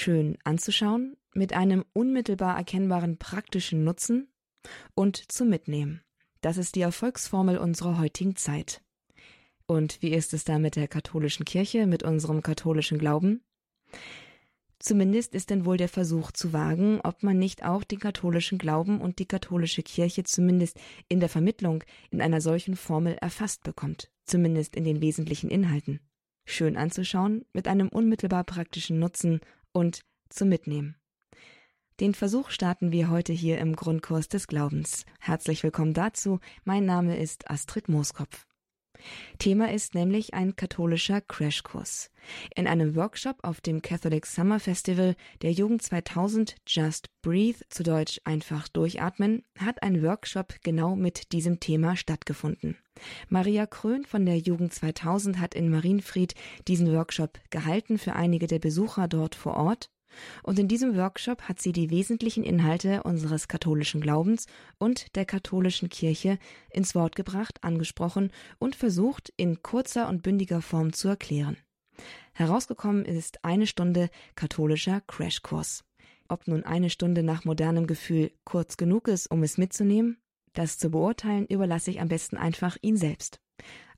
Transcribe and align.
schön 0.00 0.38
anzuschauen, 0.44 1.16
mit 1.34 1.52
einem 1.52 1.84
unmittelbar 1.92 2.56
erkennbaren 2.56 3.18
praktischen 3.18 3.84
Nutzen 3.84 4.28
und 4.94 5.30
zum 5.30 5.48
Mitnehmen. 5.48 6.02
Das 6.40 6.56
ist 6.56 6.74
die 6.74 6.80
Erfolgsformel 6.80 7.58
unserer 7.58 7.98
heutigen 7.98 8.34
Zeit. 8.36 8.82
Und 9.66 10.02
wie 10.02 10.10
ist 10.10 10.32
es 10.32 10.44
da 10.44 10.58
mit 10.58 10.76
der 10.76 10.88
katholischen 10.88 11.44
Kirche, 11.44 11.86
mit 11.86 12.02
unserem 12.02 12.42
katholischen 12.42 12.98
Glauben? 12.98 13.42
Zumindest 14.78 15.34
ist 15.34 15.50
denn 15.50 15.66
wohl 15.66 15.76
der 15.76 15.90
Versuch 15.90 16.32
zu 16.32 16.54
wagen, 16.54 17.00
ob 17.04 17.22
man 17.22 17.38
nicht 17.38 17.64
auch 17.64 17.84
den 17.84 18.00
katholischen 18.00 18.56
Glauben 18.56 19.00
und 19.00 19.18
die 19.18 19.26
katholische 19.26 19.82
Kirche 19.82 20.24
zumindest 20.24 20.80
in 21.08 21.20
der 21.20 21.28
Vermittlung 21.28 21.84
in 22.10 22.22
einer 22.22 22.40
solchen 22.40 22.74
Formel 22.74 23.16
erfasst 23.20 23.62
bekommt, 23.62 24.10
zumindest 24.24 24.74
in 24.74 24.84
den 24.84 25.02
wesentlichen 25.02 25.50
Inhalten. 25.50 26.00
Schön 26.46 26.78
anzuschauen, 26.78 27.44
mit 27.52 27.68
einem 27.68 27.88
unmittelbar 27.88 28.42
praktischen 28.44 28.98
Nutzen 28.98 29.40
und 29.72 30.02
zum 30.28 30.48
Mitnehmen. 30.48 30.96
Den 32.00 32.14
Versuch 32.14 32.50
starten 32.50 32.92
wir 32.92 33.10
heute 33.10 33.32
hier 33.32 33.58
im 33.58 33.76
Grundkurs 33.76 34.28
des 34.28 34.46
Glaubens. 34.46 35.04
Herzlich 35.18 35.62
willkommen 35.62 35.92
dazu. 35.92 36.40
Mein 36.64 36.86
Name 36.86 37.18
ist 37.18 37.50
Astrid 37.50 37.88
Mooskopf. 37.88 38.46
Thema 39.38 39.72
ist 39.72 39.94
nämlich 39.94 40.34
ein 40.34 40.56
katholischer 40.56 41.20
Crashkurs. 41.20 42.10
In 42.54 42.66
einem 42.66 42.96
Workshop 42.96 43.38
auf 43.42 43.60
dem 43.60 43.82
Catholic 43.82 44.26
Summer 44.26 44.60
Festival 44.60 45.16
der 45.42 45.52
Jugend 45.52 45.82
2000 45.82 46.56
Just 46.66 47.08
Breathe, 47.22 47.60
zu 47.68 47.82
Deutsch 47.82 48.20
einfach 48.24 48.68
durchatmen, 48.68 49.42
hat 49.58 49.82
ein 49.82 50.02
Workshop 50.02 50.54
genau 50.62 50.96
mit 50.96 51.32
diesem 51.32 51.60
Thema 51.60 51.96
stattgefunden. 51.96 52.76
Maria 53.28 53.66
Krön 53.66 54.04
von 54.04 54.26
der 54.26 54.38
Jugend 54.38 54.74
2000 54.74 55.38
hat 55.38 55.54
in 55.54 55.70
Marienfried 55.70 56.34
diesen 56.68 56.92
Workshop 56.92 57.38
gehalten 57.50 57.98
für 57.98 58.14
einige 58.14 58.46
der 58.46 58.58
Besucher 58.58 59.08
dort 59.08 59.34
vor 59.34 59.56
Ort 59.56 59.90
und 60.42 60.58
in 60.58 60.68
diesem 60.68 60.96
Workshop 60.96 61.42
hat 61.42 61.60
sie 61.60 61.72
die 61.72 61.90
wesentlichen 61.90 62.44
Inhalte 62.44 63.02
unseres 63.02 63.48
katholischen 63.48 64.00
Glaubens 64.00 64.46
und 64.78 65.14
der 65.16 65.24
katholischen 65.24 65.88
Kirche 65.88 66.38
ins 66.70 66.94
Wort 66.94 67.16
gebracht, 67.16 67.62
angesprochen 67.62 68.30
und 68.58 68.76
versucht, 68.76 69.32
in 69.36 69.62
kurzer 69.62 70.08
und 70.08 70.22
bündiger 70.22 70.62
Form 70.62 70.92
zu 70.92 71.08
erklären. 71.08 71.56
Herausgekommen 72.32 73.04
ist 73.04 73.44
eine 73.44 73.66
Stunde 73.66 74.08
katholischer 74.34 75.02
Crashkurs. 75.06 75.84
Ob 76.28 76.46
nun 76.46 76.64
eine 76.64 76.90
Stunde 76.90 77.22
nach 77.22 77.44
modernem 77.44 77.86
Gefühl 77.86 78.30
kurz 78.44 78.76
genug 78.76 79.08
ist, 79.08 79.30
um 79.30 79.42
es 79.42 79.58
mitzunehmen, 79.58 80.18
das 80.52 80.78
zu 80.78 80.90
beurteilen 80.90 81.46
überlasse 81.46 81.90
ich 81.90 82.00
am 82.00 82.08
besten 82.08 82.36
einfach 82.36 82.76
ihn 82.82 82.96
selbst. 82.96 83.40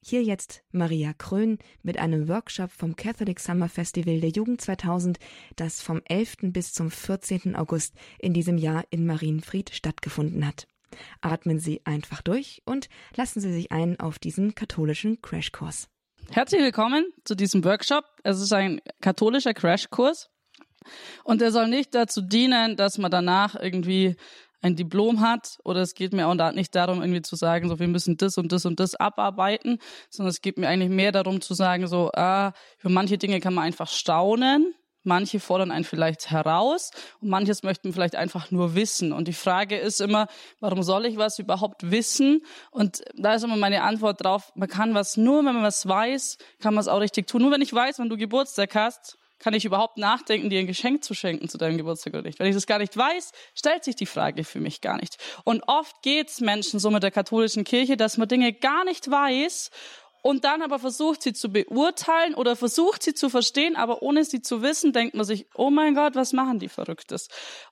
Hier 0.04 0.24
jetzt 0.24 0.64
Maria 0.72 1.12
Krön 1.12 1.58
mit 1.84 1.96
einem 1.96 2.26
Workshop 2.26 2.72
vom 2.72 2.96
Catholic 2.96 3.38
Summer 3.38 3.68
Festival 3.68 4.20
der 4.20 4.30
Jugend 4.30 4.60
2000, 4.60 5.20
das 5.54 5.80
vom 5.80 6.02
11. 6.08 6.38
bis 6.42 6.72
zum 6.72 6.90
14. 6.90 7.54
August 7.54 7.94
in 8.18 8.34
diesem 8.34 8.58
Jahr 8.58 8.82
in 8.90 9.06
Marienfried 9.06 9.70
stattgefunden 9.72 10.44
hat. 10.44 10.66
Atmen 11.20 11.60
Sie 11.60 11.82
einfach 11.84 12.20
durch 12.20 12.62
und 12.64 12.88
lassen 13.14 13.40
Sie 13.40 13.52
sich 13.52 13.70
ein 13.70 14.00
auf 14.00 14.18
diesen 14.18 14.56
katholischen 14.56 15.22
Crashkurs. 15.22 15.88
Herzlich 16.30 16.62
willkommen 16.62 17.06
zu 17.24 17.36
diesem 17.36 17.64
Workshop. 17.64 18.04
Es 18.24 18.40
ist 18.40 18.52
ein 18.52 18.80
katholischer 19.00 19.54
Crashkurs 19.54 20.30
und 21.22 21.42
er 21.42 21.52
soll 21.52 21.68
nicht 21.68 21.94
dazu 21.94 22.22
dienen, 22.22 22.76
dass 22.76 22.98
man 22.98 23.12
danach 23.12 23.54
irgendwie 23.54 24.16
ein 24.62 24.76
Diplom 24.76 25.20
hat 25.20 25.58
oder 25.64 25.80
es 25.80 25.94
geht 25.94 26.12
mir 26.12 26.28
auch 26.28 26.52
nicht 26.52 26.74
darum, 26.74 27.02
irgendwie 27.02 27.22
zu 27.22 27.36
sagen, 27.36 27.68
so 27.68 27.78
wir 27.78 27.88
müssen 27.88 28.16
das 28.16 28.38
und 28.38 28.52
das 28.52 28.64
und 28.64 28.80
das 28.80 28.94
abarbeiten, 28.94 29.78
sondern 30.08 30.30
es 30.30 30.40
geht 30.40 30.56
mir 30.56 30.68
eigentlich 30.68 30.90
mehr 30.90 31.12
darum 31.12 31.40
zu 31.40 31.52
sagen, 31.52 31.86
so 31.88 32.10
ah, 32.14 32.52
für 32.78 32.88
manche 32.88 33.18
Dinge 33.18 33.40
kann 33.40 33.54
man 33.54 33.64
einfach 33.64 33.88
staunen, 33.88 34.74
manche 35.02 35.40
fordern 35.40 35.72
einen 35.72 35.84
vielleicht 35.84 36.30
heraus 36.30 36.92
und 37.20 37.28
manches 37.28 37.64
möchten 37.64 37.92
vielleicht 37.92 38.14
einfach 38.14 38.52
nur 38.52 38.74
wissen. 38.76 39.12
Und 39.12 39.26
die 39.26 39.32
Frage 39.32 39.76
ist 39.76 40.00
immer, 40.00 40.28
warum 40.60 40.84
soll 40.84 41.06
ich 41.06 41.16
was 41.16 41.40
überhaupt 41.40 41.90
wissen? 41.90 42.44
Und 42.70 43.02
da 43.16 43.34
ist 43.34 43.42
immer 43.42 43.56
meine 43.56 43.82
Antwort 43.82 44.24
drauf, 44.24 44.52
man 44.54 44.68
kann 44.68 44.94
was 44.94 45.16
nur, 45.16 45.38
wenn 45.38 45.54
man 45.54 45.64
was 45.64 45.86
weiß, 45.86 46.38
kann 46.60 46.74
man 46.74 46.80
es 46.80 46.88
auch 46.88 47.00
richtig 47.00 47.26
tun. 47.26 47.42
Nur 47.42 47.50
wenn 47.50 47.62
ich 47.62 47.72
weiß, 47.72 47.98
wenn 47.98 48.08
du 48.08 48.16
Geburtstag 48.16 48.74
hast, 48.76 49.18
kann 49.42 49.54
ich 49.54 49.64
überhaupt 49.64 49.98
nachdenken, 49.98 50.50
dir 50.50 50.60
ein 50.60 50.66
Geschenk 50.66 51.02
zu 51.02 51.14
schenken 51.14 51.48
zu 51.48 51.58
deinem 51.58 51.76
Geburtstag 51.76 52.14
oder 52.14 52.22
nicht? 52.22 52.38
Wenn 52.38 52.46
ich 52.46 52.54
das 52.54 52.66
gar 52.66 52.78
nicht 52.78 52.96
weiß, 52.96 53.32
stellt 53.54 53.82
sich 53.82 53.96
die 53.96 54.06
Frage 54.06 54.44
für 54.44 54.60
mich 54.60 54.80
gar 54.80 54.96
nicht. 54.98 55.16
Und 55.44 55.64
oft 55.66 56.00
geht's 56.02 56.40
Menschen 56.40 56.78
so 56.78 56.90
mit 56.90 57.02
der 57.02 57.10
katholischen 57.10 57.64
Kirche, 57.64 57.96
dass 57.96 58.16
man 58.18 58.28
Dinge 58.28 58.52
gar 58.52 58.84
nicht 58.84 59.10
weiß 59.10 59.70
und 60.22 60.44
dann 60.44 60.62
aber 60.62 60.78
versucht 60.78 61.22
sie 61.22 61.32
zu 61.32 61.50
beurteilen 61.50 62.34
oder 62.34 62.54
versucht 62.54 63.02
sie 63.02 63.12
zu 63.12 63.28
verstehen, 63.28 63.74
aber 63.74 64.02
ohne 64.02 64.24
sie 64.24 64.40
zu 64.40 64.62
wissen, 64.62 64.92
denkt 64.92 65.16
man 65.16 65.26
sich, 65.26 65.46
oh 65.54 65.70
mein 65.70 65.96
Gott, 65.96 66.14
was 66.14 66.32
machen 66.32 66.60
die 66.60 66.68
Verrücktes? 66.68 67.28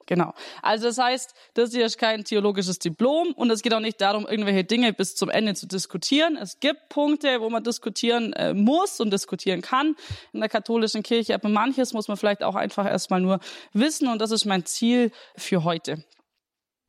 Genau. 0.07 0.35
Also 0.61 0.89
das 0.89 0.99
heißt, 0.99 1.33
das 1.55 1.71
hier 1.71 1.87
ist 1.87 1.97
kein 1.97 2.25
theologisches 2.25 2.81
Diplom 2.81 3.33
und 3.35 3.51
es 3.51 3.63
geht 3.63 3.73
auch 3.73 3.81
nicht 3.81 4.01
darum, 4.01 4.27
irgendwelche 4.27 4.65
Dinge 4.65 4.93
bis 4.93 5.15
zum 5.15 5.31
Ende 5.31 5.55
zu 5.55 5.69
diskutieren. 5.69 6.37
Es 6.37 6.59
gibt 6.59 6.89
Punkte, 6.89 7.41
wo 7.41 7.49
man 7.51 7.63
diskutieren 7.63 8.33
äh, 8.33 8.53
muss 8.53 8.99
und 8.99 9.13
diskutieren 9.13 9.63
kann 9.63 9.95
in 10.33 10.41
der 10.41 10.49
katholischen 10.49 11.05
Kirche, 11.05 11.35
aber 11.35 11.49
manches 11.49 11.93
muss 11.93 12.09
man 12.09 12.17
vielleicht 12.17 12.43
auch 12.43 12.57
einfach 12.57 12.85
erstmal 12.85 13.21
nur 13.21 13.39
wissen 13.73 14.09
und 14.09 14.21
das 14.21 14.33
ist 14.33 14.45
mein 14.45 14.67
Ziel 14.67 15.13
für 15.37 15.63
heute. 15.63 16.05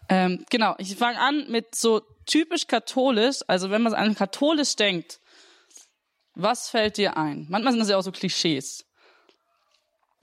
Ähm, 0.09 0.43
genau, 0.49 0.73
ich 0.79 0.95
fange 0.95 1.19
an 1.19 1.45
mit 1.49 1.75
so 1.75 2.01
typisch 2.25 2.67
katholisch, 2.67 3.41
also 3.47 3.69
wenn 3.69 3.81
man 3.83 3.93
an 3.93 4.15
katholisch 4.15 4.75
denkt, 4.75 5.20
was 6.35 6.69
fällt 6.69 6.97
dir 6.97 7.17
ein? 7.17 7.45
Manchmal 7.49 7.73
sind 7.73 7.79
das 7.79 7.89
ja 7.89 7.97
auch 7.97 8.03
so 8.03 8.11
Klischees. 8.11 8.85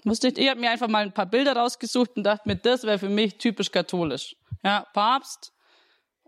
Musstet, 0.04 0.38
ich 0.38 0.48
habe 0.48 0.60
mir 0.60 0.70
einfach 0.70 0.88
mal 0.88 1.02
ein 1.02 1.12
paar 1.12 1.26
Bilder 1.26 1.56
rausgesucht 1.56 2.16
und 2.16 2.24
dachte 2.24 2.48
mir, 2.48 2.56
das 2.56 2.84
wäre 2.84 2.98
für 2.98 3.08
mich 3.08 3.36
typisch 3.36 3.70
katholisch. 3.70 4.36
Ja, 4.62 4.86
Papst, 4.94 5.52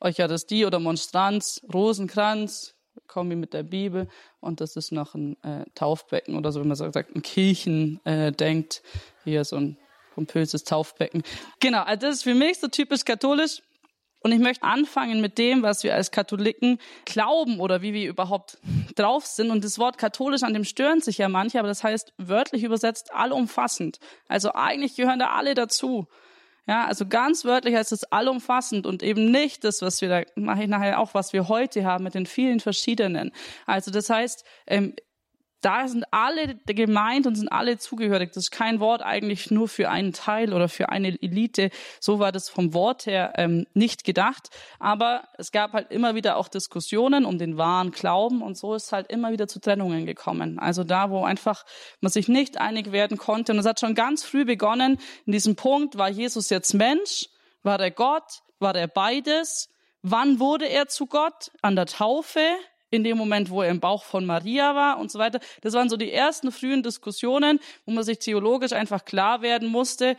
euch 0.00 0.20
hat 0.20 0.30
es 0.30 0.46
die 0.46 0.64
oder 0.64 0.80
Monstranz, 0.80 1.60
Rosenkranz, 1.72 2.74
Kombi 3.06 3.36
mit 3.36 3.54
der 3.54 3.62
Bibel 3.62 4.08
und 4.40 4.60
das 4.60 4.76
ist 4.76 4.92
noch 4.92 5.14
ein 5.14 5.40
äh, 5.42 5.64
Taufbecken 5.74 6.36
oder 6.36 6.52
so, 6.52 6.62
wie 6.62 6.66
man 6.66 6.76
sagt, 6.76 7.14
ein 7.14 7.22
Kirchen 7.22 8.04
äh, 8.04 8.32
denkt. 8.32 8.82
Hier 9.24 9.44
so 9.44 9.56
ein 9.56 9.78
pompöses 10.14 10.64
Taufbecken. 10.64 11.22
Genau, 11.60 11.82
also 11.82 12.06
das 12.06 12.16
ist 12.16 12.22
für 12.24 12.34
mich 12.34 12.58
so 12.58 12.68
typisch 12.68 13.04
katholisch. 13.04 13.62
Und 14.22 14.32
ich 14.32 14.38
möchte 14.38 14.64
anfangen 14.64 15.20
mit 15.20 15.38
dem, 15.38 15.62
was 15.62 15.82
wir 15.82 15.94
als 15.94 16.10
Katholiken 16.10 16.78
glauben 17.06 17.58
oder 17.58 17.80
wie 17.80 17.94
wir 17.94 18.08
überhaupt 18.08 18.58
drauf 18.94 19.26
sind. 19.26 19.50
Und 19.50 19.64
das 19.64 19.78
Wort 19.78 19.98
katholisch, 19.98 20.42
an 20.42 20.52
dem 20.52 20.64
stören 20.64 21.00
sich 21.00 21.18
ja 21.18 21.28
manche, 21.28 21.58
aber 21.58 21.68
das 21.68 21.82
heißt 21.82 22.12
wörtlich 22.18 22.62
übersetzt 22.62 23.12
allumfassend. 23.14 23.98
Also 24.28 24.52
eigentlich 24.52 24.96
gehören 24.96 25.18
da 25.18 25.30
alle 25.30 25.54
dazu. 25.54 26.06
Ja, 26.66 26.84
also 26.84 27.06
ganz 27.06 27.44
wörtlich 27.44 27.74
heißt 27.74 27.90
es 27.92 28.04
allumfassend 28.04 28.86
und 28.86 29.02
eben 29.02 29.30
nicht 29.30 29.64
das, 29.64 29.82
was 29.82 30.00
wir 30.02 30.08
da 30.08 30.22
mache 30.36 30.62
ich 30.62 30.68
nachher 30.68 31.00
auch, 31.00 31.14
was 31.14 31.32
wir 31.32 31.48
heute 31.48 31.84
haben 31.84 32.04
mit 32.04 32.14
den 32.14 32.26
vielen 32.26 32.60
verschiedenen. 32.60 33.32
Also 33.66 33.90
das 33.90 34.10
heißt, 34.10 34.44
ähm, 34.66 34.94
da 35.60 35.88
sind 35.88 36.04
alle 36.10 36.56
gemeint 36.66 37.26
und 37.26 37.34
sind 37.34 37.48
alle 37.48 37.78
zugehörig. 37.78 38.32
Das 38.32 38.44
ist 38.44 38.50
kein 38.50 38.80
Wort 38.80 39.02
eigentlich 39.02 39.50
nur 39.50 39.68
für 39.68 39.90
einen 39.90 40.12
Teil 40.12 40.54
oder 40.54 40.68
für 40.68 40.88
eine 40.88 41.20
Elite. 41.20 41.70
So 42.00 42.18
war 42.18 42.32
das 42.32 42.48
vom 42.48 42.72
Wort 42.72 43.06
her 43.06 43.34
ähm, 43.36 43.66
nicht 43.74 44.04
gedacht. 44.04 44.50
Aber 44.78 45.24
es 45.36 45.52
gab 45.52 45.72
halt 45.72 45.90
immer 45.90 46.14
wieder 46.14 46.36
auch 46.36 46.48
Diskussionen 46.48 47.24
um 47.24 47.38
den 47.38 47.58
wahren 47.58 47.90
Glauben 47.90 48.42
und 48.42 48.56
so 48.56 48.74
ist 48.74 48.92
halt 48.92 49.10
immer 49.10 49.32
wieder 49.32 49.48
zu 49.48 49.60
Trennungen 49.60 50.06
gekommen. 50.06 50.58
Also 50.58 50.84
da, 50.84 51.10
wo 51.10 51.24
einfach 51.24 51.64
man 52.00 52.10
sich 52.10 52.28
nicht 52.28 52.58
einig 52.58 52.92
werden 52.92 53.18
konnte. 53.18 53.52
Und 53.52 53.58
es 53.58 53.66
hat 53.66 53.80
schon 53.80 53.94
ganz 53.94 54.24
früh 54.24 54.44
begonnen. 54.44 54.98
In 55.26 55.32
diesem 55.32 55.56
Punkt 55.56 55.98
war 55.98 56.08
Jesus 56.08 56.50
jetzt 56.50 56.74
Mensch? 56.74 57.28
War 57.62 57.78
er 57.80 57.90
Gott? 57.90 58.42
War 58.58 58.74
er 58.74 58.88
beides? 58.88 59.68
Wann 60.02 60.40
wurde 60.40 60.66
er 60.66 60.88
zu 60.88 61.06
Gott? 61.06 61.50
An 61.60 61.76
der 61.76 61.86
Taufe? 61.86 62.40
In 62.90 63.04
dem 63.04 63.16
Moment, 63.16 63.50
wo 63.50 63.62
er 63.62 63.70
im 63.70 63.80
Bauch 63.80 64.04
von 64.04 64.26
Maria 64.26 64.74
war 64.74 64.98
und 64.98 65.10
so 65.10 65.18
weiter. 65.18 65.40
Das 65.62 65.74
waren 65.74 65.88
so 65.88 65.96
die 65.96 66.12
ersten 66.12 66.52
frühen 66.52 66.82
Diskussionen, 66.82 67.60
wo 67.86 67.92
man 67.92 68.04
sich 68.04 68.18
theologisch 68.18 68.72
einfach 68.72 69.04
klar 69.04 69.42
werden 69.42 69.68
musste, 69.68 70.16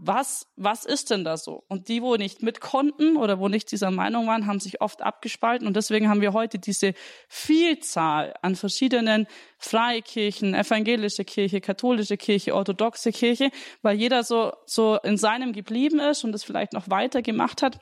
was, 0.00 0.46
was 0.56 0.84
ist 0.84 1.10
denn 1.10 1.24
da 1.24 1.36
so? 1.36 1.64
Und 1.68 1.88
die, 1.88 2.02
wo 2.02 2.14
nicht 2.16 2.40
mit 2.40 2.60
konnten 2.60 3.16
oder 3.16 3.40
wo 3.40 3.48
nicht 3.48 3.72
dieser 3.72 3.90
Meinung 3.90 4.28
waren, 4.28 4.46
haben 4.46 4.60
sich 4.60 4.80
oft 4.80 5.02
abgespalten. 5.02 5.66
Und 5.66 5.74
deswegen 5.74 6.08
haben 6.08 6.20
wir 6.20 6.32
heute 6.32 6.60
diese 6.60 6.94
Vielzahl 7.28 8.34
an 8.42 8.54
verschiedenen 8.54 9.26
Freikirchen, 9.58 10.54
evangelische 10.54 11.24
Kirche, 11.24 11.60
katholische 11.60 12.16
Kirche, 12.16 12.54
orthodoxe 12.54 13.10
Kirche, 13.10 13.50
weil 13.82 13.96
jeder 13.96 14.22
so, 14.22 14.52
so 14.66 14.98
in 15.02 15.16
seinem 15.16 15.52
geblieben 15.52 15.98
ist 15.98 16.22
und 16.22 16.32
es 16.32 16.44
vielleicht 16.44 16.74
noch 16.74 16.88
weiter 16.88 17.20
gemacht 17.20 17.62
hat 17.62 17.80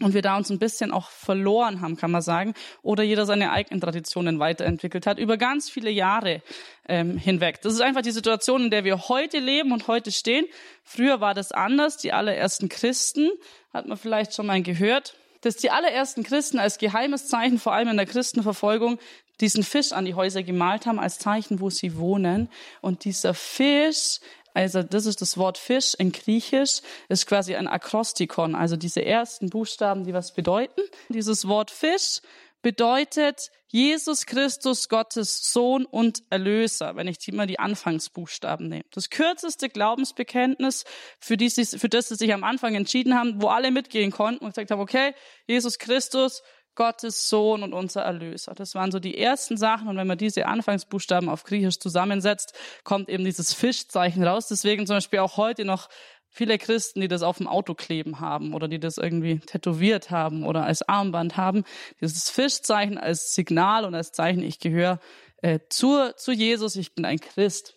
und 0.00 0.14
wir 0.14 0.22
da 0.22 0.36
uns 0.36 0.50
ein 0.50 0.58
bisschen 0.58 0.92
auch 0.92 1.08
verloren 1.10 1.80
haben, 1.80 1.96
kann 1.96 2.10
man 2.10 2.22
sagen, 2.22 2.54
oder 2.82 3.02
jeder 3.02 3.24
seine 3.24 3.50
eigenen 3.50 3.80
Traditionen 3.80 4.38
weiterentwickelt 4.38 5.06
hat 5.06 5.18
über 5.18 5.36
ganz 5.36 5.70
viele 5.70 5.90
Jahre 5.90 6.42
ähm, 6.88 7.16
hinweg. 7.16 7.62
Das 7.62 7.72
ist 7.72 7.80
einfach 7.80 8.02
die 8.02 8.10
Situation, 8.10 8.64
in 8.64 8.70
der 8.70 8.84
wir 8.84 9.08
heute 9.08 9.38
leben 9.38 9.72
und 9.72 9.88
heute 9.88 10.12
stehen. 10.12 10.44
Früher 10.84 11.20
war 11.20 11.34
das 11.34 11.52
anders. 11.52 11.96
Die 11.96 12.12
allerersten 12.12 12.68
Christen 12.68 13.30
hat 13.72 13.86
man 13.86 13.96
vielleicht 13.96 14.34
schon 14.34 14.46
mal 14.46 14.62
gehört, 14.62 15.16
dass 15.40 15.56
die 15.56 15.70
allerersten 15.70 16.24
Christen 16.24 16.58
als 16.58 16.78
geheimes 16.78 17.28
Zeichen, 17.28 17.58
vor 17.58 17.72
allem 17.72 17.88
in 17.88 17.96
der 17.96 18.06
Christenverfolgung, 18.06 18.98
diesen 19.40 19.62
Fisch 19.62 19.92
an 19.92 20.04
die 20.04 20.14
Häuser 20.14 20.42
gemalt 20.42 20.86
haben 20.86 20.98
als 20.98 21.18
Zeichen, 21.18 21.60
wo 21.60 21.70
sie 21.70 21.96
wohnen. 21.96 22.48
Und 22.80 23.04
dieser 23.04 23.34
Fisch 23.34 24.20
Also 24.56 24.82
das 24.82 25.04
ist 25.04 25.20
das 25.20 25.36
Wort 25.36 25.58
Fisch 25.58 25.92
in 25.98 26.12
Griechisch, 26.12 26.80
ist 27.10 27.26
quasi 27.26 27.54
ein 27.54 27.68
Akrostikon, 27.68 28.54
also 28.54 28.76
diese 28.76 29.04
ersten 29.04 29.50
Buchstaben, 29.50 30.04
die 30.04 30.14
was 30.14 30.32
bedeuten. 30.32 30.80
Dieses 31.10 31.46
Wort 31.46 31.70
Fisch 31.70 32.22
bedeutet 32.62 33.50
Jesus 33.66 34.24
Christus, 34.24 34.88
Gottes 34.88 35.52
Sohn 35.52 35.84
und 35.84 36.22
Erlöser, 36.30 36.96
wenn 36.96 37.06
ich 37.06 37.18
immer 37.28 37.44
die 37.44 37.58
Anfangsbuchstaben 37.58 38.68
nehme. 38.68 38.84
Das 38.92 39.10
kürzeste 39.10 39.68
Glaubensbekenntnis, 39.68 40.84
für, 41.20 41.36
die 41.36 41.50
für 41.50 41.90
das 41.90 42.08
sie 42.08 42.14
sich 42.14 42.32
am 42.32 42.42
Anfang 42.42 42.74
entschieden 42.74 43.14
haben, 43.14 43.42
wo 43.42 43.48
alle 43.48 43.70
mitgehen 43.70 44.10
konnten 44.10 44.42
und 44.42 44.52
gesagt 44.52 44.70
haben, 44.70 44.80
okay, 44.80 45.14
Jesus 45.46 45.78
Christus, 45.78 46.42
Gottes 46.76 47.28
Sohn 47.28 47.62
und 47.62 47.72
unser 47.72 48.02
Erlöser. 48.02 48.54
Das 48.54 48.74
waren 48.74 48.92
so 48.92 49.00
die 49.00 49.18
ersten 49.18 49.56
Sachen. 49.56 49.88
Und 49.88 49.96
wenn 49.96 50.06
man 50.06 50.18
diese 50.18 50.46
Anfangsbuchstaben 50.46 51.28
auf 51.28 51.42
Griechisch 51.42 51.78
zusammensetzt, 51.78 52.54
kommt 52.84 53.08
eben 53.08 53.24
dieses 53.24 53.52
Fischzeichen 53.52 54.22
raus. 54.22 54.48
Deswegen 54.48 54.86
zum 54.86 54.96
Beispiel 54.96 55.18
auch 55.18 55.36
heute 55.36 55.64
noch 55.64 55.88
viele 56.28 56.58
Christen, 56.58 57.00
die 57.00 57.08
das 57.08 57.22
auf 57.22 57.38
dem 57.38 57.48
Auto 57.48 57.74
kleben 57.74 58.20
haben 58.20 58.54
oder 58.54 58.68
die 58.68 58.78
das 58.78 58.98
irgendwie 58.98 59.38
tätowiert 59.40 60.10
haben 60.10 60.44
oder 60.44 60.64
als 60.64 60.86
Armband 60.86 61.36
haben. 61.36 61.64
Dieses 62.00 62.30
Fischzeichen 62.30 62.98
als 62.98 63.34
Signal 63.34 63.84
und 63.84 63.94
als 63.94 64.12
Zeichen, 64.12 64.42
ich 64.42 64.60
gehöre 64.60 65.00
äh, 65.38 65.60
zu, 65.70 66.14
zu 66.16 66.32
Jesus, 66.32 66.76
ich 66.76 66.94
bin 66.94 67.04
ein 67.04 67.18
Christ. 67.18 67.74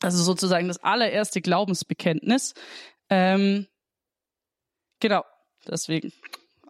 Also 0.00 0.22
sozusagen 0.22 0.68
das 0.68 0.82
allererste 0.82 1.42
Glaubensbekenntnis. 1.42 2.54
Ähm, 3.10 3.66
genau, 4.98 5.24
deswegen 5.68 6.10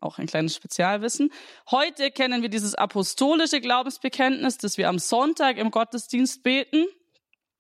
auch 0.01 0.19
ein 0.19 0.27
kleines 0.27 0.55
Spezialwissen. 0.55 1.33
Heute 1.71 2.11
kennen 2.11 2.43
wir 2.43 2.49
dieses 2.49 2.75
apostolische 2.75 3.61
Glaubensbekenntnis, 3.61 4.59
das 4.59 4.79
wir 4.79 4.89
am 4.89 4.99
Sonntag 4.99 5.59
im 5.59 5.71
Gottesdienst 5.71 6.43
beten. 6.43 6.87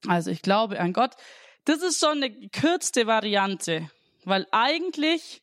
Also 0.06 0.30
ich 0.30 0.42
glaube 0.42 0.80
an 0.80 0.92
Gott. 0.92 1.12
Das 1.64 1.82
ist 1.82 2.00
schon 2.00 2.22
eine 2.22 2.30
gekürzte 2.30 3.06
Variante, 3.06 3.90
weil 4.24 4.46
eigentlich 4.50 5.42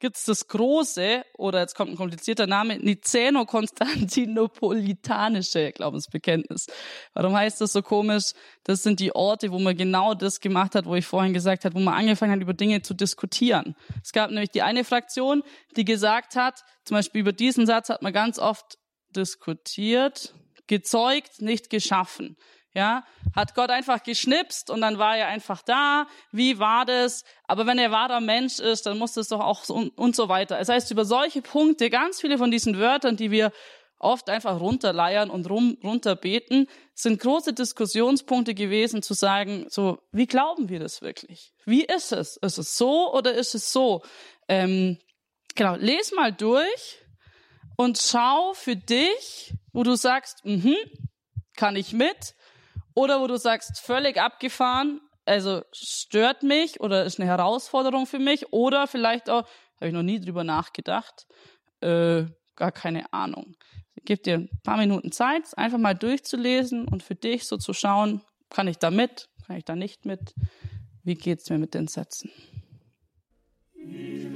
gibt's 0.00 0.24
das 0.24 0.46
große, 0.46 1.24
oder 1.36 1.60
jetzt 1.60 1.74
kommt 1.74 1.90
ein 1.90 1.96
komplizierter 1.96 2.46
Name, 2.46 2.78
Niceno-Konstantinopolitanische 2.78 5.72
Glaubensbekenntnis. 5.72 6.66
Warum 7.14 7.34
heißt 7.34 7.60
das 7.60 7.72
so 7.72 7.82
komisch? 7.82 8.32
Das 8.64 8.82
sind 8.82 9.00
die 9.00 9.14
Orte, 9.14 9.52
wo 9.52 9.58
man 9.58 9.76
genau 9.76 10.14
das 10.14 10.40
gemacht 10.40 10.74
hat, 10.74 10.86
wo 10.86 10.94
ich 10.94 11.06
vorhin 11.06 11.32
gesagt 11.32 11.64
habe, 11.64 11.74
wo 11.74 11.80
man 11.80 11.94
angefangen 11.94 12.32
hat, 12.32 12.40
über 12.40 12.54
Dinge 12.54 12.82
zu 12.82 12.94
diskutieren. 12.94 13.74
Es 14.02 14.12
gab 14.12 14.30
nämlich 14.30 14.50
die 14.50 14.62
eine 14.62 14.84
Fraktion, 14.84 15.42
die 15.76 15.84
gesagt 15.84 16.36
hat, 16.36 16.64
zum 16.84 16.96
Beispiel 16.96 17.20
über 17.20 17.32
diesen 17.32 17.66
Satz 17.66 17.88
hat 17.88 18.02
man 18.02 18.12
ganz 18.12 18.38
oft 18.38 18.78
diskutiert, 19.10 20.34
gezeugt, 20.66 21.40
nicht 21.40 21.70
geschaffen. 21.70 22.36
Ja, 22.74 23.04
hat 23.34 23.54
Gott 23.54 23.70
einfach 23.70 24.02
geschnipst 24.02 24.70
und 24.70 24.82
dann 24.82 24.98
war 24.98 25.16
er 25.16 25.28
einfach 25.28 25.62
da. 25.62 26.06
Wie 26.32 26.58
war 26.58 26.84
das? 26.84 27.24
Aber 27.44 27.66
wenn 27.66 27.78
er 27.78 27.90
wahrer 27.90 28.20
Mensch 28.20 28.58
ist, 28.58 28.86
dann 28.86 28.98
muss 28.98 29.14
das 29.14 29.28
doch 29.28 29.40
auch 29.40 29.64
so 29.64 29.74
und, 29.74 29.96
und 29.96 30.14
so 30.14 30.28
weiter. 30.28 30.58
Das 30.58 30.68
heißt, 30.68 30.90
über 30.90 31.04
solche 31.04 31.42
Punkte, 31.42 31.88
ganz 31.90 32.20
viele 32.20 32.38
von 32.38 32.50
diesen 32.50 32.78
Wörtern, 32.78 33.16
die 33.16 33.30
wir 33.30 33.52
oft 33.98 34.28
einfach 34.30 34.60
runterleiern 34.60 35.30
und 35.30 35.48
rum, 35.50 35.76
runterbeten, 35.82 36.68
sind 36.94 37.20
große 37.20 37.52
Diskussionspunkte 37.52 38.54
gewesen, 38.54 39.02
zu 39.02 39.14
sagen, 39.14 39.66
so, 39.68 39.98
wie 40.12 40.26
glauben 40.26 40.68
wir 40.68 40.78
das 40.78 41.02
wirklich? 41.02 41.52
Wie 41.64 41.84
ist 41.84 42.12
es? 42.12 42.36
Ist 42.36 42.58
es 42.58 42.76
so 42.76 43.12
oder 43.12 43.34
ist 43.34 43.54
es 43.54 43.72
so? 43.72 44.02
Ähm, 44.48 44.98
genau, 45.54 45.74
les 45.76 46.12
mal 46.12 46.32
durch 46.32 47.04
und 47.76 47.98
schau 47.98 48.52
für 48.54 48.76
dich, 48.76 49.54
wo 49.72 49.82
du 49.82 49.94
sagst, 49.94 50.44
mhm, 50.44 50.76
kann 51.56 51.76
ich 51.76 51.92
mit, 51.92 52.34
oder 52.98 53.20
wo 53.20 53.28
du 53.28 53.36
sagst, 53.36 53.78
völlig 53.78 54.20
abgefahren, 54.20 55.00
also 55.24 55.62
stört 55.72 56.42
mich 56.42 56.80
oder 56.80 57.04
ist 57.04 57.20
eine 57.20 57.28
Herausforderung 57.28 58.06
für 58.06 58.18
mich. 58.18 58.52
Oder 58.52 58.88
vielleicht 58.88 59.30
auch, 59.30 59.44
habe 59.76 59.86
ich 59.86 59.92
noch 59.92 60.02
nie 60.02 60.18
drüber 60.18 60.42
nachgedacht, 60.42 61.28
äh, 61.80 62.24
gar 62.56 62.72
keine 62.72 63.12
Ahnung. 63.12 63.54
Gib 64.04 64.24
dir 64.24 64.38
ein 64.38 64.48
paar 64.64 64.78
Minuten 64.78 65.12
Zeit, 65.12 65.56
einfach 65.56 65.78
mal 65.78 65.94
durchzulesen 65.94 66.88
und 66.88 67.04
für 67.04 67.14
dich 67.14 67.46
so 67.46 67.56
zu 67.56 67.72
schauen, 67.72 68.22
kann 68.50 68.66
ich 68.66 68.78
da 68.78 68.90
mit, 68.90 69.28
kann 69.46 69.56
ich 69.56 69.64
da 69.64 69.76
nicht 69.76 70.04
mit, 70.04 70.34
wie 71.04 71.14
geht's 71.14 71.48
mir 71.50 71.58
mit 71.58 71.74
den 71.74 71.86
Sätzen. 71.86 72.32
Ich 73.74 74.26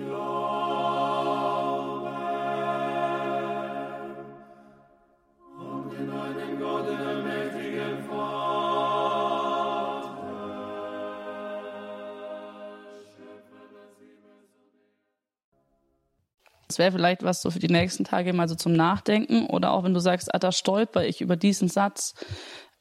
Das 16.72 16.78
wäre 16.78 16.92
vielleicht 16.92 17.22
was 17.22 17.42
so 17.42 17.50
für 17.50 17.58
die 17.58 17.69
nächsten 17.69 18.04
Tage 18.04 18.32
mal 18.32 18.48
so 18.48 18.54
zum 18.54 18.72
Nachdenken 18.72 19.44
oder 19.44 19.72
auch 19.72 19.84
wenn 19.84 19.92
du 19.92 20.00
sagst, 20.00 20.34
ah, 20.34 20.38
da 20.38 20.52
stolper 20.52 21.04
ich 21.04 21.20
über 21.20 21.36
diesen 21.36 21.69
Satz. 21.69 22.14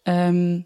Ähm, 0.06 0.66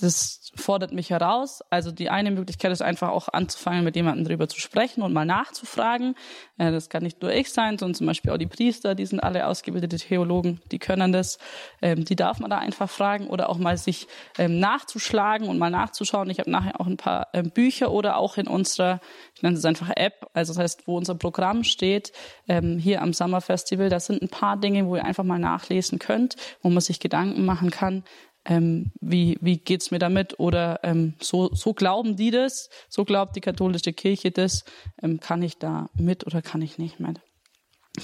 das 0.00 0.50
fordert 0.54 0.92
mich 0.92 1.10
heraus. 1.10 1.62
Also 1.70 1.92
die 1.92 2.10
eine 2.10 2.30
Möglichkeit 2.30 2.72
ist 2.72 2.82
einfach 2.82 3.10
auch 3.10 3.28
anzufangen, 3.28 3.84
mit 3.84 3.96
jemandem 3.96 4.24
darüber 4.24 4.48
zu 4.48 4.60
sprechen 4.60 5.02
und 5.02 5.12
mal 5.12 5.24
nachzufragen. 5.24 6.14
Äh, 6.58 6.70
das 6.70 6.88
kann 6.88 7.02
nicht 7.02 7.20
nur 7.22 7.32
ich 7.32 7.52
sein, 7.52 7.78
sondern 7.78 7.94
zum 7.94 8.06
Beispiel 8.06 8.30
auch 8.30 8.38
die 8.38 8.46
Priester, 8.46 8.94
die 8.94 9.06
sind 9.06 9.20
alle 9.20 9.46
ausgebildete 9.46 9.96
Theologen, 9.96 10.60
die 10.70 10.78
können 10.78 11.12
das. 11.12 11.38
Ähm, 11.80 12.04
die 12.04 12.16
darf 12.16 12.40
man 12.40 12.50
da 12.50 12.58
einfach 12.58 12.88
fragen 12.88 13.28
oder 13.28 13.48
auch 13.48 13.58
mal 13.58 13.76
sich 13.76 14.06
ähm, 14.38 14.58
nachzuschlagen 14.58 15.48
und 15.48 15.58
mal 15.58 15.70
nachzuschauen. 15.70 16.30
Ich 16.30 16.38
habe 16.38 16.50
nachher 16.50 16.80
auch 16.80 16.86
ein 16.86 16.96
paar 16.96 17.28
ähm, 17.32 17.50
Bücher 17.50 17.92
oder 17.92 18.16
auch 18.16 18.36
in 18.36 18.46
unserer, 18.46 19.00
ich 19.34 19.42
nenne 19.42 19.56
es 19.56 19.64
einfach 19.64 19.90
App, 19.94 20.26
also 20.32 20.52
das 20.52 20.62
heißt, 20.62 20.86
wo 20.86 20.96
unser 20.96 21.14
Programm 21.14 21.64
steht, 21.64 22.12
hier 22.46 23.02
am 23.02 23.12
Summer 23.12 23.40
Festival, 23.40 23.88
da 23.88 24.00
sind 24.00 24.22
ein 24.22 24.28
paar 24.28 24.56
Dinge, 24.56 24.86
wo 24.86 24.96
ihr 24.96 25.04
einfach 25.04 25.24
mal 25.24 25.38
nachlesen 25.38 25.98
könnt, 25.98 26.36
wo 26.60 26.68
man 26.70 26.80
sich 26.80 27.00
Gedanken 27.00 27.44
machen 27.44 27.70
kann, 27.70 28.04
ähm, 28.44 28.92
wie, 29.00 29.38
wie 29.40 29.58
geht's 29.58 29.90
mir 29.90 29.98
damit? 29.98 30.38
Oder 30.38 30.80
ähm, 30.82 31.14
so, 31.20 31.54
so 31.54 31.74
glauben 31.74 32.16
die 32.16 32.30
das, 32.30 32.68
so 32.88 33.04
glaubt 33.04 33.36
die 33.36 33.40
katholische 33.40 33.92
Kirche 33.92 34.30
das, 34.30 34.64
ähm, 35.02 35.20
kann 35.20 35.42
ich 35.42 35.58
da 35.58 35.90
mit 35.94 36.26
oder 36.26 36.42
kann 36.42 36.62
ich 36.62 36.78
nicht 36.78 37.00
mit? 37.00 37.20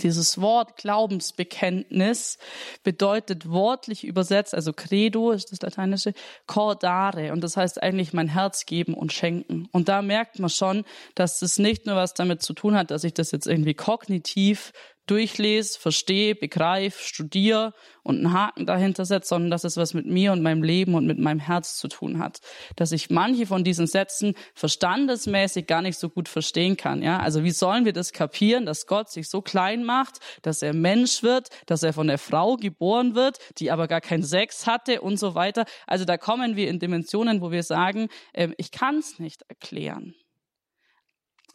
Dieses 0.02 0.38
Wort 0.38 0.76
Glaubensbekenntnis 0.76 2.36
bedeutet 2.84 3.48
wortlich 3.48 4.04
übersetzt, 4.04 4.54
also 4.54 4.74
Credo 4.74 5.30
ist 5.30 5.50
das 5.50 5.62
lateinische, 5.62 6.12
cordare. 6.46 7.32
Und 7.32 7.42
das 7.42 7.56
heißt 7.56 7.82
eigentlich 7.82 8.12
mein 8.12 8.28
Herz 8.28 8.66
geben 8.66 8.92
und 8.92 9.14
schenken. 9.14 9.66
Und 9.72 9.88
da 9.88 10.02
merkt 10.02 10.40
man 10.40 10.50
schon, 10.50 10.84
dass 11.14 11.40
es 11.40 11.58
nicht 11.58 11.86
nur 11.86 11.96
was 11.96 12.12
damit 12.12 12.42
zu 12.42 12.52
tun 12.52 12.74
hat, 12.74 12.90
dass 12.90 13.02
ich 13.02 13.14
das 13.14 13.30
jetzt 13.30 13.46
irgendwie 13.46 13.72
kognitiv 13.72 14.72
durchlese, 15.10 15.78
verstehe, 15.78 16.34
begreife, 16.34 17.02
studiere 17.02 17.74
und 18.02 18.16
einen 18.16 18.32
Haken 18.32 18.66
dahinter 18.66 19.04
setze, 19.04 19.28
sondern 19.28 19.50
dass 19.50 19.64
es 19.64 19.76
was 19.76 19.94
mit 19.94 20.06
mir 20.06 20.32
und 20.32 20.42
meinem 20.42 20.62
Leben 20.62 20.94
und 20.94 21.06
mit 21.06 21.18
meinem 21.18 21.40
Herz 21.40 21.76
zu 21.76 21.88
tun 21.88 22.18
hat. 22.18 22.40
Dass 22.76 22.92
ich 22.92 23.10
manche 23.10 23.46
von 23.46 23.64
diesen 23.64 23.86
Sätzen 23.86 24.34
verstandesmäßig 24.54 25.66
gar 25.66 25.82
nicht 25.82 25.98
so 25.98 26.08
gut 26.08 26.28
verstehen 26.28 26.76
kann. 26.76 27.02
Ja, 27.02 27.18
also 27.18 27.44
wie 27.44 27.50
sollen 27.50 27.84
wir 27.84 27.92
das 27.92 28.12
kapieren, 28.12 28.66
dass 28.66 28.86
Gott 28.86 29.10
sich 29.10 29.28
so 29.28 29.42
klein 29.42 29.84
macht, 29.84 30.18
dass 30.42 30.62
er 30.62 30.74
Mensch 30.74 31.22
wird, 31.22 31.48
dass 31.66 31.82
er 31.82 31.92
von 31.92 32.06
der 32.06 32.18
Frau 32.18 32.56
geboren 32.56 33.14
wird, 33.14 33.38
die 33.58 33.70
aber 33.70 33.88
gar 33.88 34.00
keinen 34.00 34.22
Sex 34.22 34.66
hatte 34.66 35.00
und 35.00 35.18
so 35.18 35.34
weiter. 35.34 35.64
Also 35.86 36.04
da 36.04 36.16
kommen 36.16 36.56
wir 36.56 36.68
in 36.68 36.78
Dimensionen, 36.78 37.40
wo 37.40 37.50
wir 37.50 37.62
sagen, 37.62 38.08
äh, 38.32 38.48
ich 38.56 38.70
kann 38.70 38.98
es 38.98 39.18
nicht 39.18 39.42
erklären. 39.48 40.14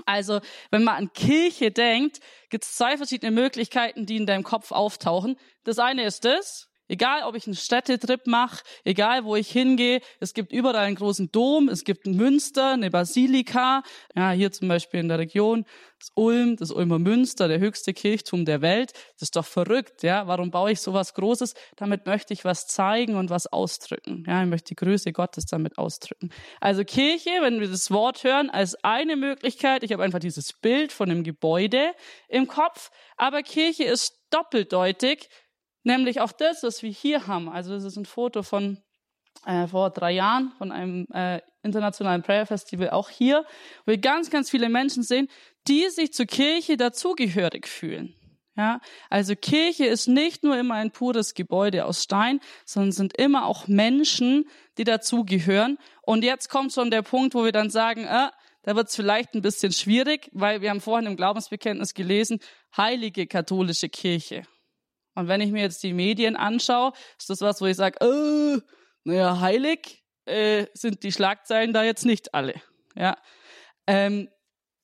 Also, 0.06 0.42
wenn 0.72 0.84
man 0.84 0.96
an 0.96 1.14
Kirche 1.14 1.72
denkt, 1.72 2.20
gibt 2.50 2.64
es 2.64 2.76
zwei 2.76 2.98
verschiedene 2.98 3.32
Möglichkeiten, 3.32 4.06
die 4.06 4.18
in 4.18 4.26
deinem 4.26 4.44
Kopf 4.44 4.72
auftauchen. 4.72 5.38
Das 5.64 5.80
eine 5.80 6.04
ist 6.04 6.26
das, 6.26 6.70
Egal, 6.88 7.24
ob 7.24 7.36
ich 7.36 7.48
einen 7.48 7.56
Städtetrip 7.56 8.28
mache, 8.28 8.64
egal, 8.84 9.24
wo 9.24 9.36
ich 9.36 9.50
hingehe, 9.50 10.02
es 10.20 10.34
gibt 10.34 10.52
überall 10.52 10.76
einen 10.76 10.96
großen 10.96 11.32
Dom, 11.32 11.70
es 11.70 11.86
gibt 11.86 12.06
ein 12.06 12.16
Münster, 12.16 12.74
eine 12.74 12.92
Basilika. 12.92 13.84
Ja, 14.16 14.32
hier 14.32 14.52
zum 14.52 14.68
Beispiel 14.68 15.00
in 15.00 15.08
der 15.08 15.20
Region, 15.20 15.66
das 16.00 16.12
Ulm, 16.16 16.58
das 16.58 16.72
Ulmer 16.72 17.00
Münster, 17.00 17.48
der 17.48 17.60
höchste 17.60 17.94
Kirchturm 17.94 18.44
der 18.44 18.62
Welt. 18.62 18.92
Das 19.14 19.24
ist 19.28 19.36
doch 19.38 19.46
verrückt, 19.46 20.04
ja. 20.04 20.28
Warum 20.28 20.52
baue 20.52 20.72
ich 20.72 20.82
sowas 20.82 21.14
Großes? 21.14 21.54
Damit 21.78 22.06
möchte 22.06 22.34
ich 22.34 22.44
was 22.44 22.68
zeigen 22.68 23.16
und 23.16 23.30
was 23.30 23.48
ausdrücken. 23.48 24.26
Ja, 24.28 24.44
ich 24.44 24.50
möchte 24.50 24.70
die 24.70 24.76
Größe 24.76 25.14
Gottes 25.14 25.46
damit 25.46 25.78
ausdrücken. 25.78 26.32
Also 26.60 26.84
Kirche, 26.84 27.30
wenn 27.40 27.62
wir 27.62 27.70
das 27.70 27.90
Wort 27.92 28.26
hören, 28.26 28.50
als 28.50 28.76
eine 28.84 29.16
Möglichkeit. 29.16 29.84
Ich 29.84 29.94
habe 29.94 30.04
einfach 30.04 30.20
dieses 30.20 30.52
Bild 30.52 30.92
von 30.92 31.10
einem 31.10 31.24
Gebäude 31.24 31.94
im 32.28 32.48
Kopf. 32.48 32.92
Aber 33.16 33.42
Kirche 33.42 33.86
ist 33.86 34.20
doppeldeutig, 34.30 35.30
Nämlich 35.84 36.22
auch 36.22 36.32
das, 36.32 36.64
was 36.64 36.82
wir 36.82 36.92
hier 36.92 37.28
haben. 37.28 37.50
Also 37.50 37.74
das 37.74 37.84
ist 37.84 37.98
ein 37.98 38.06
Foto 38.06 38.44
von 38.44 38.82
äh, 39.46 39.68
vor 39.68 39.90
drei 39.90 40.12
Jahren 40.12 40.52
von 40.58 40.72
einem 40.72 41.08
äh, 41.14 41.42
internationalen 41.64 42.22
Prayer 42.22 42.46
Festival 42.46 42.92
auch 42.92 43.10
hier, 43.10 43.46
wo 43.86 43.92
wir 43.92 43.98
ganz, 43.98 44.30
ganz 44.30 44.50
viele 44.50 44.70
Menschen 44.70 45.04
sehen, 45.04 45.28
die 45.68 45.90
sich 45.90 46.14
zur 46.14 46.26
Kirche 46.26 46.78
dazugehörig 46.78 47.68
fühlen. 47.68 48.16
Ja, 48.56 48.80
also 49.10 49.36
Kirche 49.36 49.86
ist 49.86 50.08
nicht 50.08 50.44
nur 50.44 50.56
immer 50.58 50.76
ein 50.76 50.92
pures 50.92 51.34
Gebäude 51.34 51.86
aus 51.86 52.04
Stein, 52.04 52.40
sondern 52.66 52.92
sind 52.92 53.18
immer 53.18 53.48
auch 53.48 53.68
Menschen, 53.68 54.46
die 54.78 54.84
dazugehören. 54.84 55.80
Und 56.04 56.24
jetzt 56.24 56.50
kommt 56.50 56.72
schon 56.72 56.92
der 56.92 57.02
Punkt, 57.02 57.34
wo 57.34 57.44
wir 57.44 57.52
dann 57.52 57.72
sagen, 57.72 58.06
äh, 58.06 58.30
da 58.62 58.76
wird 58.76 58.90
es 58.90 58.96
vielleicht 58.96 59.34
ein 59.34 59.42
bisschen 59.42 59.74
schwierig, 59.74 60.30
weil 60.34 60.62
wir 60.62 60.70
haben 60.70 60.82
vorhin 60.82 61.08
im 61.08 61.18
Glaubensbekenntnis 61.18 61.96
gelesen, 61.96 62.40
heilige 62.78 63.26
katholische 63.26 63.90
Kirche. 63.90 64.44
Und 65.16 65.28
wenn 65.28 65.42
ich 65.42 65.52
mir 65.52 65.62
jetzt 65.62 65.84
die 65.84 65.94
Medien 65.94 66.36
anschaue, 66.36 66.94
ist 67.20 67.30
das 67.30 67.42
was, 67.42 67.62
wo 67.62 67.66
ich 67.66 67.78
sage, 67.78 68.00
äh, 68.02 68.60
naja, 69.04 69.40
heilig 69.40 70.04
äh, 70.26 70.66
sind 70.74 71.04
die 71.04 71.12
Schlagzeilen 71.12 71.74
da 71.74 71.84
jetzt 71.84 72.06
nicht 72.06 72.34
alle. 72.34 72.56
Ja, 72.96 73.18
ähm, 73.88 74.30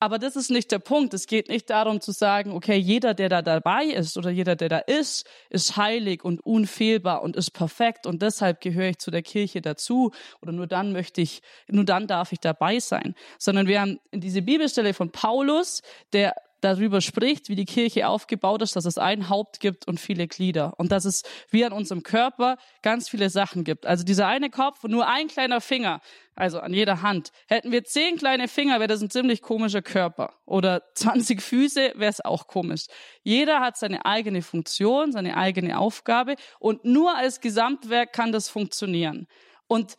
aber 0.01 0.17
das 0.17 0.37
ist 0.37 0.49
nicht 0.49 0.71
der 0.71 0.79
Punkt. 0.79 1.13
Es 1.13 1.27
geht 1.27 1.49
nicht 1.49 1.69
darum 1.69 1.99
zu 1.99 2.13
sagen, 2.13 2.51
okay, 2.51 2.77
jeder, 2.77 3.13
der 3.13 3.27
da 3.27 3.41
dabei 3.41 3.83
ist 3.83 4.17
oder 4.17 4.29
jeder, 4.29 4.55
der 4.55 4.69
da 4.69 4.77
ist, 4.77 5.27
ist 5.49 5.75
heilig 5.75 6.23
und 6.23 6.39
unfehlbar 6.39 7.21
und 7.21 7.35
ist 7.35 7.51
perfekt 7.51 8.07
und 8.07 8.21
deshalb 8.21 8.61
gehöre 8.61 8.91
ich 8.91 8.99
zu 8.99 9.11
der 9.11 9.23
Kirche 9.23 9.61
dazu 9.61 10.11
oder 10.41 10.53
nur 10.53 10.67
dann 10.67 10.93
möchte 10.93 11.19
ich, 11.19 11.41
nur 11.67 11.83
dann 11.83 12.07
darf 12.07 12.31
ich 12.31 12.39
dabei 12.39 12.79
sein. 12.79 13.13
Sondern 13.37 13.67
wir 13.67 13.81
haben 13.81 13.99
diese 14.13 14.41
Bibelstelle 14.41 14.93
von 14.93 15.11
Paulus, 15.11 15.81
der 16.13 16.33
darüber 16.61 17.01
spricht, 17.01 17.49
wie 17.49 17.55
die 17.55 17.65
Kirche 17.65 18.07
aufgebaut 18.07 18.61
ist, 18.61 18.75
dass 18.75 18.85
es 18.85 18.97
ein 18.97 19.29
Haupt 19.29 19.59
gibt 19.59 19.87
und 19.87 19.99
viele 19.99 20.27
Glieder 20.27 20.73
und 20.77 20.91
dass 20.91 21.05
es 21.05 21.23
wie 21.49 21.65
an 21.65 21.73
unserem 21.73 22.03
Körper 22.03 22.57
ganz 22.81 23.09
viele 23.09 23.29
Sachen 23.29 23.63
gibt. 23.63 23.85
Also 23.85 24.03
dieser 24.03 24.27
eine 24.27 24.49
Kopf 24.49 24.83
und 24.83 24.91
nur 24.91 25.07
ein 25.07 25.27
kleiner 25.27 25.61
Finger, 25.61 26.01
also 26.35 26.59
an 26.59 26.73
jeder 26.73 27.01
Hand. 27.01 27.31
Hätten 27.47 27.71
wir 27.71 27.83
zehn 27.83 28.17
kleine 28.17 28.47
Finger, 28.47 28.79
wäre 28.79 28.87
das 28.87 29.01
ein 29.01 29.09
ziemlich 29.09 29.41
komischer 29.41 29.81
Körper. 29.81 30.33
Oder 30.45 30.83
20 30.95 31.41
Füße, 31.41 31.93
wäre 31.95 32.11
es 32.11 32.23
auch 32.23 32.47
komisch. 32.47 32.85
Jeder 33.23 33.59
hat 33.59 33.77
seine 33.77 34.05
eigene 34.05 34.41
Funktion, 34.41 35.11
seine 35.11 35.37
eigene 35.37 35.77
Aufgabe 35.79 36.35
und 36.59 36.85
nur 36.85 37.15
als 37.15 37.41
Gesamtwerk 37.41 38.13
kann 38.13 38.31
das 38.31 38.49
funktionieren. 38.49 39.27
Und 39.67 39.95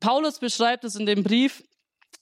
Paulus 0.00 0.40
beschreibt 0.40 0.84
es 0.84 0.96
in 0.96 1.06
dem 1.06 1.22
Brief, 1.22 1.62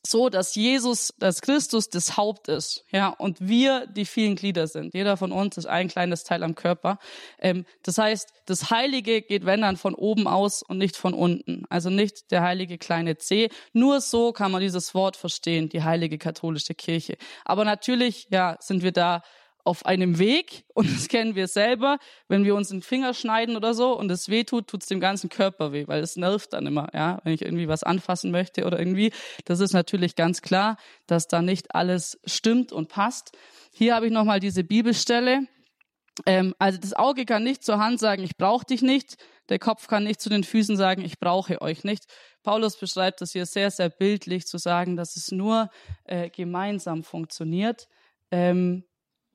so, 0.06 0.30
dass 0.30 0.54
Jesus, 0.54 1.12
dass 1.18 1.42
Christus 1.42 1.90
das 1.90 2.16
Haupt 2.16 2.48
ist, 2.48 2.84
ja, 2.90 3.08
und 3.08 3.36
wir 3.40 3.86
die 3.86 4.06
vielen 4.06 4.36
Glieder 4.36 4.66
sind. 4.66 4.94
Jeder 4.94 5.16
von 5.16 5.30
uns 5.30 5.56
ist 5.58 5.66
ein 5.66 5.88
kleines 5.88 6.24
Teil 6.24 6.42
am 6.42 6.54
Körper. 6.54 6.98
Ähm, 7.38 7.66
das 7.82 7.98
heißt, 7.98 8.32
das 8.46 8.70
Heilige 8.70 9.22
geht, 9.22 9.44
wenn 9.44 9.60
dann, 9.60 9.76
von 9.76 9.94
oben 9.94 10.26
aus 10.26 10.62
und 10.62 10.78
nicht 10.78 10.96
von 10.96 11.14
unten. 11.14 11.64
Also 11.68 11.90
nicht 11.90 12.30
der 12.30 12.42
heilige 12.42 12.78
kleine 12.78 13.18
C. 13.18 13.50
Nur 13.72 14.00
so 14.00 14.32
kann 14.32 14.50
man 14.50 14.62
dieses 14.62 14.94
Wort 14.94 15.16
verstehen, 15.16 15.68
die 15.68 15.82
heilige 15.82 16.18
katholische 16.18 16.74
Kirche. 16.74 17.16
Aber 17.44 17.64
natürlich, 17.64 18.28
ja, 18.30 18.56
sind 18.60 18.82
wir 18.82 18.92
da 18.92 19.22
auf 19.64 19.86
einem 19.86 20.18
Weg 20.18 20.64
und 20.74 20.90
das 20.90 21.08
kennen 21.08 21.34
wir 21.34 21.48
selber, 21.48 21.98
wenn 22.28 22.44
wir 22.44 22.54
uns 22.54 22.68
den 22.68 22.82
Finger 22.82 23.14
schneiden 23.14 23.56
oder 23.56 23.74
so 23.74 23.98
und 23.98 24.10
es 24.10 24.28
weh 24.28 24.44
tut, 24.44 24.68
tut 24.68 24.82
es 24.82 24.88
dem 24.88 25.00
ganzen 25.00 25.28
Körper 25.28 25.72
weh, 25.72 25.86
weil 25.86 26.02
es 26.02 26.16
nervt 26.16 26.52
dann 26.52 26.66
immer, 26.66 26.88
ja, 26.94 27.20
wenn 27.24 27.32
ich 27.32 27.42
irgendwie 27.42 27.68
was 27.68 27.82
anfassen 27.82 28.30
möchte 28.30 28.64
oder 28.64 28.78
irgendwie. 28.78 29.12
Das 29.44 29.60
ist 29.60 29.72
natürlich 29.72 30.16
ganz 30.16 30.42
klar, 30.42 30.76
dass 31.06 31.28
da 31.28 31.42
nicht 31.42 31.74
alles 31.74 32.20
stimmt 32.24 32.72
und 32.72 32.88
passt. 32.88 33.32
Hier 33.72 33.94
habe 33.94 34.06
ich 34.06 34.12
nochmal 34.12 34.40
diese 34.40 34.64
Bibelstelle. 34.64 35.46
Ähm, 36.26 36.54
also 36.58 36.78
das 36.78 36.92
Auge 36.92 37.24
kann 37.24 37.44
nicht 37.44 37.64
zur 37.64 37.78
Hand 37.78 38.00
sagen, 38.00 38.22
ich 38.22 38.36
brauche 38.36 38.66
dich 38.66 38.82
nicht. 38.82 39.16
Der 39.48 39.58
Kopf 39.58 39.88
kann 39.88 40.04
nicht 40.04 40.20
zu 40.20 40.28
den 40.28 40.44
Füßen 40.44 40.76
sagen, 40.76 41.02
ich 41.04 41.18
brauche 41.18 41.60
euch 41.60 41.84
nicht. 41.84 42.04
Paulus 42.42 42.76
beschreibt 42.76 43.20
das 43.20 43.32
hier 43.32 43.46
sehr, 43.46 43.70
sehr 43.70 43.90
bildlich 43.90 44.46
zu 44.46 44.58
sagen, 44.58 44.96
dass 44.96 45.16
es 45.16 45.30
nur 45.32 45.70
äh, 46.04 46.30
gemeinsam 46.30 47.02
funktioniert. 47.02 47.88
Ähm, 48.30 48.84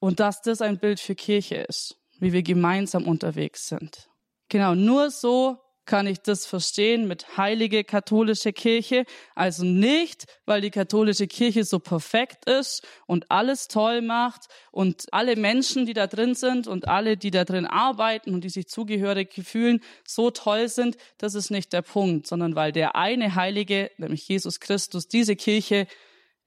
und 0.05 0.19
dass 0.19 0.43
das 0.43 0.61
ein 0.61 0.77
Bild 0.77 0.99
für 0.99 1.15
Kirche 1.15 1.55
ist, 1.55 1.97
wie 2.19 2.31
wir 2.31 2.43
gemeinsam 2.43 3.07
unterwegs 3.07 3.69
sind. 3.69 4.07
Genau, 4.49 4.75
nur 4.75 5.09
so 5.09 5.57
kann 5.85 6.05
ich 6.05 6.19
das 6.19 6.45
verstehen 6.45 7.07
mit 7.07 7.37
heilige 7.37 7.83
katholische 7.83 8.53
Kirche. 8.53 9.05
Also 9.33 9.65
nicht, 9.65 10.25
weil 10.45 10.61
die 10.61 10.69
katholische 10.69 11.25
Kirche 11.25 11.63
so 11.63 11.79
perfekt 11.79 12.47
ist 12.47 12.85
und 13.07 13.31
alles 13.31 13.67
toll 13.67 14.03
macht 14.03 14.41
und 14.69 15.07
alle 15.11 15.35
Menschen, 15.35 15.87
die 15.87 15.93
da 15.93 16.05
drin 16.05 16.35
sind 16.35 16.67
und 16.67 16.87
alle, 16.87 17.17
die 17.17 17.31
da 17.31 17.43
drin 17.43 17.65
arbeiten 17.65 18.35
und 18.35 18.43
die 18.43 18.49
sich 18.49 18.67
zugehörig 18.67 19.33
fühlen, 19.43 19.81
so 20.07 20.29
toll 20.29 20.69
sind. 20.69 20.97
Das 21.17 21.33
ist 21.33 21.49
nicht 21.49 21.73
der 21.73 21.81
Punkt, 21.81 22.27
sondern 22.27 22.55
weil 22.55 22.71
der 22.71 22.95
eine 22.95 23.33
Heilige, 23.33 23.89
nämlich 23.97 24.27
Jesus 24.27 24.59
Christus, 24.59 25.07
diese 25.07 25.35
Kirche 25.35 25.87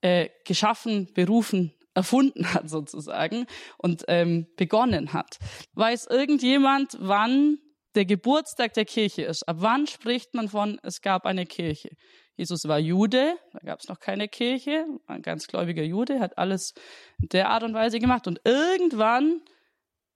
äh, 0.00 0.28
geschaffen, 0.44 1.12
berufen 1.12 1.74
erfunden 1.98 2.54
hat 2.54 2.70
sozusagen 2.70 3.46
und 3.76 4.04
ähm, 4.08 4.46
begonnen 4.56 5.12
hat. 5.12 5.38
Weiß 5.74 6.06
irgendjemand, 6.06 6.96
wann 7.00 7.58
der 7.94 8.04
Geburtstag 8.04 8.74
der 8.74 8.84
Kirche 8.84 9.22
ist? 9.22 9.42
Ab 9.48 9.56
wann 9.58 9.86
spricht 9.86 10.32
man 10.34 10.48
von, 10.48 10.78
es 10.82 11.00
gab 11.00 11.26
eine 11.26 11.44
Kirche? 11.44 11.90
Jesus 12.36 12.68
war 12.68 12.78
Jude, 12.78 13.34
da 13.52 13.58
gab 13.64 13.80
es 13.80 13.88
noch 13.88 13.98
keine 13.98 14.28
Kirche, 14.28 14.86
ein 15.08 15.22
ganz 15.22 15.48
gläubiger 15.48 15.82
Jude, 15.82 16.20
hat 16.20 16.38
alles 16.38 16.72
in 17.20 17.30
der 17.30 17.48
Art 17.48 17.64
und 17.64 17.74
Weise 17.74 17.98
gemacht 17.98 18.28
und 18.28 18.40
irgendwann 18.44 19.42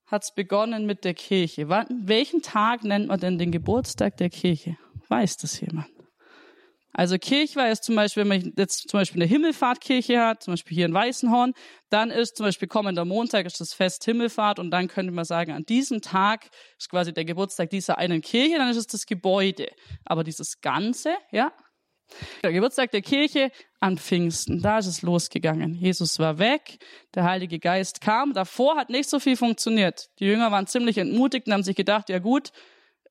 hat 0.07 0.23
es 0.23 0.33
begonnen 0.33 0.87
mit 0.87 1.05
der 1.05 1.15
Kirche. 1.15 1.69
Wann, 1.69 1.87
welchen 2.05 2.41
Tag 2.43 2.85
nennt 2.85 3.09
man 3.09 3.19
denn 3.19 3.39
den 3.39 3.51
Geburtstag 3.51 4.17
der 4.19 4.31
Kirche? 4.31 4.77
Weiß 5.09 5.37
das 5.39 5.61
jemand? 5.61 5.92
Also 6.93 7.17
Kirchweih 7.19 7.71
ist 7.71 7.85
zum 7.85 7.97
Beispiel, 7.97 8.23
wenn 8.23 8.29
man 8.29 8.53
jetzt 8.57 8.89
zum 8.89 8.99
Beispiel 8.99 9.23
eine 9.23 9.29
Himmelfahrtkirche 9.29 10.21
hat, 10.21 10.43
zum 10.43 10.53
Beispiel 10.53 10.75
hier 10.75 10.87
in 10.87 10.95
Weißenhorn, 10.95 11.55
dann 11.89 12.11
ist 12.11 12.37
zum 12.37 12.47
Beispiel 12.47 12.69
kommender 12.69 13.05
Montag 13.05 13.47
ist 13.47 13.61
das 13.61 13.73
Fest 13.73 14.05
Himmelfahrt 14.05 14.59
und 14.59 14.71
dann 14.71 14.89
könnte 14.89 15.13
man 15.13 15.25
sagen, 15.25 15.53
an 15.53 15.65
diesem 15.65 16.03
Tag 16.03 16.51
ist 16.79 16.91
quasi 16.91 17.13
der 17.13 17.25
Geburtstag 17.25 17.71
dieser 17.71 17.99
einen 17.99 18.21
Kirche, 18.21 18.59
dann 18.59 18.69
ist 18.69 18.77
es 18.77 18.87
das 18.87 19.07
Gebäude. 19.07 19.69
Aber 20.05 20.23
dieses 20.23 20.61
Ganze, 20.61 21.15
ja, 21.31 21.53
der 22.43 22.53
Geburtstag 22.53 22.91
der 22.91 23.03
Kirche 23.03 23.51
an 23.81 23.97
Pfingsten, 23.97 24.61
da 24.61 24.79
ist 24.79 24.87
es 24.87 25.03
losgegangen. 25.03 25.75
Jesus 25.75 26.19
war 26.19 26.39
weg, 26.39 26.79
der 27.15 27.25
Heilige 27.25 27.59
Geist 27.59 28.01
kam. 28.01 28.35
Davor 28.35 28.77
hat 28.77 28.91
nicht 28.91 29.09
so 29.09 29.19
viel 29.19 29.37
funktioniert. 29.37 30.11
Die 30.19 30.27
Jünger 30.27 30.51
waren 30.51 30.67
ziemlich 30.67 30.99
entmutigt 30.99 31.47
und 31.47 31.55
haben 31.55 31.63
sich 31.63 31.77
gedacht, 31.77 32.09
ja 32.11 32.19
gut, 32.19 32.53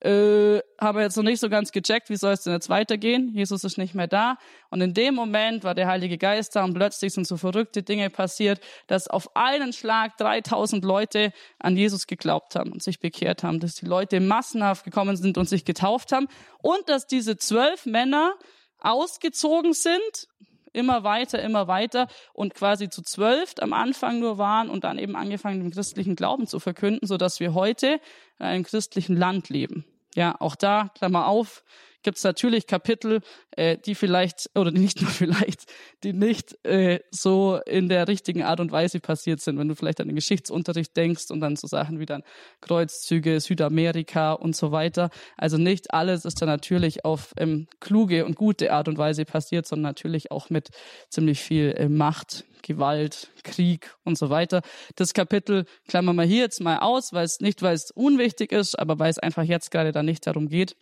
äh, 0.04 0.62
haben 0.80 0.98
wir 0.98 1.04
jetzt 1.04 1.16
noch 1.16 1.24
nicht 1.24 1.40
so 1.40 1.48
ganz 1.48 1.72
gecheckt, 1.72 2.10
wie 2.10 2.16
soll 2.16 2.34
es 2.34 2.42
denn 2.42 2.54
jetzt 2.54 2.70
weitergehen? 2.70 3.32
Jesus 3.36 3.64
ist 3.64 3.78
nicht 3.78 3.94
mehr 3.94 4.08
da. 4.08 4.38
Und 4.72 4.82
in 4.82 4.96
dem 4.96 5.14
Moment 5.14 5.64
war 5.64 5.76
der 5.76 5.88
Heilige 5.88 6.18
Geist 6.18 6.56
da 6.56 6.64
und 6.64 6.74
plötzlich 6.74 7.14
sind 7.14 7.28
so 7.28 7.38
verrückte 7.38 7.84
Dinge 7.84 8.10
passiert, 8.10 8.60
dass 8.88 9.08
auf 9.08 9.36
einen 9.36 9.74
Schlag 9.74 10.18
3000 10.18 10.84
Leute 10.84 11.32
an 11.60 11.78
Jesus 11.78 12.08
geglaubt 12.08 12.56
haben 12.56 12.72
und 12.72 12.82
sich 12.82 13.00
bekehrt 13.00 13.44
haben, 13.44 13.60
dass 13.60 13.76
die 13.76 13.86
Leute 13.86 14.20
massenhaft 14.20 14.86
gekommen 14.86 15.18
sind 15.18 15.38
und 15.38 15.48
sich 15.48 15.66
getauft 15.66 16.12
haben 16.12 16.28
und 16.64 16.90
dass 16.90 17.06
diese 17.06 17.38
zwölf 17.38 17.86
Männer 17.86 18.34
ausgezogen 18.80 19.74
sind, 19.74 20.28
immer 20.74 21.04
weiter, 21.04 21.44
immer 21.44 21.68
weiter 21.68 22.08
und 22.34 22.56
quasi 22.56 22.90
zu 22.90 23.04
zwölf 23.04 23.54
am 23.60 23.74
Anfang 23.74 24.20
nur 24.20 24.40
waren 24.40 24.70
und 24.70 24.84
dann 24.84 24.98
eben 24.98 25.16
angefangen, 25.16 25.60
den 25.60 25.72
christlichen 25.72 26.16
Glauben 26.16 26.48
zu 26.48 26.60
verkünden, 26.60 27.06
so 27.06 27.18
dass 27.18 27.40
wir 27.40 27.54
heute 27.54 28.00
in 28.40 28.46
einem 28.46 28.64
christlichen 28.64 29.16
Land 29.16 29.50
leben. 29.50 29.86
Ja, 30.16 30.36
auch 30.40 30.56
da, 30.56 30.90
Klammer 30.96 31.28
auf, 31.28 31.64
gibt 32.04 32.18
es 32.18 32.24
natürlich 32.24 32.68
Kapitel, 32.68 33.22
äh, 33.52 33.78
die 33.78 33.96
vielleicht, 33.96 34.50
oder 34.56 34.72
nicht 34.72 35.02
nur 35.02 35.10
vielleicht, 35.12 35.72
die 36.04 36.14
nicht 36.14 36.64
äh, 36.66 37.00
so 37.12 37.60
in 37.66 37.90
der 37.90 38.08
richtigen 38.08 38.44
Art 38.44 38.60
und 38.60 38.72
Weise 38.72 39.00
passiert 39.00 39.42
sind, 39.42 39.58
wenn 39.58 39.68
du 39.68 39.76
vielleicht 39.76 40.02
an 40.02 40.08
den 40.08 40.16
Geschichtsunterricht 40.16 40.96
denkst 40.96 41.32
und 41.32 41.42
dann 41.42 41.56
so 41.56 41.68
Sachen 41.68 42.00
wie 42.00 42.06
dann 42.06 42.24
Kreuzzüge, 42.62 43.40
Südamerika 43.40 44.34
und 44.34 44.56
so 44.56 44.72
weiter. 44.72 45.10
Also 45.38 45.58
nicht 45.58 45.94
alles 45.94 46.26
ist 46.26 46.42
da 46.42 46.46
natürlich 46.46 47.06
auf 47.06 47.34
ähm, 47.38 47.68
kluge 47.80 48.26
und 48.26 48.36
gute 48.36 48.74
Art 48.74 48.88
und 48.88 48.98
Weise 48.98 49.26
passiert, 49.26 49.68
sondern 49.68 49.92
natürlich 49.92 50.32
auch 50.32 50.50
mit 50.50 50.70
ziemlich 51.10 51.42
viel 51.42 51.74
äh, 51.78 51.90
Macht, 51.90 52.46
Gewalt, 52.62 53.32
Krieg 53.44 53.96
und 54.04 54.18
so 54.18 54.30
weiter. 54.30 54.62
Das 54.96 55.14
Kapitel 55.14 55.66
klammern 55.88 56.16
wir 56.16 56.24
hier 56.24 56.42
jetzt 56.42 56.62
mal 56.62 56.80
aus, 56.80 57.14
weil 57.14 57.26
es 57.26 57.40
nicht, 57.40 57.62
weil 57.62 57.74
es 57.74 57.92
unwichtig 57.92 58.52
ist, 58.52 58.78
aber 58.78 59.00
weil 59.00 59.10
es 59.10 59.20
einfach 59.20 59.44
jetzt 59.44 59.72
gerade 59.72 59.92
da 59.92 60.04
nicht 60.04 60.26
darum 60.28 60.48
geht. 60.48 60.76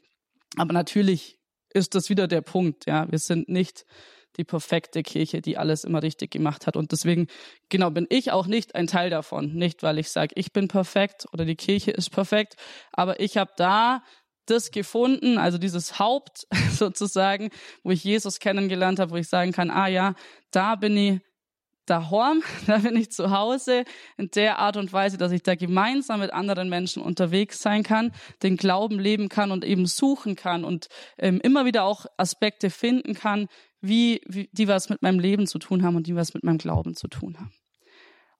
Aber 0.57 0.73
natürlich 0.73 1.39
ist 1.73 1.95
das 1.95 2.09
wieder 2.09 2.27
der 2.27 2.41
Punkt, 2.41 2.85
ja. 2.87 3.09
Wir 3.11 3.19
sind 3.19 3.49
nicht 3.49 3.85
die 4.37 4.43
perfekte 4.43 5.03
Kirche, 5.03 5.41
die 5.41 5.57
alles 5.57 5.83
immer 5.83 6.01
richtig 6.01 6.31
gemacht 6.31 6.67
hat. 6.67 6.77
Und 6.77 6.91
deswegen, 6.91 7.27
genau, 7.69 7.91
bin 7.91 8.07
ich 8.09 8.31
auch 8.31 8.47
nicht 8.47 8.75
ein 8.75 8.87
Teil 8.87 9.09
davon. 9.09 9.53
Nicht, 9.53 9.83
weil 9.83 9.99
ich 9.99 10.09
sage, 10.09 10.33
ich 10.35 10.53
bin 10.53 10.67
perfekt 10.67 11.25
oder 11.33 11.45
die 11.45 11.55
Kirche 11.55 11.91
ist 11.91 12.11
perfekt, 12.11 12.55
aber 12.91 13.19
ich 13.19 13.37
habe 13.37 13.51
da 13.57 14.03
das 14.45 14.71
gefunden, 14.71 15.37
also 15.37 15.57
dieses 15.57 15.99
Haupt 15.99 16.47
sozusagen, 16.71 17.49
wo 17.83 17.91
ich 17.91 18.03
Jesus 18.03 18.39
kennengelernt 18.39 18.99
habe, 18.99 19.11
wo 19.11 19.15
ich 19.17 19.27
sagen 19.27 19.51
kann, 19.51 19.69
ah 19.69 19.87
ja, 19.87 20.15
da 20.51 20.75
bin 20.75 20.97
ich 20.97 21.19
daheim, 21.89 22.43
da 22.67 22.79
bin 22.79 22.95
ich 22.95 23.11
zu 23.11 23.31
Hause 23.31 23.83
in 24.17 24.29
der 24.31 24.59
Art 24.59 24.77
und 24.77 24.93
Weise, 24.93 25.17
dass 25.17 25.31
ich 25.31 25.43
da 25.43 25.55
gemeinsam 25.55 26.19
mit 26.19 26.33
anderen 26.33 26.69
Menschen 26.69 27.01
unterwegs 27.01 27.61
sein 27.61 27.83
kann, 27.83 28.11
den 28.43 28.57
Glauben 28.57 28.99
leben 28.99 29.29
kann 29.29 29.51
und 29.51 29.65
eben 29.65 29.85
suchen 29.85 30.35
kann 30.35 30.63
und 30.63 30.87
ähm, 31.17 31.39
immer 31.41 31.65
wieder 31.65 31.83
auch 31.83 32.05
Aspekte 32.17 32.69
finden 32.69 33.13
kann, 33.13 33.47
wie, 33.81 34.21
wie 34.27 34.49
die 34.51 34.67
was 34.67 34.89
mit 34.89 35.01
meinem 35.01 35.19
Leben 35.19 35.47
zu 35.47 35.59
tun 35.59 35.83
haben 35.83 35.95
und 35.95 36.07
die 36.07 36.15
was 36.15 36.33
mit 36.33 36.43
meinem 36.43 36.57
Glauben 36.57 36.95
zu 36.95 37.07
tun 37.07 37.37
haben. 37.39 37.51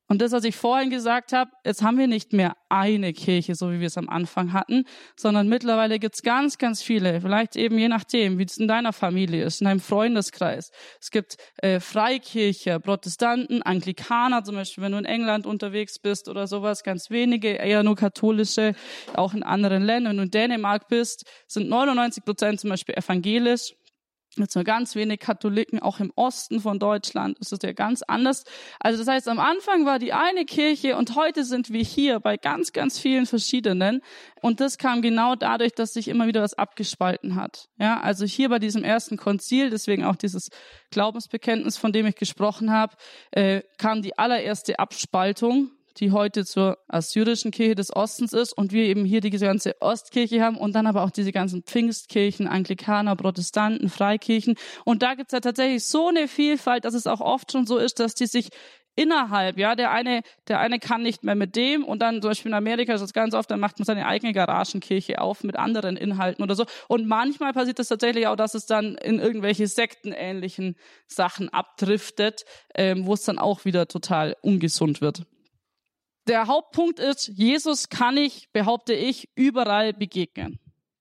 Und 0.09 0.23
das, 0.23 0.31
was 0.31 0.43
ich 0.43 0.55
vorhin 0.55 0.89
gesagt 0.89 1.33
habe, 1.33 1.51
jetzt 1.63 1.83
haben 1.83 1.99
wir 1.99 2.07
nicht 2.07 2.33
mehr 2.33 2.57
eine 2.67 3.13
Kirche, 3.13 3.53
so 3.53 3.71
wie 3.71 3.79
wir 3.79 3.87
es 3.87 3.97
am 3.97 4.09
Anfang 4.09 4.53
hatten, 4.53 4.85
sondern 5.15 5.47
mittlerweile 5.47 5.99
gibt's 5.99 6.23
ganz, 6.23 6.57
ganz 6.57 6.81
viele. 6.81 7.21
Vielleicht 7.21 7.55
eben 7.55 7.77
je 7.77 7.89
nachdem, 7.89 8.39
wie 8.39 8.43
es 8.43 8.57
in 8.57 8.67
deiner 8.67 8.91
Familie 8.91 9.45
ist, 9.45 9.61
in 9.61 9.65
deinem 9.65 9.79
Freundeskreis. 9.79 10.71
Es 10.99 11.11
gibt 11.11 11.37
äh, 11.57 11.79
Freikirche, 11.79 12.79
Protestanten, 12.79 13.61
Anglikaner 13.61 14.43
zum 14.43 14.55
Beispiel, 14.55 14.83
wenn 14.83 14.93
du 14.93 14.97
in 14.97 15.05
England 15.05 15.45
unterwegs 15.45 15.99
bist 15.99 16.27
oder 16.27 16.47
sowas, 16.47 16.83
ganz 16.83 17.11
wenige, 17.11 17.49
eher 17.49 17.83
nur 17.83 17.95
katholische, 17.95 18.73
auch 19.13 19.35
in 19.35 19.43
anderen 19.43 19.83
Ländern. 19.83 20.13
Wenn 20.13 20.17
du 20.17 20.23
in 20.23 20.31
Dänemark 20.31 20.87
bist, 20.87 21.25
sind 21.45 21.69
99 21.69 22.25
Prozent 22.25 22.59
zum 22.59 22.71
Beispiel 22.71 22.95
evangelisch. 22.95 23.75
Jetzt 24.43 24.55
nur 24.55 24.63
ganz 24.63 24.96
wenig 24.96 25.19
Katholiken, 25.19 25.79
auch 25.79 26.00
im 26.00 26.12
Osten 26.15 26.60
von 26.60 26.79
Deutschland 26.79 27.38
ist 27.39 27.53
es 27.53 27.60
ja 27.62 27.74
ganz 27.74 28.01
anders. 28.01 28.43
Also 28.79 29.00
das 29.00 29.08
heißt, 29.08 29.27
am 29.27 29.39
Anfang 29.39 29.86
war 29.86 30.00
die 30.00 30.13
eine 30.13 30.46
Kirche 30.46 30.96
und 30.98 31.15
heute 31.15 31.43
sind 31.43 31.72
wir 31.72 31.84
hier 31.84 32.19
bei 32.19 32.38
ganz, 32.38 32.74
ganz 32.74 33.00
vielen 33.00 33.25
verschiedenen. 33.25 34.01
Und 34.41 34.60
das 34.60 34.77
kam 34.77 35.01
genau 35.01 35.36
dadurch, 35.36 35.74
dass 35.74 35.93
sich 35.93 36.08
immer 36.08 36.27
wieder 36.27 36.41
was 36.41 36.53
abgespalten 36.53 37.36
hat. 37.36 37.69
Ja, 37.77 38.00
also 38.00 38.25
hier 38.25 38.50
bei 38.50 38.60
diesem 38.60 38.84
ersten 38.84 39.17
Konzil, 39.17 39.69
deswegen 39.69 40.03
auch 40.03 40.15
dieses 40.15 40.50
Glaubensbekenntnis, 40.91 41.77
von 41.77 41.91
dem 41.91 42.05
ich 42.05 42.15
gesprochen 42.15 42.72
habe, 42.72 42.96
äh, 43.31 43.62
kam 43.77 44.01
die 44.01 44.17
allererste 44.17 44.79
Abspaltung 44.79 45.72
die 46.00 46.12
heute 46.12 46.46
zur 46.46 46.77
assyrischen 46.88 47.51
Kirche 47.51 47.75
des 47.75 47.96
Ostens 47.96 48.34
ist 48.34 48.53
und 48.53 48.72
wir 48.72 48.86
eben 48.86 49.06
hier 49.06 49.22
die 49.22 49.29
ganze 49.32 49.82
Ostkirche 49.82 50.41
haben 50.41 50.58
und 50.58 50.74
dann 50.74 50.88
aber 50.88 51.03
auch 51.03 51.12
diese 51.12 51.32
ganzen 51.32 51.63
Pfingstkirchen, 51.63 52.48
Anglikaner, 52.48 53.15
Protestanten, 53.15 53.89
Freikirchen. 53.89 54.56
Und 54.86 55.03
da 55.03 55.15
gibt's 55.15 55.34
ja 55.34 55.39
tatsächlich 55.39 55.84
so 55.84 56.08
eine 56.08 56.27
Vielfalt, 56.27 56.86
dass 56.86 56.94
es 56.94 57.08
auch 57.08 57.22
oft 57.22 57.51
schon 57.51 57.65
so 57.65 57.77
ist, 57.77 58.00
dass 58.00 58.13
die 58.15 58.27
sich 58.27 58.50
innerhalb, 58.96 59.58
ja, 59.58 59.75
der 59.75 59.91
eine, 59.91 60.24
der 60.48 60.60
eine 60.60 60.77
kann 60.77 61.01
nicht 61.01 61.24
mehr 61.24 61.36
mit 61.36 61.56
dem 61.56 61.86
und 61.86 62.01
dann 62.01 62.22
zum 62.22 62.32
Beispiel 62.32 62.51
in 62.51 62.56
Amerika 62.56 62.94
ist 62.94 63.01
das 63.01 63.13
ganz 63.13 63.34
oft, 63.34 63.50
dann 63.50 63.60
macht 63.60 63.79
man 63.79 63.86
seine 63.86 64.06
eigene 64.06 64.34
Garagenkirche 64.34 65.22
auf 65.22 65.44
mit 65.44 65.56
anderen 65.56 65.96
Inhalten 65.96 66.44
oder 66.44 66.56
so. 66.56 66.65
Und 66.89 67.08
manchmal 67.08 67.53
passiert 67.53 67.79
das 67.79 67.88
tatsächlich 67.88 68.27
auch, 68.27 68.36
dass 68.36 68.56
es 68.56 68.65
dann 68.65 68.96
in 68.96 69.20
irgendwelche 69.20 69.68
sektenähnlichen 69.68 70.75
Sachen 71.08 71.48
abdriftet, 71.50 72.44
ähm, 72.75 73.06
wo 73.06 73.13
es 73.13 73.24
dann 73.24 73.39
auch 73.39 73.63
wieder 73.63 73.88
total 73.88 74.36
ungesund 74.41 75.00
wird 75.00 75.24
der 76.29 76.48
Hauptpunkt 76.48 77.00
ist, 77.00 77.27
Jesus 77.27 77.89
kann 77.89 78.15
ich, 78.15 78.51
behaupte 78.51 78.93
ich, 78.93 79.29
überall 79.36 79.93
begegnen. 79.93 80.59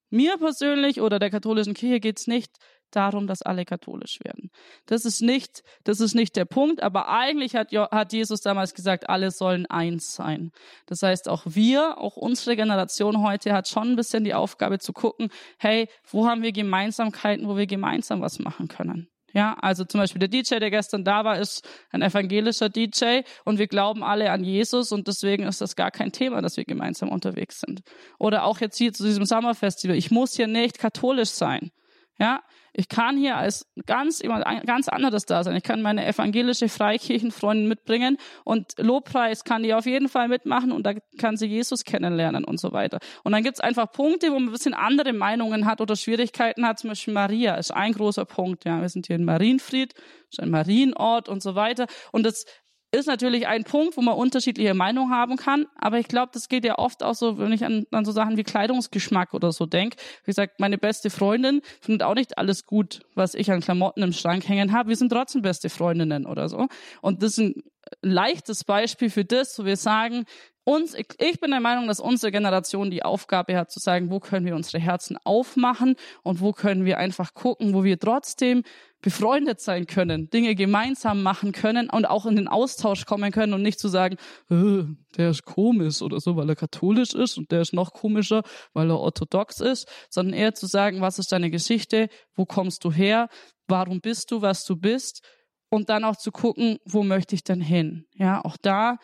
Mir 0.09 0.37
persönlich 0.37 1.01
oder 1.01 1.19
der 1.19 1.29
katholischen 1.29 1.75
Kirche 1.75 1.99
geht 1.99 2.19
es 2.19 2.27
nicht 2.27 2.51
darum, 2.91 3.27
dass 3.27 3.43
alle 3.43 3.65
katholisch 3.65 4.19
werden. 4.23 4.49
Das 4.87 5.05
ist 5.05 5.21
nicht, 5.21 5.61
das 5.83 5.99
ist 5.99 6.15
nicht 6.15 6.35
der 6.35 6.45
Punkt, 6.45 6.81
aber 6.81 7.09
eigentlich 7.09 7.55
hat, 7.55 7.71
hat 7.71 8.13
Jesus 8.13 8.41
damals 8.41 8.73
gesagt, 8.73 9.07
alle 9.07 9.29
sollen 9.29 9.67
eins 9.67 10.15
sein. 10.15 10.51
Das 10.87 11.03
heißt, 11.03 11.29
auch 11.29 11.43
wir, 11.45 11.99
auch 11.99 12.17
unsere 12.17 12.55
Generation 12.55 13.21
heute 13.21 13.53
hat 13.53 13.67
schon 13.67 13.91
ein 13.91 13.95
bisschen 13.95 14.23
die 14.23 14.33
Aufgabe 14.33 14.79
zu 14.79 14.93
gucken, 14.93 15.29
hey, 15.59 15.87
wo 16.09 16.27
haben 16.27 16.41
wir 16.41 16.51
Gemeinsamkeiten, 16.51 17.47
wo 17.47 17.55
wir 17.55 17.67
gemeinsam 17.67 18.21
was 18.21 18.39
machen 18.39 18.67
können. 18.67 19.07
Ja, 19.33 19.55
also 19.61 19.85
zum 19.85 19.99
Beispiel 19.99 20.19
der 20.19 20.29
DJ, 20.29 20.59
der 20.59 20.71
gestern 20.71 21.03
da 21.03 21.23
war, 21.23 21.37
ist 21.37 21.67
ein 21.91 22.01
evangelischer 22.01 22.69
DJ 22.69 23.21
und 23.45 23.59
wir 23.59 23.67
glauben 23.67 24.03
alle 24.03 24.31
an 24.31 24.43
Jesus 24.43 24.91
und 24.91 25.07
deswegen 25.07 25.43
ist 25.43 25.61
das 25.61 25.75
gar 25.75 25.91
kein 25.91 26.11
Thema, 26.11 26.41
dass 26.41 26.57
wir 26.57 26.65
gemeinsam 26.65 27.09
unterwegs 27.09 27.59
sind. 27.59 27.81
Oder 28.17 28.43
auch 28.43 28.59
jetzt 28.59 28.77
hier 28.77 28.93
zu 28.93 29.03
diesem 29.03 29.25
Sommerfestival. 29.25 29.95
Ich 29.95 30.11
muss 30.11 30.33
hier 30.33 30.47
nicht 30.47 30.79
katholisch 30.79 31.29
sein. 31.29 31.71
Ja, 32.19 32.41
ich 32.73 32.89
kann 32.89 33.17
hier 33.17 33.37
als 33.37 33.65
ganz 33.85 34.21
jemand 34.21 34.45
ganz 34.65 34.89
anderes 34.89 35.25
da 35.25 35.43
sein. 35.43 35.55
Ich 35.55 35.63
kann 35.63 35.81
meine 35.81 36.05
evangelische 36.05 36.67
Freikirchenfreundin 36.67 37.67
mitbringen 37.67 38.17
und 38.43 38.73
Lobpreis 38.77 39.45
kann 39.45 39.63
die 39.63 39.73
auf 39.73 39.85
jeden 39.85 40.09
Fall 40.09 40.27
mitmachen 40.27 40.73
und 40.73 40.83
da 40.83 40.93
kann 41.17 41.37
sie 41.37 41.45
Jesus 41.45 41.85
kennenlernen 41.85 42.43
und 42.43 42.59
so 42.59 42.73
weiter. 42.73 42.99
Und 43.23 43.31
dann 43.31 43.43
gibt's 43.43 43.61
einfach 43.61 43.91
Punkte, 43.91 44.31
wo 44.31 44.33
man 44.33 44.49
ein 44.49 44.51
bisschen 44.51 44.73
andere 44.73 45.13
Meinungen 45.13 45.65
hat 45.65 45.79
oder 45.79 45.95
Schwierigkeiten 45.95 46.65
hat. 46.65 46.79
Zum 46.79 46.89
Beispiel 46.89 47.13
Maria 47.13 47.55
ist 47.55 47.73
ein 47.73 47.93
großer 47.93 48.25
Punkt. 48.25 48.65
Ja, 48.65 48.81
wir 48.81 48.89
sind 48.89 49.07
hier 49.07 49.15
in 49.15 49.23
Marienfried, 49.23 49.93
ist 50.29 50.41
ein 50.41 50.49
Marienort 50.49 51.29
und 51.29 51.41
so 51.41 51.55
weiter. 51.55 51.87
Und 52.11 52.25
das 52.25 52.45
ist 52.91 53.07
natürlich 53.07 53.47
ein 53.47 53.63
Punkt, 53.63 53.97
wo 53.97 54.01
man 54.01 54.15
unterschiedliche 54.15 54.73
Meinungen 54.73 55.11
haben 55.11 55.37
kann, 55.37 55.67
aber 55.75 55.99
ich 55.99 56.07
glaube, 56.07 56.31
das 56.33 56.49
geht 56.49 56.65
ja 56.65 56.79
oft 56.79 57.03
auch 57.03 57.13
so, 57.13 57.37
wenn 57.37 57.51
ich 57.51 57.63
an, 57.63 57.85
an 57.91 58.03
so 58.03 58.11
Sachen 58.11 58.37
wie 58.37 58.43
Kleidungsgeschmack 58.43 59.33
oder 59.33 59.51
so 59.51 59.65
denke. 59.65 59.97
Wie 60.23 60.31
gesagt, 60.31 60.59
meine 60.59 60.77
beste 60.77 61.09
Freundin 61.09 61.61
findet 61.81 62.03
auch 62.03 62.15
nicht 62.15 62.37
alles 62.37 62.65
gut, 62.65 63.01
was 63.13 63.35
ich 63.35 63.51
an 63.51 63.61
Klamotten 63.61 64.01
im 64.01 64.13
Schrank 64.13 64.47
hängen 64.47 64.71
habe. 64.71 64.89
Wir 64.89 64.95
sind 64.95 65.11
trotzdem 65.11 65.41
beste 65.41 65.69
Freundinnen 65.69 66.25
oder 66.25 66.49
so. 66.49 66.67
Und 67.01 67.21
das 67.21 67.33
ist 67.33 67.39
ein 67.39 67.63
leichtes 68.01 68.63
Beispiel 68.63 69.09
für 69.09 69.25
das, 69.25 69.57
wo 69.59 69.65
wir 69.65 69.77
sagen, 69.77 70.25
uns, 70.69 70.95
ich 70.95 71.39
bin 71.39 71.51
der 71.51 71.59
Meinung, 71.59 71.87
dass 71.87 71.99
unsere 71.99 72.31
Generation 72.31 72.91
die 72.91 73.03
Aufgabe 73.03 73.57
hat 73.57 73.71
zu 73.71 73.79
sagen, 73.79 74.11
wo 74.11 74.19
können 74.19 74.45
wir 74.45 74.55
unsere 74.55 74.79
Herzen 74.79 75.17
aufmachen 75.23 75.95
und 76.23 76.41
wo 76.41 76.51
können 76.51 76.85
wir 76.85 76.97
einfach 76.99 77.33
gucken, 77.33 77.73
wo 77.73 77.83
wir 77.83 77.99
trotzdem 77.99 78.63
befreundet 79.01 79.61
sein 79.61 79.87
können, 79.87 80.29
Dinge 80.29 80.55
gemeinsam 80.55 81.23
machen 81.23 81.53
können 81.53 81.89
und 81.89 82.05
auch 82.05 82.25
in 82.25 82.35
den 82.35 82.47
Austausch 82.47 83.05
kommen 83.05 83.31
können 83.31 83.53
und 83.53 83.61
nicht 83.61 83.79
zu 83.79 83.87
sagen, 83.87 84.17
äh, 84.49 84.83
der 85.17 85.31
ist 85.31 85.45
komisch 85.45 86.01
oder 86.01 86.19
so, 86.19 86.35
weil 86.35 86.49
er 86.49 86.55
katholisch 86.55 87.13
ist 87.13 87.37
und 87.37 87.51
der 87.51 87.61
ist 87.61 87.73
noch 87.73 87.93
komischer, 87.93 88.43
weil 88.73 88.89
er 88.89 88.99
orthodox 88.99 89.61
ist, 89.61 89.87
sondern 90.09 90.33
eher 90.33 90.53
zu 90.53 90.67
sagen, 90.67 91.01
was 91.01 91.17
ist 91.17 91.31
deine 91.31 91.49
Geschichte, 91.49 92.09
wo 92.35 92.45
kommst 92.45 92.83
du 92.83 92.91
her, 92.91 93.29
warum 93.67 94.01
bist 94.01 94.31
du, 94.31 94.41
was 94.41 94.65
du 94.65 94.75
bist? 94.75 95.25
Und 95.71 95.89
dann 95.89 96.03
auch 96.03 96.15
zu 96.15 96.31
gucken, 96.31 96.79
wo 96.83 97.03
möchte 97.03 97.35
ich 97.35 97.43
denn 97.43 97.61
hin? 97.61 98.05
Ja, 98.15 98.43
auch 98.43 98.57
da 98.59 98.97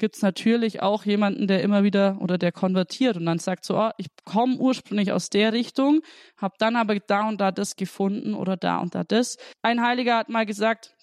gibt's 0.00 0.22
natürlich 0.22 0.82
auch 0.82 1.04
jemanden, 1.04 1.46
der 1.46 1.62
immer 1.62 1.84
wieder 1.84 2.18
oder 2.20 2.38
der 2.38 2.50
konvertiert 2.50 3.16
und 3.16 3.26
dann 3.26 3.38
sagt 3.38 3.64
so, 3.64 3.78
oh, 3.78 3.90
ich 3.98 4.08
komme 4.24 4.56
ursprünglich 4.56 5.12
aus 5.12 5.30
der 5.30 5.52
Richtung, 5.52 6.00
habe 6.36 6.54
dann 6.58 6.74
aber 6.74 6.98
da 6.98 7.28
und 7.28 7.40
da 7.40 7.52
das 7.52 7.76
gefunden 7.76 8.34
oder 8.34 8.56
da 8.56 8.78
und 8.78 8.96
da 8.96 9.04
das. 9.04 9.36
Ein 9.62 9.82
Heiliger 9.82 10.16
hat 10.16 10.28
mal 10.28 10.46
gesagt, 10.46 10.96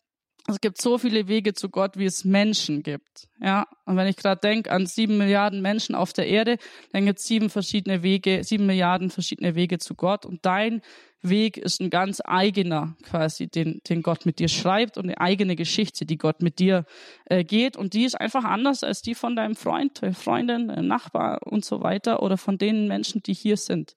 es 0.50 0.62
gibt 0.62 0.82
so 0.82 0.98
viele 0.98 1.28
Wege 1.28 1.54
zu 1.54 1.70
Gott, 1.70 1.98
wie 1.98 2.06
es 2.06 2.24
Menschen 2.24 2.82
gibt. 2.82 3.28
Ja, 3.42 3.68
und 3.86 3.98
wenn 3.98 4.08
ich 4.08 4.16
gerade 4.16 4.40
denke 4.40 4.72
an 4.72 4.86
sieben 4.86 5.18
Milliarden 5.18 5.62
Menschen 5.62 5.94
auf 5.94 6.14
der 6.14 6.28
Erde, 6.28 6.58
dann 6.94 7.06
gibt 7.06 7.20
es 7.20 7.26
sieben 7.26 7.50
verschiedene 7.50 8.02
Wege, 8.02 8.44
sieben 8.44 8.66
Milliarden 8.66 9.10
verschiedene 9.10 9.56
Wege 9.56 9.78
zu 9.78 9.94
Gott. 9.94 10.26
Und 10.26 10.46
dein 10.46 10.82
Weg 11.22 11.58
ist 11.58 11.82
ein 11.82 11.90
ganz 11.90 12.22
eigener, 12.24 12.96
quasi, 13.04 13.48
den, 13.48 13.82
den 13.90 14.04
Gott 14.04 14.26
mit 14.26 14.40
dir 14.40 14.48
schreibt 14.48 14.98
und 14.98 15.06
eine 15.06 15.20
eigene 15.20 15.56
Geschichte, 15.56 16.06
die 16.06 16.18
Gott 16.18 16.42
mit 16.42 16.60
dir 16.60 16.86
äh, 17.26 17.44
geht. 17.44 17.76
Und 17.76 17.94
die 17.94 18.06
ist 18.06 18.20
einfach 18.20 18.44
anders 18.44 18.84
als 18.84 19.02
die 19.02 19.16
von 19.16 19.36
deinem 19.36 19.56
Freund, 19.56 20.02
Freundin, 20.14 20.68
Nachbar 20.88 21.40
und 21.46 21.66
so 21.66 21.82
weiter 21.82 22.22
oder 22.22 22.38
von 22.38 22.58
den 22.58 22.88
Menschen, 22.88 23.24
die 23.24 23.34
hier 23.34 23.58
sind. 23.58 23.96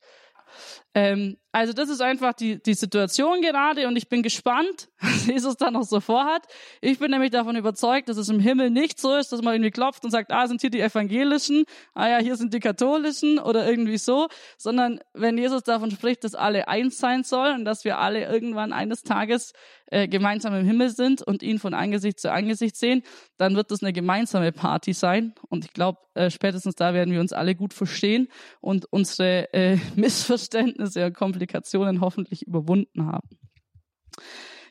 Ähm, 0.95 1.37
also 1.53 1.73
das 1.73 1.89
ist 1.89 2.01
einfach 2.01 2.33
die, 2.33 2.63
die 2.63 2.75
Situation 2.75 3.41
gerade 3.41 3.89
und 3.89 3.97
ich 3.97 4.09
bin 4.09 4.23
gespannt, 4.23 4.89
was 5.01 5.27
Jesus 5.27 5.57
da 5.57 5.71
noch 5.71 5.83
so 5.83 6.01
vorhat. 6.01 6.47
Ich 6.81 7.01
bin 7.01 7.11
nämlich 7.11 7.31
davon 7.31 7.57
überzeugt, 7.57 8.09
dass 8.09 8.17
es 8.17 8.29
im 8.29 8.39
Himmel 8.39 8.71
nicht 8.71 9.01
so 9.01 9.17
ist, 9.17 9.33
dass 9.33 9.43
man 9.43 9.55
irgendwie 9.55 9.73
klopft 9.73 10.05
und 10.05 10.13
sagt, 10.13 10.31
ah, 10.33 10.47
sind 10.47 10.61
hier 10.61 10.71
die 10.71 10.81
Evangelischen, 10.81 11.65
ah 11.95 12.09
ja, 12.09 12.19
hier 12.19 12.37
sind 12.37 12.55
die 12.55 12.61
Katholischen 12.61 13.41
oder 13.41 13.69
irgendwie 13.69 13.99
so, 13.99 14.29
sondern 14.59 15.01
wenn 15.13 15.37
Jesus 15.37 15.65
davon 15.65 15.91
spricht, 15.91 16.23
dass 16.23 16.37
alle 16.37 16.69
eins 16.69 16.99
sein 16.99 17.25
sollen 17.25 17.59
und 17.61 17.65
dass 17.65 17.85
wir 17.85 17.99
alle 17.99 18.27
irgendwann 18.27 18.73
eines 18.73 19.03
Tages 19.03 19.53
äh, 19.91 20.09
gemeinsam 20.09 20.55
im 20.55 20.67
Himmel 20.67 20.91
sind 20.91 21.23
und 21.23 21.43
ihn 21.43 21.59
von 21.59 21.75
Angesicht 21.75 22.19
zu 22.21 22.33
Angesicht 22.33 22.77
sehen, 22.77 23.03
dann 23.37 23.57
wird 23.57 23.71
das 23.71 23.83
eine 23.83 23.93
gemeinsame 23.93 24.53
Party 24.53 24.93
sein 24.93 25.35
und 25.49 25.65
ich 25.65 25.73
glaube, 25.73 25.99
äh, 26.15 26.31
spätestens 26.31 26.75
da 26.75 26.95
werden 26.95 27.13
wir 27.13 27.21
uns 27.21 27.33
alle 27.33 27.55
gut 27.55 27.75
verstehen 27.75 28.29
und 28.61 28.87
unsere 28.91 29.53
äh, 29.53 29.79
Missverständnisse 29.97 31.07
und 31.07 31.15
Komplikationen 31.15 32.01
hoffentlich 32.01 32.47
überwunden 32.47 33.07
haben. 33.07 33.29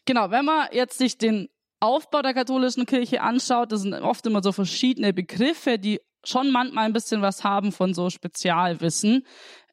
Genau, 0.06 0.32
wenn 0.32 0.46
man 0.46 0.68
jetzt 0.72 0.98
sich 0.98 1.18
den 1.18 1.50
Aufbau 1.80 2.22
der 2.22 2.34
katholischen 2.34 2.86
Kirche 2.86 3.22
anschaut, 3.22 3.72
das 3.72 3.82
sind 3.82 3.94
oft 3.94 4.26
immer 4.26 4.44
so 4.44 4.52
verschiedene 4.52 5.14
Begriffe, 5.14 5.80
die 5.80 6.02
schon 6.24 6.52
manchmal 6.52 6.86
ein 6.86 6.94
bisschen 6.94 7.22
was 7.22 7.44
haben 7.44 7.72
von 7.72 7.94
so 7.94 8.10
Spezialwissen. 8.10 9.26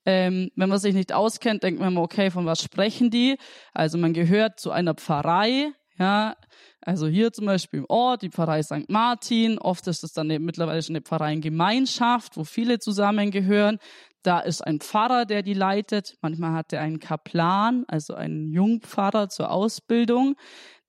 Ähm, 0.07 0.51
wenn 0.55 0.69
man 0.69 0.79
sich 0.79 0.95
nicht 0.95 1.12
auskennt, 1.12 1.64
denkt 1.64 1.81
man 1.81 1.92
immer, 1.92 2.03
okay, 2.03 2.31
von 2.31 2.47
was 2.47 2.62
sprechen 2.62 3.11
die? 3.11 3.37
Also 3.75 3.99
man 3.99 4.12
gehört 4.12 4.61
zu 4.61 4.71
einer 4.71 4.95
Pfarrei, 4.95 5.73
ja, 5.99 6.37
also 6.81 7.09
hier 7.09 7.33
zum 7.33 7.47
Beispiel 7.47 7.81
im 7.81 7.87
Ort, 7.88 8.23
die 8.23 8.31
Pfarrei 8.31 8.62
St. 8.62 8.88
Martin, 8.88 9.59
oft 9.59 9.87
ist 9.88 10.05
es 10.05 10.12
dann 10.12 10.31
eben 10.31 10.45
mittlerweile 10.45 10.81
schon 10.83 10.95
eine 10.95 11.03
Pfarreiengemeinschaft, 11.03 12.37
wo 12.37 12.45
viele 12.45 12.79
zusammengehören. 12.79 13.79
Da 14.23 14.40
ist 14.40 14.61
ein 14.64 14.81
Pfarrer, 14.81 15.25
der 15.25 15.42
die 15.42 15.55
leitet. 15.55 16.16
Manchmal 16.21 16.53
hat 16.53 16.73
er 16.73 16.83
einen 16.83 17.01
Kaplan, 17.01 17.85
also 17.88 18.14
einen 18.14 18.53
Jungpfarrer 18.53 19.29
zur 19.29 19.51
Ausbildung. 19.51 20.37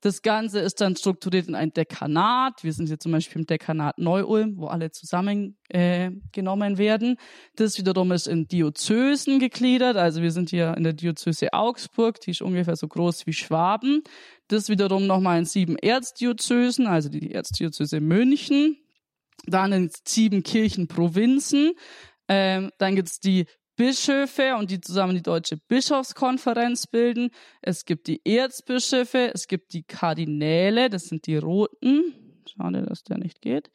Das 0.01 0.21
Ganze 0.21 0.59
ist 0.59 0.79
dann 0.79 0.95
strukturiert 0.95 1.47
in 1.47 1.55
ein 1.55 1.73
Dekanat. 1.73 2.63
Wir 2.63 2.71
sind 2.71 2.87
hier 2.87 2.99
zum 2.99 3.13
Beispiel 3.13 3.41
im 3.41 3.47
Dekanat 3.47 3.97
Neu-Ulm, 3.97 4.57
wo 4.57 4.67
alle 4.67 4.91
zusammengenommen 4.91 6.73
äh, 6.73 6.77
werden. 6.77 7.17
Das 7.55 7.79
wiederum 7.79 8.11
ist 8.11 8.27
in 8.27 8.47
Diözesen 8.47 9.39
gegliedert. 9.39 9.97
Also 9.97 10.21
wir 10.21 10.31
sind 10.31 10.51
hier 10.51 10.75
in 10.77 10.83
der 10.83 10.93
Diözese 10.93 11.51
Augsburg, 11.51 12.21
die 12.21 12.31
ist 12.31 12.43
ungefähr 12.43 12.75
so 12.75 12.87
groß 12.87 13.25
wie 13.25 13.33
Schwaben. 13.33 14.03
Das 14.49 14.69
wiederum 14.69 15.07
nochmal 15.07 15.39
in 15.39 15.45
sieben 15.45 15.77
Erzdiözesen, 15.77 16.85
also 16.85 17.09
die 17.09 17.31
Erzdiözese 17.31 17.99
München, 17.99 18.77
Dann 19.45 19.71
in 19.71 19.89
sieben 20.05 20.43
Kirchenprovinzen. 20.43 21.73
Ähm, 22.27 22.71
dann 22.77 22.95
gibt's 22.95 23.19
die 23.19 23.45
Bischöfe 23.77 24.55
und 24.57 24.71
die 24.71 24.81
zusammen 24.81 25.15
die 25.15 25.21
deutsche 25.21 25.55
Bischofskonferenz 25.55 26.87
bilden. 26.87 27.29
Es 27.61 27.85
gibt 27.85 28.07
die 28.07 28.21
Erzbischöfe, 28.25 29.31
es 29.33 29.47
gibt 29.47 29.71
die 29.73 29.83
Kardinäle, 29.83 30.89
das 30.89 31.05
sind 31.05 31.27
die 31.27 31.37
Roten. 31.37 32.43
Schade, 32.49 32.81
dass 32.81 33.03
der 33.03 33.19
nicht 33.19 33.41
geht. 33.41 33.69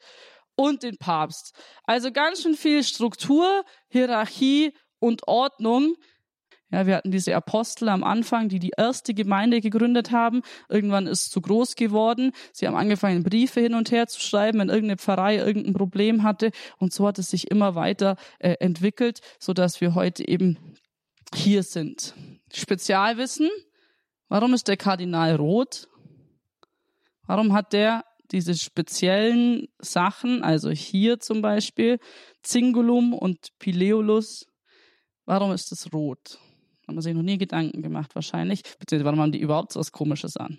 Und 0.55 0.83
den 0.83 0.97
Papst. 0.97 1.55
Also 1.85 2.11
ganz 2.11 2.43
schön 2.43 2.55
viel 2.55 2.83
Struktur, 2.83 3.63
Hierarchie 3.87 4.73
und 4.99 5.27
Ordnung. 5.27 5.95
Ja, 6.73 6.87
wir 6.87 6.95
hatten 6.95 7.11
diese 7.11 7.35
Apostel 7.35 7.87
am 7.87 8.03
Anfang, 8.03 8.49
die 8.49 8.57
die 8.57 8.71
erste 8.75 9.13
Gemeinde 9.13 9.61
gegründet 9.61 10.09
haben. 10.09 10.41
Irgendwann 10.69 11.05
ist 11.05 11.27
es 11.27 11.29
zu 11.29 11.39
groß 11.39 11.75
geworden. 11.75 12.31
Sie 12.51 12.65
haben 12.65 12.75
angefangen, 12.75 13.21
Briefe 13.21 13.61
hin 13.61 13.75
und 13.75 13.91
her 13.91 14.07
zu 14.07 14.19
schreiben, 14.19 14.57
wenn 14.57 14.69
irgendeine 14.69 14.97
Pfarrei 14.97 15.37
irgendein 15.37 15.75
Problem 15.75 16.23
hatte. 16.23 16.49
Und 16.79 16.91
so 16.91 17.05
hat 17.05 17.19
es 17.19 17.29
sich 17.29 17.51
immer 17.51 17.75
weiter 17.75 18.15
äh, 18.39 18.55
entwickelt, 18.59 19.21
so 19.37 19.53
dass 19.53 19.81
wir 19.81 19.93
heute 19.93 20.27
eben 20.27 20.57
hier 21.35 21.61
sind. 21.61 22.15
Spezialwissen. 22.51 23.51
Warum 24.27 24.55
ist 24.55 24.67
der 24.67 24.77
Kardinal 24.77 25.35
rot? 25.35 25.87
Warum 27.27 27.53
hat 27.53 27.73
der 27.73 28.03
diese 28.31 28.55
speziellen 28.55 29.67
Sachen, 29.77 30.43
also 30.43 30.71
hier 30.71 31.19
zum 31.19 31.43
Beispiel 31.43 31.99
Zingulum 32.41 33.13
und 33.13 33.49
Pileolus, 33.59 34.47
warum 35.25 35.51
ist 35.51 35.71
es 35.71 35.93
rot? 35.93 36.39
Haben 36.87 37.01
sich 37.01 37.13
noch 37.13 37.21
nie 37.21 37.37
Gedanken 37.37 37.81
gemacht 37.81 38.15
wahrscheinlich. 38.15 38.63
Beziehungsweise 38.79 39.05
warum 39.05 39.19
haben 39.21 39.31
die 39.31 39.41
überhaupt 39.41 39.73
so 39.73 39.79
was 39.79 39.91
Komisches 39.91 40.37
an? 40.37 40.57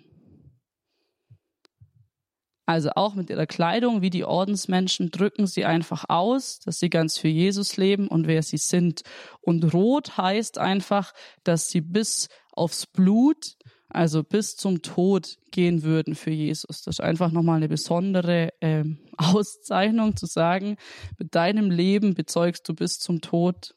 Also 2.67 2.89
auch 2.95 3.13
mit 3.13 3.29
ihrer 3.29 3.45
Kleidung, 3.45 4.01
wie 4.01 4.09
die 4.09 4.25
Ordensmenschen, 4.25 5.11
drücken 5.11 5.45
sie 5.45 5.65
einfach 5.65 6.05
aus, 6.07 6.59
dass 6.59 6.79
sie 6.79 6.89
ganz 6.89 7.17
für 7.17 7.27
Jesus 7.27 7.77
leben 7.77 8.07
und 8.07 8.25
wer 8.25 8.41
sie 8.41 8.57
sind. 8.57 9.03
Und 9.41 9.73
rot 9.73 10.17
heißt 10.17 10.57
einfach, 10.57 11.13
dass 11.43 11.69
sie 11.69 11.81
bis 11.81 12.27
aufs 12.51 12.87
Blut, 12.87 13.55
also 13.89 14.23
bis 14.23 14.55
zum 14.55 14.81
Tod 14.81 15.37
gehen 15.51 15.83
würden 15.83 16.15
für 16.15 16.31
Jesus. 16.31 16.81
Das 16.81 16.95
ist 16.95 17.01
einfach 17.01 17.31
nochmal 17.31 17.57
eine 17.57 17.69
besondere 17.69 18.49
äh, 18.61 18.83
Auszeichnung 19.17 20.15
zu 20.15 20.25
sagen, 20.25 20.77
mit 21.19 21.35
deinem 21.35 21.69
Leben 21.69 22.15
bezeugst 22.15 22.67
du 22.67 22.73
bis 22.73 22.97
zum 22.97 23.21
Tod, 23.21 23.75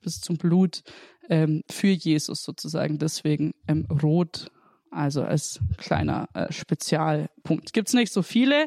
bis 0.00 0.20
zum 0.20 0.36
Blut 0.36 0.82
ähm, 1.28 1.62
für 1.70 1.88
Jesus 1.88 2.42
sozusagen. 2.42 2.98
Deswegen 2.98 3.52
ähm, 3.68 3.86
rot, 4.02 4.50
also 4.90 5.22
als 5.22 5.60
kleiner 5.76 6.28
äh, 6.34 6.52
Spezialpunkt. 6.52 7.72
Gibt 7.72 7.88
es 7.88 7.94
nicht 7.94 8.12
so 8.12 8.22
viele, 8.22 8.66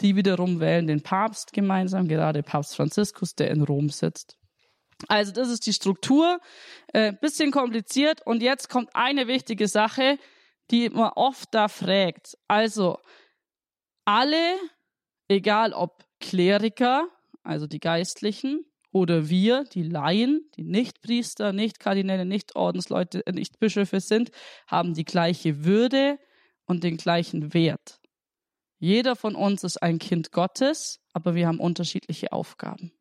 die 0.00 0.16
wiederum 0.16 0.60
wählen 0.60 0.86
den 0.86 1.02
Papst 1.02 1.52
gemeinsam, 1.52 2.08
gerade 2.08 2.42
Papst 2.42 2.76
Franziskus, 2.76 3.34
der 3.34 3.50
in 3.50 3.62
Rom 3.62 3.90
sitzt. 3.90 4.36
Also 5.08 5.32
das 5.32 5.48
ist 5.48 5.66
die 5.66 5.72
Struktur, 5.72 6.40
äh, 6.92 7.12
bisschen 7.12 7.50
kompliziert. 7.50 8.24
Und 8.24 8.42
jetzt 8.42 8.68
kommt 8.68 8.90
eine 8.94 9.26
wichtige 9.26 9.68
Sache, 9.68 10.18
die 10.70 10.88
man 10.88 11.10
oft 11.14 11.52
da 11.52 11.68
fragt. 11.68 12.36
Also 12.48 12.98
alle, 14.04 14.56
egal 15.28 15.72
ob 15.72 16.04
Kleriker, 16.20 17.08
also 17.42 17.66
die 17.66 17.80
Geistlichen, 17.80 18.64
oder 18.94 19.28
wir, 19.28 19.64
die 19.64 19.82
Laien, 19.82 20.48
die 20.56 20.62
nicht 20.62 21.02
Priester, 21.02 21.52
nicht 21.52 21.80
Kardinäle, 21.80 22.24
nicht 22.24 22.54
Ordensleute, 22.54 23.26
äh, 23.26 23.32
nicht 23.32 23.58
Bischöfe 23.58 23.98
sind, 23.98 24.30
haben 24.68 24.94
die 24.94 25.04
gleiche 25.04 25.64
Würde 25.64 26.20
und 26.64 26.84
den 26.84 26.96
gleichen 26.96 27.52
Wert. 27.52 28.00
Jeder 28.78 29.16
von 29.16 29.34
uns 29.34 29.64
ist 29.64 29.82
ein 29.82 29.98
Kind 29.98 30.30
Gottes, 30.30 31.00
aber 31.12 31.34
wir 31.34 31.48
haben 31.48 31.58
unterschiedliche 31.58 32.32
Aufgaben. 32.32 32.92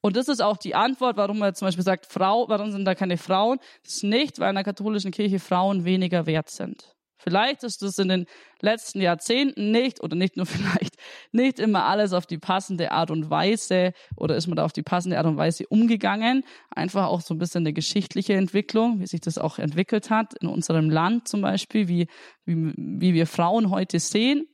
Und 0.00 0.16
das 0.16 0.28
ist 0.28 0.40
auch 0.40 0.58
die 0.58 0.76
Antwort, 0.76 1.16
warum 1.16 1.40
man 1.40 1.52
zum 1.56 1.66
Beispiel 1.66 1.82
sagt, 1.82 2.06
Frau, 2.06 2.48
warum 2.48 2.70
sind 2.70 2.84
da 2.84 2.94
keine 2.94 3.18
Frauen? 3.18 3.58
Das 3.82 3.94
ist 3.94 4.04
nicht, 4.04 4.38
weil 4.38 4.50
in 4.50 4.54
der 4.54 4.62
katholischen 4.62 5.10
Kirche 5.10 5.40
Frauen 5.40 5.84
weniger 5.84 6.26
wert 6.26 6.50
sind. 6.50 6.95
Vielleicht 7.28 7.64
ist 7.64 7.82
es 7.82 7.98
in 7.98 8.08
den 8.08 8.26
letzten 8.60 9.00
Jahrzehnten 9.00 9.72
nicht 9.72 10.00
oder 10.00 10.14
nicht 10.14 10.36
nur 10.36 10.46
vielleicht 10.46 10.96
nicht 11.32 11.58
immer 11.58 11.84
alles 11.84 12.12
auf 12.12 12.24
die 12.24 12.38
passende 12.38 12.92
Art 12.92 13.10
und 13.10 13.30
Weise 13.30 13.92
oder 14.14 14.36
ist 14.36 14.46
man 14.46 14.56
da 14.56 14.64
auf 14.64 14.72
die 14.72 14.84
passende 14.84 15.18
Art 15.18 15.26
und 15.26 15.36
Weise 15.36 15.66
umgegangen. 15.66 16.44
Einfach 16.70 17.06
auch 17.06 17.20
so 17.20 17.34
ein 17.34 17.38
bisschen 17.38 17.62
eine 17.62 17.72
geschichtliche 17.72 18.34
Entwicklung, 18.34 19.00
wie 19.00 19.06
sich 19.06 19.20
das 19.20 19.38
auch 19.38 19.58
entwickelt 19.58 20.08
hat 20.08 20.34
in 20.40 20.46
unserem 20.46 20.88
Land 20.88 21.26
zum 21.26 21.40
Beispiel, 21.40 21.88
wie, 21.88 22.06
wie, 22.44 22.72
wie 22.76 23.14
wir 23.14 23.26
Frauen 23.26 23.70
heute 23.70 23.98
sehen. 23.98 24.46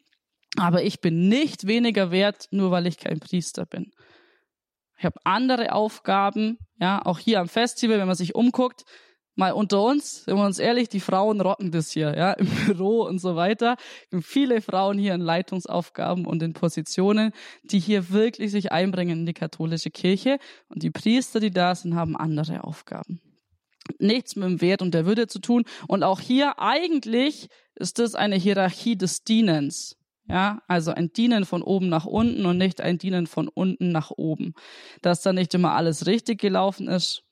Aber 0.56 0.82
ich 0.82 1.00
bin 1.00 1.28
nicht 1.28 1.66
weniger 1.66 2.10
wert, 2.10 2.48
nur 2.50 2.70
weil 2.70 2.86
ich 2.86 2.96
kein 2.96 3.20
Priester 3.20 3.66
bin. 3.66 3.92
Ich 4.98 5.04
habe 5.04 5.20
andere 5.24 5.72
Aufgaben, 5.72 6.58
ja, 6.80 7.04
auch 7.04 7.18
hier 7.18 7.40
am 7.40 7.48
Festival, 7.48 7.98
wenn 7.98 8.06
man 8.06 8.16
sich 8.16 8.34
umguckt, 8.34 8.84
mal 9.34 9.52
unter 9.52 9.82
uns, 9.82 10.24
sind 10.24 10.36
wir 10.36 10.44
uns 10.44 10.58
ehrlich, 10.58 10.88
die 10.88 11.00
Frauen 11.00 11.40
rocken 11.40 11.70
das 11.70 11.90
hier, 11.90 12.14
ja, 12.16 12.32
im 12.32 12.46
Büro 12.66 13.02
und 13.04 13.18
so 13.18 13.36
weiter. 13.36 13.76
Viele 14.20 14.60
Frauen 14.60 14.98
hier 14.98 15.14
in 15.14 15.20
Leitungsaufgaben 15.20 16.26
und 16.26 16.42
in 16.42 16.52
Positionen, 16.52 17.32
die 17.62 17.78
hier 17.78 18.10
wirklich 18.10 18.50
sich 18.50 18.72
einbringen 18.72 19.20
in 19.20 19.26
die 19.26 19.34
katholische 19.34 19.90
Kirche. 19.90 20.38
Und 20.68 20.82
die 20.82 20.90
Priester, 20.90 21.40
die 21.40 21.50
da 21.50 21.74
sind, 21.74 21.94
haben 21.94 22.16
andere 22.16 22.64
Aufgaben. 22.64 23.20
Nichts 23.98 24.36
mit 24.36 24.44
dem 24.44 24.60
Wert 24.60 24.82
und 24.82 24.94
der 24.94 25.06
Würde 25.06 25.26
zu 25.26 25.40
tun. 25.40 25.64
Und 25.88 26.02
auch 26.02 26.20
hier 26.20 26.58
eigentlich 26.58 27.48
ist 27.74 27.98
das 27.98 28.14
eine 28.14 28.36
Hierarchie 28.36 28.96
des 28.96 29.24
Dienens. 29.24 29.96
Ja, 30.28 30.62
also 30.68 30.92
ein 30.92 31.12
Dienen 31.12 31.44
von 31.44 31.62
oben 31.62 31.88
nach 31.88 32.06
unten 32.06 32.46
und 32.46 32.56
nicht 32.56 32.80
ein 32.80 32.96
Dienen 32.96 33.26
von 33.26 33.48
unten 33.48 33.90
nach 33.90 34.12
oben. 34.12 34.54
Dass 35.02 35.20
da 35.20 35.32
nicht 35.32 35.52
immer 35.52 35.74
alles 35.74 36.06
richtig 36.06 36.40
gelaufen 36.40 36.86
ist, 36.86 37.24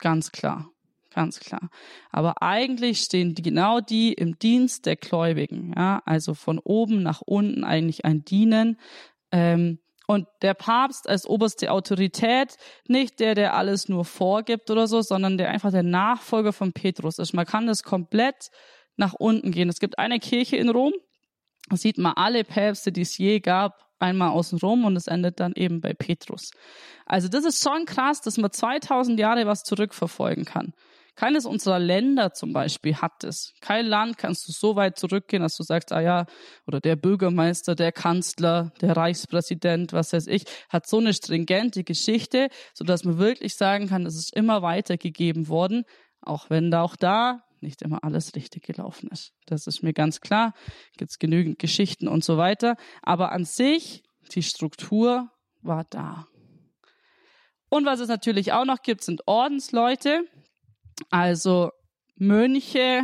ganz 0.00 0.32
klar 0.32 0.70
ganz 1.16 1.40
klar. 1.40 1.70
Aber 2.12 2.42
eigentlich 2.42 3.00
stehen 3.00 3.34
die, 3.34 3.42
genau 3.42 3.80
die 3.80 4.12
im 4.12 4.38
Dienst 4.38 4.84
der 4.84 4.96
Gläubigen, 4.96 5.72
ja, 5.74 6.02
also 6.04 6.34
von 6.34 6.58
oben 6.58 7.02
nach 7.02 7.22
unten 7.22 7.64
eigentlich 7.64 8.04
ein 8.04 8.22
Dienen. 8.24 8.78
Ähm, 9.32 9.80
und 10.06 10.28
der 10.42 10.54
Papst 10.54 11.08
als 11.08 11.26
oberste 11.26 11.72
Autorität, 11.72 12.56
nicht 12.86 13.18
der, 13.18 13.34
der 13.34 13.54
alles 13.54 13.88
nur 13.88 14.04
vorgibt 14.04 14.70
oder 14.70 14.86
so, 14.86 15.00
sondern 15.00 15.36
der 15.36 15.48
einfach 15.50 15.72
der 15.72 15.82
Nachfolger 15.82 16.52
von 16.52 16.72
Petrus 16.72 17.18
ist. 17.18 17.32
Man 17.32 17.46
kann 17.46 17.66
das 17.66 17.82
komplett 17.82 18.50
nach 18.96 19.14
unten 19.14 19.50
gehen. 19.50 19.68
Es 19.68 19.80
gibt 19.80 19.98
eine 19.98 20.20
Kirche 20.20 20.56
in 20.58 20.68
Rom, 20.68 20.92
da 21.68 21.76
sieht 21.76 21.98
man 21.98 22.12
alle 22.14 22.44
Päpste, 22.44 22.92
die 22.92 23.00
es 23.00 23.18
je 23.18 23.40
gab, 23.40 23.86
einmal 23.98 24.30
außen 24.30 24.58
rum 24.58 24.84
und 24.84 24.96
es 24.96 25.06
endet 25.06 25.40
dann 25.40 25.52
eben 25.54 25.80
bei 25.80 25.94
Petrus. 25.94 26.50
Also 27.06 27.28
das 27.28 27.44
ist 27.44 27.62
schon 27.62 27.86
krass, 27.86 28.20
dass 28.20 28.36
man 28.36 28.52
2000 28.52 29.18
Jahre 29.18 29.46
was 29.46 29.62
zurückverfolgen 29.64 30.44
kann. 30.44 30.72
Keines 31.16 31.46
unserer 31.46 31.78
Länder 31.78 32.32
zum 32.32 32.52
Beispiel 32.52 32.96
hat 32.96 33.24
es. 33.24 33.54
Kein 33.60 33.86
Land 33.86 34.18
kannst 34.18 34.46
du 34.46 34.52
so 34.52 34.76
weit 34.76 34.98
zurückgehen, 34.98 35.42
dass 35.42 35.56
du 35.56 35.62
sagst, 35.62 35.90
ah 35.92 36.00
ja, 36.00 36.26
oder 36.66 36.78
der 36.80 36.94
Bürgermeister, 36.94 37.74
der 37.74 37.90
Kanzler, 37.90 38.72
der 38.82 38.96
Reichspräsident, 38.96 39.92
was 39.92 40.12
weiß 40.12 40.26
ich, 40.26 40.44
hat 40.68 40.86
so 40.86 40.98
eine 40.98 41.14
stringente 41.14 41.84
Geschichte, 41.84 42.48
so 42.74 42.84
dass 42.84 43.04
man 43.04 43.18
wirklich 43.18 43.54
sagen 43.54 43.88
kann, 43.88 44.04
es 44.06 44.14
ist 44.14 44.36
immer 44.36 44.62
weitergegeben 44.62 45.48
worden, 45.48 45.84
auch 46.20 46.50
wenn 46.50 46.70
da 46.70 46.82
auch 46.82 46.96
da 46.96 47.42
nicht 47.60 47.82
immer 47.82 48.04
alles 48.04 48.34
richtig 48.34 48.64
gelaufen 48.64 49.08
ist. 49.10 49.32
Das 49.46 49.66
ist 49.66 49.82
mir 49.82 49.92
ganz 49.92 50.20
klar. 50.20 50.52
Gibt 50.96 51.18
genügend 51.18 51.58
Geschichten 51.58 52.08
und 52.08 52.24
so 52.24 52.36
weiter. 52.36 52.76
Aber 53.02 53.32
an 53.32 53.44
sich, 53.44 54.02
die 54.32 54.42
Struktur 54.42 55.30
war 55.62 55.84
da. 55.88 56.26
Und 57.68 57.84
was 57.84 58.00
es 58.00 58.08
natürlich 58.08 58.52
auch 58.52 58.64
noch 58.64 58.82
gibt, 58.82 59.02
sind 59.02 59.22
Ordensleute. 59.26 60.24
Also 61.10 61.70
Mönche, 62.16 63.02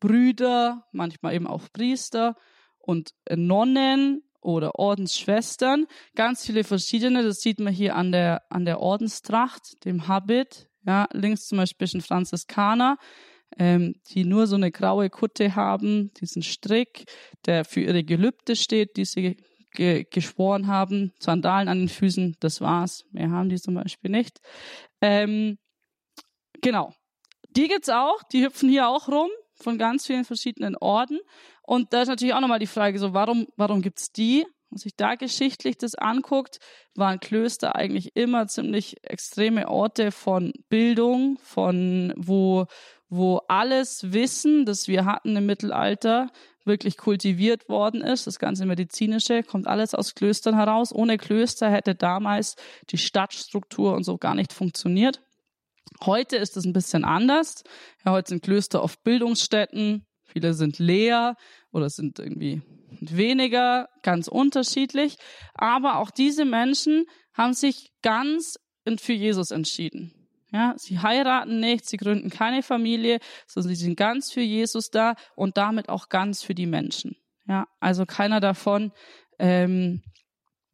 Brüder, 0.00 0.84
manchmal 0.92 1.34
eben 1.34 1.46
auch 1.46 1.68
Priester 1.72 2.36
und 2.78 3.14
Nonnen 3.30 4.22
oder 4.40 4.74
Ordensschwestern. 4.74 5.86
Ganz 6.14 6.44
viele 6.44 6.64
verschiedene. 6.64 7.22
Das 7.22 7.40
sieht 7.40 7.60
man 7.60 7.72
hier 7.72 7.96
an 7.96 8.12
der, 8.12 8.42
an 8.50 8.64
der 8.64 8.80
Ordenstracht, 8.80 9.84
dem 9.84 10.08
Habit. 10.08 10.68
Ja, 10.84 11.08
links 11.12 11.46
zum 11.46 11.58
Beispiel 11.58 11.88
ein 11.94 12.00
Franziskaner, 12.00 12.98
ähm, 13.56 13.94
die 14.08 14.24
nur 14.24 14.48
so 14.48 14.56
eine 14.56 14.72
graue 14.72 15.10
Kutte 15.10 15.54
haben, 15.54 16.12
diesen 16.14 16.42
Strick, 16.42 17.04
der 17.46 17.64
für 17.64 17.80
ihre 17.80 18.02
Gelübde 18.02 18.56
steht, 18.56 18.96
die 18.96 19.04
sie 19.04 19.36
ge 19.70 20.04
geschworen 20.10 20.66
haben. 20.66 21.12
Sandalen 21.20 21.68
an 21.68 21.78
den 21.78 21.88
Füßen, 21.88 22.36
das 22.40 22.60
war's. 22.60 23.04
Mehr 23.12 23.30
haben 23.30 23.48
die 23.48 23.60
zum 23.60 23.74
Beispiel 23.74 24.10
nicht. 24.10 24.40
Ähm, 25.00 25.58
genau. 26.60 26.92
Die 27.56 27.68
gibt's 27.68 27.88
auch, 27.88 28.22
die 28.32 28.44
hüpfen 28.44 28.68
hier 28.68 28.88
auch 28.88 29.08
rum 29.08 29.28
von 29.54 29.78
ganz 29.78 30.06
vielen 30.06 30.24
verschiedenen 30.24 30.76
Orden. 30.76 31.20
Und 31.62 31.92
da 31.92 32.02
ist 32.02 32.08
natürlich 32.08 32.34
auch 32.34 32.40
nochmal 32.40 32.58
die 32.58 32.66
Frage, 32.66 32.98
so 32.98 33.14
warum, 33.14 33.46
warum 33.56 33.82
gibt's 33.82 34.10
die? 34.10 34.46
Wenn 34.70 34.78
sich 34.78 34.96
da 34.96 35.16
geschichtlich 35.16 35.76
das 35.76 35.94
anguckt, 35.94 36.58
waren 36.94 37.20
Klöster 37.20 37.76
eigentlich 37.76 38.16
immer 38.16 38.46
ziemlich 38.46 38.96
extreme 39.04 39.68
Orte 39.68 40.12
von 40.12 40.52
Bildung, 40.70 41.38
von 41.42 42.14
wo, 42.16 42.66
wo 43.10 43.42
alles 43.48 44.12
Wissen, 44.12 44.64
das 44.64 44.88
wir 44.88 45.04
hatten 45.04 45.36
im 45.36 45.44
Mittelalter, 45.44 46.30
wirklich 46.64 46.96
kultiviert 46.96 47.68
worden 47.68 48.00
ist. 48.00 48.26
Das 48.26 48.38
ganze 48.38 48.64
medizinische 48.64 49.42
kommt 49.42 49.66
alles 49.66 49.94
aus 49.94 50.14
Klöstern 50.14 50.54
heraus. 50.54 50.92
Ohne 50.94 51.18
Klöster 51.18 51.70
hätte 51.70 51.94
damals 51.94 52.56
die 52.90 52.98
Stadtstruktur 52.98 53.94
und 53.94 54.04
so 54.04 54.16
gar 54.16 54.34
nicht 54.34 54.52
funktioniert. 54.52 55.20
Heute 56.04 56.36
ist 56.36 56.56
es 56.56 56.64
ein 56.64 56.72
bisschen 56.72 57.04
anders. 57.04 57.62
Ja, 58.04 58.12
heute 58.12 58.30
sind 58.30 58.42
Klöster 58.42 58.82
oft 58.82 59.02
Bildungsstätten. 59.04 60.04
Viele 60.24 60.54
sind 60.54 60.78
leer 60.78 61.36
oder 61.70 61.90
sind 61.90 62.18
irgendwie 62.18 62.62
weniger, 63.00 63.88
ganz 64.02 64.28
unterschiedlich. 64.28 65.16
Aber 65.54 65.98
auch 65.98 66.10
diese 66.10 66.44
Menschen 66.44 67.06
haben 67.34 67.54
sich 67.54 67.92
ganz 68.02 68.58
für 68.98 69.12
Jesus 69.12 69.50
entschieden. 69.50 70.12
Ja, 70.52 70.74
sie 70.76 70.98
heiraten 70.98 71.60
nicht, 71.60 71.88
sie 71.88 71.96
gründen 71.96 72.28
keine 72.28 72.62
Familie, 72.62 73.20
sondern 73.46 73.74
sie 73.74 73.84
sind 73.84 73.96
ganz 73.96 74.30
für 74.30 74.42
Jesus 74.42 74.90
da 74.90 75.14
und 75.34 75.56
damit 75.56 75.88
auch 75.88 76.08
ganz 76.10 76.42
für 76.42 76.54
die 76.54 76.66
Menschen. 76.66 77.16
Ja, 77.46 77.66
also 77.80 78.04
keiner 78.04 78.40
davon, 78.40 78.92
ähm, 79.38 80.02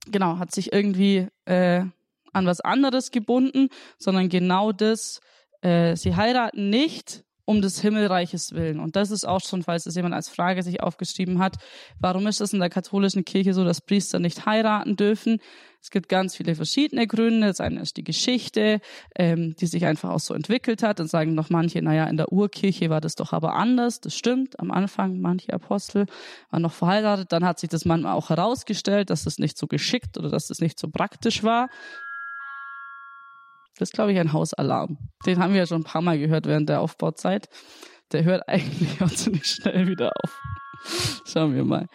genau, 0.06 0.38
hat 0.38 0.52
sich 0.52 0.72
irgendwie 0.72 1.28
äh, 1.44 1.84
an 2.32 2.46
was 2.46 2.60
anderes 2.60 3.10
gebunden, 3.10 3.68
sondern 3.98 4.28
genau 4.28 4.72
das, 4.72 5.20
äh, 5.62 5.96
sie 5.96 6.16
heiraten 6.16 6.70
nicht 6.70 7.24
um 7.48 7.62
des 7.62 7.80
Himmelreiches 7.80 8.52
willen. 8.52 8.78
Und 8.78 8.94
das 8.94 9.10
ist 9.10 9.26
auch 9.26 9.40
schon, 9.40 9.62
falls 9.62 9.86
es 9.86 9.94
jemand 9.94 10.14
als 10.14 10.28
Frage 10.28 10.62
sich 10.62 10.82
aufgeschrieben 10.82 11.38
hat, 11.38 11.56
warum 11.98 12.26
ist 12.26 12.42
es 12.42 12.52
in 12.52 12.58
der 12.58 12.68
katholischen 12.68 13.24
Kirche 13.24 13.54
so, 13.54 13.64
dass 13.64 13.80
Priester 13.80 14.18
nicht 14.18 14.44
heiraten 14.44 14.96
dürfen? 14.96 15.40
Es 15.80 15.90
gibt 15.90 16.10
ganz 16.10 16.36
viele 16.36 16.54
verschiedene 16.54 17.06
Gründe. 17.06 17.46
Das 17.46 17.62
eine 17.62 17.80
ist 17.80 17.96
die 17.96 18.04
Geschichte, 18.04 18.82
ähm, 19.14 19.54
die 19.58 19.66
sich 19.66 19.86
einfach 19.86 20.10
auch 20.10 20.20
so 20.20 20.34
entwickelt 20.34 20.82
hat. 20.82 20.98
Dann 20.98 21.08
sagen 21.08 21.32
noch 21.32 21.48
manche, 21.48 21.80
naja, 21.80 22.04
in 22.04 22.18
der 22.18 22.30
Urkirche 22.30 22.90
war 22.90 23.00
das 23.00 23.14
doch 23.14 23.32
aber 23.32 23.54
anders. 23.54 24.02
Das 24.02 24.14
stimmt. 24.14 24.60
Am 24.60 24.70
Anfang, 24.70 25.18
manche 25.20 25.54
Apostel 25.54 26.04
waren 26.50 26.60
noch 26.60 26.74
verheiratet. 26.74 27.32
Dann 27.32 27.46
hat 27.46 27.60
sich 27.60 27.70
das 27.70 27.86
manchmal 27.86 28.12
auch 28.12 28.28
herausgestellt, 28.28 29.08
dass 29.08 29.24
das 29.24 29.38
nicht 29.38 29.56
so 29.56 29.66
geschickt 29.66 30.18
oder 30.18 30.28
dass 30.28 30.48
das 30.48 30.60
nicht 30.60 30.78
so 30.78 30.88
praktisch 30.88 31.42
war. 31.42 31.70
Das 33.78 33.90
ist, 33.90 33.94
glaube 33.94 34.12
ich, 34.12 34.18
ein 34.18 34.32
Hausalarm. 34.32 34.98
Den 35.24 35.38
haben 35.38 35.52
wir 35.52 35.60
ja 35.60 35.66
schon 35.66 35.82
ein 35.82 35.84
paar 35.84 36.02
Mal 36.02 36.18
gehört 36.18 36.46
während 36.46 36.68
der 36.68 36.80
Aufbauzeit. 36.80 37.48
Der 38.12 38.24
hört 38.24 38.42
eigentlich 38.48 39.00
auch 39.00 39.10
ziemlich 39.10 39.46
schnell 39.46 39.86
wieder 39.86 40.12
auf. 40.22 40.40
Schauen 41.26 41.54
wir 41.54 41.64
mal. 41.64 41.86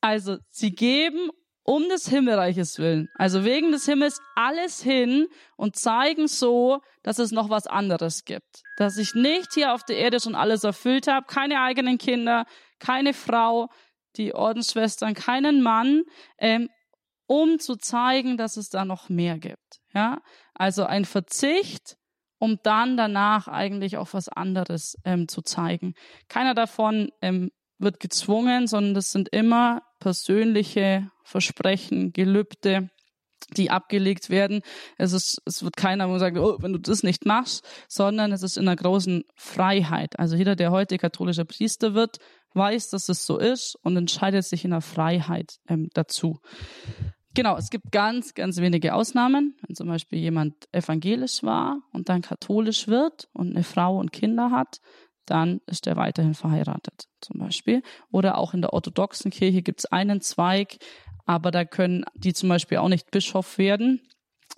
Also, 0.00 0.36
sie 0.50 0.72
geben 0.72 1.30
um 1.64 1.88
des 1.88 2.08
Himmelreiches 2.08 2.78
willen, 2.78 3.08
also 3.14 3.44
wegen 3.44 3.72
des 3.72 3.86
Himmels, 3.86 4.20
alles 4.34 4.82
hin 4.82 5.26
und 5.56 5.76
zeigen 5.76 6.28
so, 6.28 6.80
dass 7.02 7.18
es 7.18 7.32
noch 7.32 7.48
was 7.48 7.66
anderes 7.66 8.24
gibt. 8.24 8.62
Dass 8.76 8.98
ich 8.98 9.14
nicht 9.14 9.54
hier 9.54 9.72
auf 9.72 9.82
der 9.82 9.96
Erde 9.96 10.20
schon 10.20 10.34
alles 10.34 10.62
erfüllt 10.62 11.06
habe, 11.06 11.26
keine 11.26 11.62
eigenen 11.62 11.96
Kinder, 11.96 12.44
keine 12.78 13.14
Frau, 13.14 13.68
die 14.16 14.34
Ordensschwestern, 14.34 15.14
keinen 15.14 15.62
Mann, 15.62 16.02
ähm, 16.38 16.68
um 17.26 17.58
zu 17.58 17.76
zeigen, 17.76 18.36
dass 18.36 18.56
es 18.56 18.68
da 18.68 18.84
noch 18.84 19.08
mehr 19.08 19.38
gibt. 19.38 19.80
Ja, 19.92 20.20
also 20.54 20.84
ein 20.84 21.04
Verzicht, 21.04 21.96
um 22.38 22.58
dann 22.62 22.96
danach 22.96 23.48
eigentlich 23.48 23.96
auch 23.96 24.12
was 24.12 24.28
anderes 24.28 24.96
ähm, 25.04 25.28
zu 25.28 25.42
zeigen. 25.42 25.94
Keiner 26.28 26.54
davon 26.54 27.10
ähm, 27.22 27.50
wird 27.78 28.00
gezwungen, 28.00 28.66
sondern 28.66 28.94
das 28.94 29.12
sind 29.12 29.28
immer 29.30 29.82
persönliche 30.00 31.10
Versprechen, 31.22 32.12
Gelübde, 32.12 32.90
die 33.56 33.70
abgelegt 33.70 34.30
werden. 34.30 34.62
Es 34.98 35.12
ist, 35.12 35.40
es 35.44 35.62
wird 35.62 35.76
keiner 35.76 36.18
sagt, 36.18 36.36
oh, 36.38 36.56
wenn 36.60 36.72
du 36.72 36.78
das 36.78 37.02
nicht 37.02 37.26
machst, 37.26 37.66
sondern 37.88 38.32
es 38.32 38.42
ist 38.42 38.56
in 38.56 38.68
einer 38.68 38.76
großen 38.76 39.24
Freiheit. 39.36 40.18
Also 40.18 40.36
jeder, 40.36 40.56
der 40.56 40.70
heute 40.70 40.98
katholischer 40.98 41.44
Priester 41.44 41.94
wird, 41.94 42.18
weiß, 42.54 42.90
dass 42.90 43.08
es 43.08 43.26
so 43.26 43.38
ist 43.38 43.76
und 43.82 43.96
entscheidet 43.96 44.44
sich 44.44 44.64
in 44.64 44.70
der 44.70 44.80
Freiheit 44.80 45.58
ähm, 45.68 45.88
dazu. 45.94 46.40
Genau, 47.34 47.56
es 47.56 47.70
gibt 47.70 47.90
ganz, 47.90 48.34
ganz 48.34 48.58
wenige 48.58 48.94
Ausnahmen. 48.94 49.56
Wenn 49.66 49.74
zum 49.74 49.88
Beispiel 49.88 50.20
jemand 50.20 50.54
evangelisch 50.72 51.42
war 51.42 51.82
und 51.92 52.08
dann 52.08 52.22
katholisch 52.22 52.86
wird 52.86 53.28
und 53.32 53.50
eine 53.50 53.64
Frau 53.64 53.98
und 53.98 54.12
Kinder 54.12 54.52
hat, 54.52 54.80
dann 55.26 55.60
ist 55.66 55.86
er 55.86 55.96
weiterhin 55.96 56.34
verheiratet, 56.34 57.06
zum 57.20 57.40
Beispiel. 57.40 57.82
Oder 58.12 58.38
auch 58.38 58.54
in 58.54 58.60
der 58.60 58.72
orthodoxen 58.72 59.30
Kirche 59.30 59.62
gibt 59.62 59.80
es 59.80 59.86
einen 59.86 60.20
Zweig, 60.20 60.76
aber 61.26 61.50
da 61.50 61.64
können 61.64 62.04
die 62.14 62.34
zum 62.34 62.50
Beispiel 62.50 62.78
auch 62.78 62.88
nicht 62.88 63.10
Bischof 63.10 63.58
werden, 63.58 64.00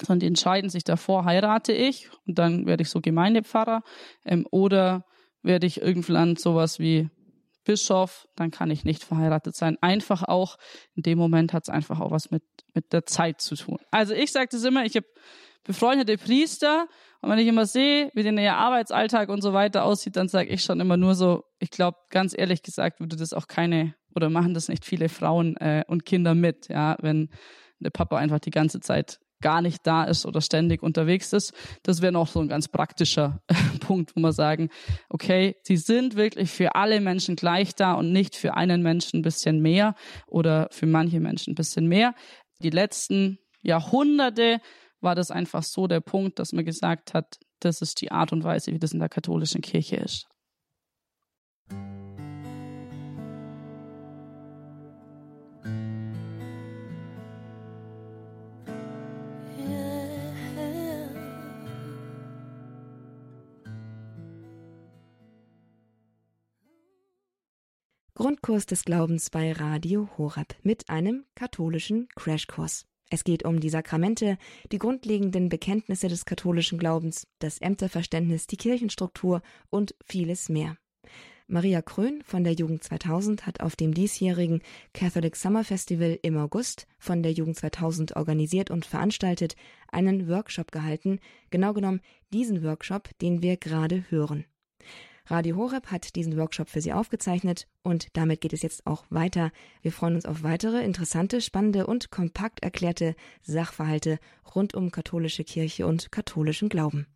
sondern 0.04 0.20
die 0.20 0.26
entscheiden 0.26 0.68
sich 0.68 0.84
davor, 0.84 1.24
heirate 1.24 1.72
ich 1.72 2.10
und 2.26 2.38
dann 2.38 2.66
werde 2.66 2.82
ich 2.82 2.90
so 2.90 3.00
Gemeindepfarrer 3.00 3.82
ähm, 4.24 4.46
oder 4.50 5.06
werde 5.42 5.66
ich 5.66 5.80
irgendwann 5.80 6.36
sowas 6.36 6.78
wie 6.78 7.08
Bischof, 7.66 8.26
dann 8.36 8.50
kann 8.50 8.70
ich 8.70 8.84
nicht 8.84 9.04
verheiratet 9.04 9.54
sein. 9.54 9.76
Einfach 9.82 10.22
auch, 10.22 10.56
in 10.94 11.02
dem 11.02 11.18
Moment 11.18 11.52
hat 11.52 11.64
es 11.64 11.68
einfach 11.68 12.00
auch 12.00 12.10
was 12.10 12.30
mit, 12.30 12.42
mit 12.72 12.94
der 12.94 13.04
Zeit 13.04 13.42
zu 13.42 13.56
tun. 13.56 13.78
Also 13.90 14.14
ich 14.14 14.32
sage 14.32 14.48
das 14.50 14.64
immer, 14.64 14.86
ich 14.86 14.96
habe 14.96 15.06
befreundete 15.64 16.16
Priester 16.16 16.86
und 17.20 17.30
wenn 17.30 17.38
ich 17.38 17.48
immer 17.48 17.66
sehe, 17.66 18.10
wie 18.14 18.22
denn 18.22 18.38
ihr 18.38 18.56
Arbeitsalltag 18.56 19.28
und 19.28 19.42
so 19.42 19.52
weiter 19.52 19.84
aussieht, 19.84 20.16
dann 20.16 20.28
sage 20.28 20.48
ich 20.48 20.62
schon 20.62 20.80
immer 20.80 20.96
nur 20.96 21.14
so, 21.14 21.44
ich 21.58 21.70
glaube, 21.70 21.98
ganz 22.08 22.34
ehrlich 22.38 22.62
gesagt, 22.62 23.00
würde 23.00 23.16
das 23.16 23.32
auch 23.32 23.48
keine 23.48 23.94
oder 24.14 24.30
machen 24.30 24.54
das 24.54 24.68
nicht 24.68 24.84
viele 24.84 25.08
Frauen 25.08 25.56
äh, 25.58 25.84
und 25.88 26.06
Kinder 26.06 26.34
mit, 26.34 26.68
ja, 26.68 26.96
wenn 27.00 27.28
der 27.80 27.90
Papa 27.90 28.16
einfach 28.16 28.38
die 28.38 28.50
ganze 28.50 28.80
Zeit 28.80 29.18
gar 29.42 29.60
nicht 29.60 29.86
da 29.86 30.04
ist 30.04 30.24
oder 30.24 30.40
ständig 30.40 30.82
unterwegs 30.82 31.32
ist. 31.32 31.52
Das 31.82 32.00
wäre 32.00 32.12
noch 32.12 32.26
so 32.26 32.40
ein 32.40 32.48
ganz 32.48 32.68
praktischer 32.68 33.42
Punkt, 33.86 34.16
wo 34.16 34.20
wir 34.20 34.32
sagen, 34.32 34.68
okay, 35.08 35.56
sie 35.62 35.76
sind 35.76 36.16
wirklich 36.16 36.50
für 36.50 36.74
alle 36.74 37.00
Menschen 37.00 37.36
gleich 37.36 37.74
da 37.74 37.94
und 37.94 38.12
nicht 38.12 38.34
für 38.34 38.54
einen 38.54 38.82
Menschen 38.82 39.20
ein 39.20 39.22
bisschen 39.22 39.60
mehr 39.60 39.94
oder 40.26 40.68
für 40.72 40.86
manche 40.86 41.20
Menschen 41.20 41.52
ein 41.52 41.56
bisschen 41.56 41.86
mehr. 41.86 42.14
Die 42.62 42.70
letzten 42.70 43.38
Jahrhunderte 43.62 44.60
war 45.00 45.14
das 45.14 45.30
einfach 45.30 45.62
so 45.62 45.86
der 45.86 46.00
Punkt, 46.00 46.38
dass 46.38 46.52
man 46.52 46.64
gesagt 46.64 47.14
hat, 47.14 47.38
das 47.60 47.80
ist 47.80 48.00
die 48.00 48.10
Art 48.10 48.32
und 48.32 48.44
Weise, 48.44 48.72
wie 48.72 48.78
das 48.78 48.92
in 48.92 49.00
der 49.00 49.08
katholischen 49.08 49.60
Kirche 49.60 49.96
ist. 49.96 50.26
Grundkurs 68.26 68.66
des 68.66 68.84
Glaubens 68.84 69.30
bei 69.30 69.52
Radio 69.52 70.08
Horeb 70.18 70.56
mit 70.64 70.90
einem 70.90 71.26
katholischen 71.36 72.08
Crashkurs. 72.16 72.84
Es 73.08 73.22
geht 73.22 73.44
um 73.44 73.60
die 73.60 73.68
Sakramente, 73.68 74.36
die 74.72 74.78
grundlegenden 74.78 75.48
Bekenntnisse 75.48 76.08
des 76.08 76.24
katholischen 76.24 76.76
Glaubens, 76.76 77.28
das 77.38 77.58
Ämterverständnis, 77.58 78.48
die 78.48 78.56
Kirchenstruktur 78.56 79.42
und 79.70 79.94
vieles 80.04 80.48
mehr. 80.48 80.76
Maria 81.46 81.82
Krön 81.82 82.20
von 82.24 82.42
der 82.42 82.54
Jugend 82.54 82.82
2000 82.82 83.46
hat 83.46 83.60
auf 83.60 83.76
dem 83.76 83.94
diesjährigen 83.94 84.60
Catholic 84.92 85.36
Summer 85.36 85.62
Festival 85.62 86.18
im 86.22 86.36
August 86.36 86.88
von 86.98 87.22
der 87.22 87.30
Jugend 87.30 87.54
2000 87.58 88.16
organisiert 88.16 88.72
und 88.72 88.86
veranstaltet 88.86 89.54
einen 89.86 90.28
Workshop 90.28 90.72
gehalten, 90.72 91.20
genau 91.50 91.74
genommen 91.74 92.00
diesen 92.32 92.64
Workshop, 92.64 93.08
den 93.20 93.40
wir 93.40 93.56
gerade 93.56 94.04
hören. 94.10 94.46
Radio 95.28 95.56
Horeb 95.56 95.90
hat 95.90 96.14
diesen 96.14 96.36
Workshop 96.36 96.68
für 96.68 96.80
Sie 96.80 96.92
aufgezeichnet 96.92 97.66
und 97.82 98.08
damit 98.16 98.40
geht 98.40 98.52
es 98.52 98.62
jetzt 98.62 98.86
auch 98.86 99.04
weiter. 99.10 99.50
Wir 99.82 99.90
freuen 99.90 100.14
uns 100.14 100.24
auf 100.24 100.44
weitere 100.44 100.84
interessante, 100.84 101.40
spannende 101.40 101.86
und 101.86 102.10
kompakt 102.10 102.62
erklärte 102.62 103.16
Sachverhalte 103.42 104.18
rund 104.54 104.74
um 104.74 104.92
katholische 104.92 105.42
Kirche 105.42 105.86
und 105.86 106.12
katholischen 106.12 106.68
Glauben. 106.68 107.06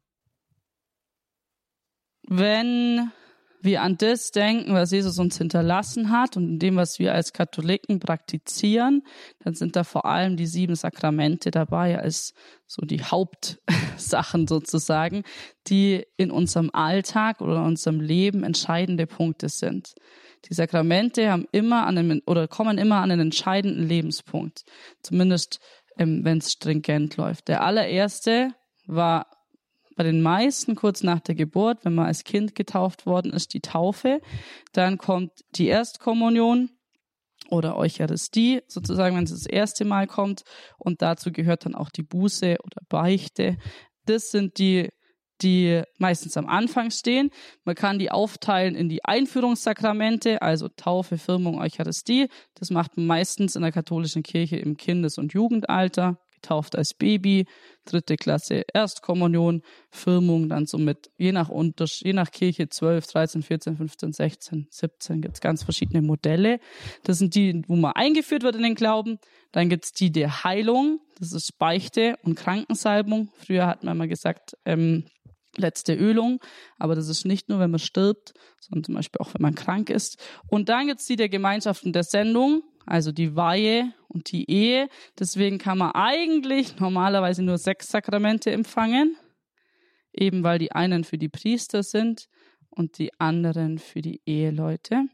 Wenn 2.27 3.13
wir 3.63 3.83
an 3.83 3.97
das 3.97 4.31
denken, 4.31 4.73
was 4.73 4.91
Jesus 4.91 5.19
uns 5.19 5.39
hinterlassen 5.39 6.11
hat 6.11 6.37
und 6.37 6.49
in 6.49 6.59
dem, 6.59 6.77
was 6.77 6.99
wir 6.99 7.15
als 7.15 7.33
Katholiken 7.33 8.01
praktizieren, 8.01 9.03
dann 9.41 9.55
sind 9.55 9.77
da 9.77 9.85
vor 9.85 10.07
allem 10.07 10.37
die 10.37 10.47
sieben 10.47 10.75
Sakramente 10.75 11.51
dabei 11.51 11.99
als 11.99 12.35
so 12.67 12.83
die 12.83 13.03
Hauptsachen 13.03 14.47
sozusagen, 14.49 15.25
die 15.67 16.07
in 16.17 16.31
unserem 16.31 16.71
Alltag 16.73 17.41
oder 17.41 17.57
in 17.57 17.65
unserem 17.65 18.01
Leben 18.01 18.45
entscheidende 18.45 19.07
Punkte 19.07 19.49
sind. 19.49 19.95
Die 20.49 20.55
Sakramente 20.55 21.31
haben 21.31 21.47
immer 21.53 21.87
an 21.87 21.99
einem, 21.99 22.23
oder 22.27 22.49
kommen 22.49 22.79
immer 22.79 22.97
an 22.97 23.11
einen 23.11 23.21
entscheidenden 23.21 23.87
Lebenspunkt. 23.87 24.65
Zumindest, 25.03 25.61
ähm, 25.99 26.25
wenn 26.25 26.39
es 26.39 26.53
stringent 26.53 27.17
läuft. 27.17 27.49
Der 27.49 27.63
allererste 27.63 28.55
war 28.87 29.27
bei 30.01 30.05
den 30.05 30.23
meisten 30.23 30.77
kurz 30.77 31.03
nach 31.03 31.21
der 31.21 31.35
Geburt, 31.35 31.85
wenn 31.85 31.95
man 31.95 32.07
als 32.07 32.25
Kind 32.25 32.55
getauft 32.55 33.05
worden 33.05 33.35
ist, 33.35 33.53
die 33.53 33.61
Taufe. 33.61 34.23
Dann 34.73 34.97
kommt 34.97 35.33
die 35.57 35.67
Erstkommunion 35.67 36.71
oder 37.51 37.77
Eucharistie, 37.77 38.63
sozusagen, 38.67 39.15
wenn 39.15 39.25
es 39.25 39.31
das 39.33 39.45
erste 39.45 39.85
Mal 39.85 40.07
kommt. 40.07 40.45
Und 40.79 41.03
dazu 41.03 41.33
gehört 41.33 41.67
dann 41.67 41.75
auch 41.75 41.91
die 41.91 42.03
Buße 42.03 42.57
oder 42.65 42.81
Beichte. 42.89 43.59
Das 44.07 44.31
sind 44.31 44.57
die 44.57 44.89
die 45.43 45.83
meistens 45.99 46.39
am 46.39 46.47
Anfang 46.47 46.91
stehen. 46.91 47.31
Man 47.65 47.75
kann 47.75 47.99
die 47.99 48.11
aufteilen 48.11 48.75
in 48.75 48.89
die 48.89 49.05
Einführungssakramente, 49.05 50.41
also 50.41 50.69
Taufe, 50.69 51.19
Firmung, 51.19 51.59
Eucharistie. 51.59 52.29
Das 52.55 52.71
macht 52.71 52.97
man 52.97 53.07
meistens 53.07 53.55
in 53.55 53.63
der 53.63 53.73
katholischen 53.73 54.23
Kirche 54.23 54.57
im 54.57 54.79
Kindes- 54.79 55.19
und 55.19 55.35
Jugendalter 55.35 56.19
getauft 56.41 56.77
als 56.77 56.95
Baby, 56.95 57.47
dritte 57.85 58.17
Klasse 58.17 58.65
Erstkommunion, 58.73 59.63
Firmung 59.91 60.49
dann 60.49 60.67
so 60.67 60.79
mit, 60.79 61.11
je 61.17 61.33
nach, 61.33 61.51
je 61.51 62.13
nach 62.13 62.31
Kirche 62.31 62.69
12, 62.69 63.07
13, 63.07 63.43
14, 63.43 63.77
15, 63.77 64.13
16, 64.13 64.67
17 64.71 65.23
gibt's 65.23 65.41
ganz 65.41 65.63
verschiedene 65.63 66.03
Modelle. 66.03 66.61
Das 67.05 67.19
sind 67.19 67.35
die, 67.35 67.63
wo 67.67 67.77
man 67.77 67.93
eingeführt 67.93 68.43
wird 68.43 68.57
in 68.57 68.63
den 68.63 68.75
Glauben. 68.75 69.19
Dann 69.53 69.69
gibt's 69.69 69.93
die 69.93 70.13
der 70.13 70.45
Heilung, 70.45 71.01
das 71.19 71.33
ist 71.33 71.59
Beichte 71.59 72.17
und 72.23 72.37
Krankensalbung. 72.37 73.31
Früher 73.37 73.67
hat 73.67 73.85
man 73.85 73.97
immer 73.97 74.07
gesagt, 74.07 74.57
ähm, 74.65 75.05
letzte 75.57 75.95
Ölung. 75.95 76.41
Aber 76.79 76.95
das 76.95 77.09
ist 77.09 77.27
nicht 77.27 77.49
nur, 77.49 77.59
wenn 77.59 77.71
man 77.71 77.81
stirbt, 77.81 78.33
sondern 78.61 78.85
zum 78.85 78.95
Beispiel 78.95 79.21
auch, 79.21 79.35
wenn 79.35 79.43
man 79.43 79.55
krank 79.55 79.91
ist. 79.91 80.23
Und 80.49 80.69
dann 80.69 80.87
gibt's 80.87 81.07
die 81.07 81.17
der 81.17 81.29
Gemeinschaften 81.29 81.93
der 81.93 82.05
Sendung 82.05 82.63
also 82.91 83.13
die 83.13 83.37
Weihe 83.37 83.93
und 84.09 84.33
die 84.33 84.51
Ehe. 84.51 84.89
Deswegen 85.19 85.59
kann 85.59 85.79
man 85.79 85.93
eigentlich 85.93 86.79
normalerweise 86.81 87.43
nur 87.43 87.57
sechs 87.57 87.89
Sakramente 87.89 88.51
empfangen, 88.51 89.17
eben 90.13 90.43
weil 90.43 90.59
die 90.59 90.73
einen 90.73 91.05
für 91.05 91.17
die 91.17 91.29
Priester 91.29 91.83
sind 91.83 92.29
und 92.69 92.99
die 92.99 93.13
anderen 93.21 93.79
für 93.79 94.03
die 94.03 94.21
Eheleute. 94.27 95.05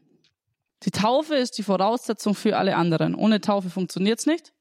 Die 0.83 0.91
Taufe 0.91 1.35
ist 1.35 1.57
die 1.57 1.63
Voraussetzung 1.63 2.33
für 2.33 2.57
alle 2.57 2.75
anderen. 2.75 3.13
Ohne 3.15 3.41
Taufe 3.41 3.69
funktioniert's 3.69 4.25
nicht. 4.25 4.53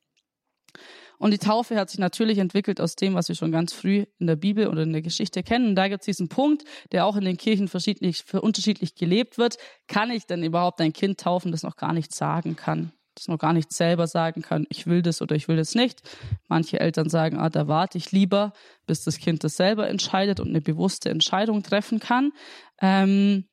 Und 1.19 1.31
die 1.31 1.39
Taufe 1.39 1.77
hat 1.77 1.89
sich 1.89 1.99
natürlich 1.99 2.37
entwickelt 2.37 2.81
aus 2.81 2.97
dem, 2.97 3.15
was 3.15 3.29
wir 3.29 3.35
schon 3.35 3.53
ganz 3.53 3.73
früh 3.73 4.05
in 4.19 4.27
der 4.27 4.37
Bibel 4.37 4.69
oder 4.69 4.83
in 4.83 4.93
der 4.93 5.01
Geschichte 5.01 5.43
kennen. 5.43 5.69
Und 5.69 5.77
da 5.77 5.89
gibt 5.89 6.03
es 6.03 6.07
diesen 6.07 6.29
Punkt, 6.29 6.65
der 6.93 7.07
auch 7.07 7.17
in 7.17 7.25
den 7.25 7.39
Kirchen 7.39 7.69
verschiedentlich, 7.69 8.25
unterschiedlich 8.35 8.95
gelebt 8.95 9.39
wird. 9.39 9.57
Kann 9.87 10.11
ich 10.11 10.27
denn 10.27 10.43
überhaupt 10.43 10.81
ein 10.83 10.93
Kind 10.93 11.19
taufen, 11.21 11.53
das 11.53 11.63
noch 11.63 11.77
gar 11.77 11.95
nichts 11.95 12.19
sagen 12.19 12.57
kann? 12.57 12.93
Das 13.17 13.29
noch 13.29 13.39
gar 13.39 13.53
nicht 13.53 13.73
selber 13.73 14.07
sagen 14.07 14.43
kann, 14.43 14.67
ich 14.69 14.87
will 14.87 15.03
das 15.03 15.21
oder 15.21 15.35
ich 15.35 15.49
will 15.49 15.57
das 15.57 15.75
nicht. 15.75 16.03
Manche 16.49 16.79
Eltern 16.79 17.09
sagen, 17.09 17.39
ah, 17.39 17.51
da 17.51 17.67
warte 17.67 17.99
ich 17.99 18.13
lieber, 18.13 18.53
bis 18.87 19.03
das 19.03 19.19
Kind 19.19 19.43
das 19.43 19.57
selber 19.57 19.89
entscheidet 19.89 20.39
und 20.39 20.49
eine 20.49 20.61
bewusste 20.61 21.11
Entscheidung 21.11 21.63
treffen 21.63 21.99
kann. 21.99 22.33
Ähm, 22.81 23.49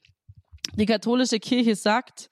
die 0.76 0.86
katholische 0.86 1.39
Kirche 1.39 1.76
sagt, 1.76 2.30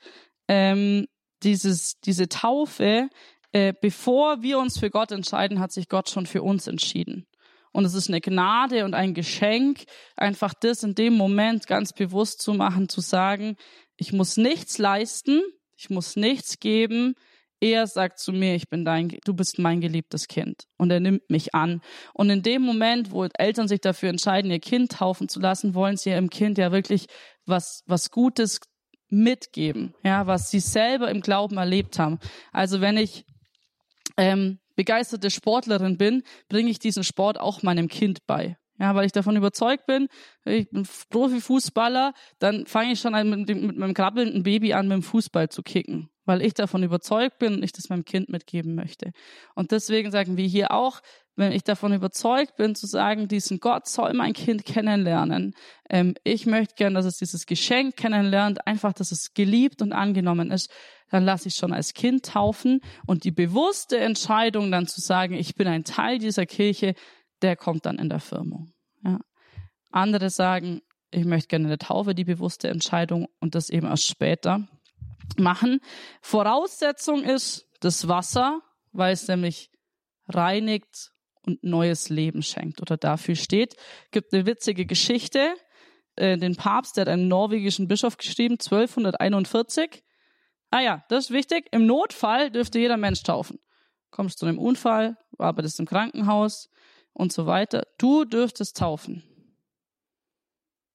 ähm, 0.47 1.07
dieses, 1.43 1.99
diese 2.01 2.29
Taufe, 2.29 3.09
äh, 3.51 3.73
bevor 3.81 4.41
wir 4.41 4.59
uns 4.59 4.77
für 4.77 4.89
Gott 4.89 5.11
entscheiden, 5.11 5.59
hat 5.59 5.71
sich 5.71 5.89
Gott 5.89 6.09
schon 6.09 6.25
für 6.25 6.43
uns 6.43 6.67
entschieden. 6.67 7.25
Und 7.71 7.85
es 7.85 7.93
ist 7.93 8.09
eine 8.09 8.21
Gnade 8.21 8.83
und 8.83 8.93
ein 8.93 9.13
Geschenk, 9.13 9.85
einfach 10.17 10.53
das 10.53 10.83
in 10.83 10.93
dem 10.93 11.13
Moment 11.13 11.67
ganz 11.67 11.93
bewusst 11.93 12.41
zu 12.41 12.53
machen, 12.53 12.89
zu 12.89 12.99
sagen, 12.99 13.55
ich 13.95 14.11
muss 14.11 14.35
nichts 14.35 14.77
leisten, 14.77 15.41
ich 15.81 15.89
muss 15.89 16.15
nichts 16.15 16.59
geben. 16.59 17.15
Er 17.59 17.87
sagt 17.87 18.19
zu 18.19 18.31
mir, 18.31 18.55
ich 18.55 18.69
bin 18.69 18.85
dein, 18.85 19.17
du 19.25 19.33
bist 19.33 19.57
mein 19.57 19.81
geliebtes 19.81 20.27
Kind. 20.27 20.65
Und 20.77 20.91
er 20.91 20.99
nimmt 20.99 21.27
mich 21.29 21.55
an. 21.55 21.81
Und 22.13 22.29
in 22.29 22.43
dem 22.43 22.61
Moment, 22.61 23.11
wo 23.11 23.25
Eltern 23.25 23.67
sich 23.67 23.81
dafür 23.81 24.09
entscheiden, 24.09 24.51
ihr 24.51 24.59
Kind 24.59 24.91
taufen 24.91 25.27
zu 25.27 25.39
lassen, 25.39 25.73
wollen 25.73 25.97
sie 25.97 26.11
ihrem 26.11 26.29
Kind 26.29 26.59
ja 26.59 26.71
wirklich 26.71 27.07
was, 27.45 27.83
was 27.87 28.11
Gutes 28.11 28.59
mitgeben, 29.09 29.93
ja, 30.03 30.25
was 30.27 30.51
sie 30.51 30.59
selber 30.59 31.09
im 31.09 31.21
Glauben 31.21 31.57
erlebt 31.57 31.99
haben. 31.99 32.19
Also 32.51 32.79
wenn 32.79 32.97
ich 32.97 33.25
ähm, 34.17 34.59
begeisterte 34.75 35.31
Sportlerin 35.31 35.97
bin, 35.97 36.23
bringe 36.47 36.69
ich 36.69 36.79
diesen 36.79 37.03
Sport 37.03 37.39
auch 37.39 37.63
meinem 37.63 37.87
Kind 37.87 38.25
bei. 38.27 38.57
Ja, 38.81 38.95
weil 38.95 39.05
ich 39.05 39.11
davon 39.11 39.35
überzeugt 39.35 39.85
bin, 39.85 40.07
ich 40.43 40.67
bin 40.71 40.87
Profifußballer, 41.11 42.15
dann 42.39 42.65
fange 42.65 42.93
ich 42.93 42.99
schon 42.99 43.13
mit, 43.29 43.47
mit 43.47 43.77
meinem 43.77 43.93
krabbelnden 43.93 44.41
Baby 44.41 44.73
an, 44.73 44.87
mit 44.87 44.95
dem 44.95 45.03
Fußball 45.03 45.49
zu 45.49 45.61
kicken, 45.61 46.09
weil 46.25 46.41
ich 46.41 46.55
davon 46.55 46.81
überzeugt 46.81 47.37
bin 47.37 47.53
und 47.53 47.63
ich 47.63 47.73
das 47.73 47.89
meinem 47.89 48.05
Kind 48.05 48.29
mitgeben 48.29 48.73
möchte. 48.73 49.11
Und 49.53 49.69
deswegen 49.69 50.09
sagen 50.09 50.35
wir 50.35 50.47
hier 50.47 50.71
auch, 50.71 51.01
wenn 51.35 51.51
ich 51.51 51.63
davon 51.63 51.93
überzeugt 51.93 52.55
bin, 52.55 52.73
zu 52.73 52.87
sagen, 52.87 53.27
diesen 53.27 53.59
Gott 53.59 53.87
soll 53.87 54.13
mein 54.13 54.33
Kind 54.33 54.65
kennenlernen. 54.65 55.53
Ähm, 55.87 56.15
ich 56.23 56.47
möchte 56.47 56.73
gern, 56.73 56.95
dass 56.95 57.05
es 57.05 57.17
dieses 57.17 57.45
Geschenk 57.45 57.97
kennenlernt, 57.97 58.65
einfach, 58.65 58.93
dass 58.93 59.11
es 59.11 59.35
geliebt 59.35 59.83
und 59.83 59.93
angenommen 59.93 60.49
ist. 60.49 60.71
Dann 61.11 61.23
lasse 61.23 61.49
ich 61.49 61.55
schon 61.55 61.71
als 61.71 61.93
Kind 61.93 62.25
taufen 62.25 62.81
und 63.05 63.25
die 63.25 63.31
bewusste 63.31 63.99
Entscheidung 63.99 64.71
dann 64.71 64.87
zu 64.87 65.01
sagen, 65.01 65.35
ich 65.35 65.53
bin 65.53 65.67
ein 65.67 65.83
Teil 65.83 66.17
dieser 66.17 66.47
Kirche, 66.47 66.95
der 67.41 67.55
kommt 67.55 67.85
dann 67.85 67.97
in 67.97 68.09
der 68.09 68.19
Firmung. 68.19 68.73
Ja. 69.03 69.19
Andere 69.91 70.29
sagen, 70.29 70.81
ich 71.11 71.25
möchte 71.25 71.49
gerne 71.49 71.67
eine 71.67 71.77
Taufe, 71.77 72.15
die 72.15 72.23
bewusste 72.23 72.69
Entscheidung 72.69 73.27
und 73.39 73.55
das 73.55 73.69
eben 73.69 73.87
erst 73.87 74.05
später 74.05 74.67
machen. 75.37 75.81
Voraussetzung 76.21 77.23
ist 77.23 77.67
das 77.81 78.07
Wasser, 78.07 78.61
weil 78.91 79.13
es 79.13 79.27
nämlich 79.27 79.71
reinigt 80.27 81.11
und 81.43 81.63
neues 81.63 82.09
Leben 82.09 82.43
schenkt 82.43 82.81
oder 82.81 82.97
dafür 82.97 83.35
steht. 83.35 83.75
Gibt 84.11 84.33
eine 84.33 84.45
witzige 84.45 84.85
Geschichte. 84.85 85.53
Äh, 86.15 86.37
den 86.37 86.55
Papst, 86.55 86.97
der 86.97 87.01
hat 87.01 87.09
einen 87.09 87.27
norwegischen 87.27 87.87
Bischof 87.87 88.17
geschrieben, 88.17 88.53
1241. 88.53 90.03
Ah 90.69 90.81
ja, 90.81 91.03
das 91.09 91.25
ist 91.25 91.31
wichtig. 91.31 91.67
Im 91.71 91.85
Notfall 91.85 92.51
dürfte 92.51 92.79
jeder 92.79 92.97
Mensch 92.97 93.23
taufen. 93.23 93.59
Kommst 94.11 94.35
du 94.35 94.39
zu 94.41 94.45
einem 94.45 94.59
Unfall, 94.59 95.17
arbeitest 95.37 95.79
im 95.79 95.85
Krankenhaus, 95.85 96.69
und 97.13 97.31
so 97.33 97.45
weiter. 97.45 97.83
Du 97.97 98.25
dürftest 98.25 98.77
taufen. 98.77 99.23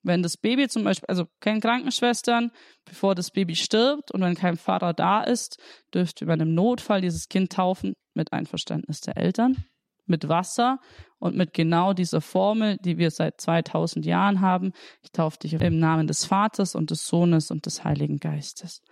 Wenn 0.03 0.23
das 0.23 0.37
Baby 0.37 0.69
zum 0.69 0.85
Beispiel, 0.85 1.07
also 1.09 1.27
keine 1.41 1.59
Krankenschwestern, 1.59 2.53
bevor 2.85 3.17
das 3.17 3.33
Baby 3.33 3.57
stirbt 3.57 4.13
und 4.13 4.21
wenn 4.21 4.37
kein 4.37 4.57
Vater 4.57 4.93
da 4.93 5.23
ist, 5.23 5.59
dürfte 5.93 6.25
über 6.25 6.35
einem 6.35 6.55
Notfall 6.55 7.01
dieses 7.01 7.29
Kind 7.29 7.53
taufen 7.53 7.95
mit 8.15 8.33
Einverständnis 8.33 9.01
der 9.01 9.17
Eltern, 9.17 9.65
mit 10.07 10.29
Wasser 10.29 10.79
und 11.19 11.37
mit 11.37 11.53
genau 11.53 11.93
dieser 11.93 12.21
Formel, 12.21 12.79
die 12.79 12.99
wir 12.99 13.11
seit 13.11 13.41
2000 13.41 14.07
Jahren 14.07 14.41
haben. 14.41 14.73
Ich 15.03 15.11
taufe 15.11 15.39
dich 15.39 15.55
im 15.55 15.81
Namen 15.81 16.07
des 16.07 16.25
Vaters 16.25 16.77
und 16.77 16.93
des 16.93 17.05
Sohnes 17.07 17.51
und 17.51 17.67
des 17.67 17.83
Heiligen 17.83 18.19
Geistes. 18.19 18.83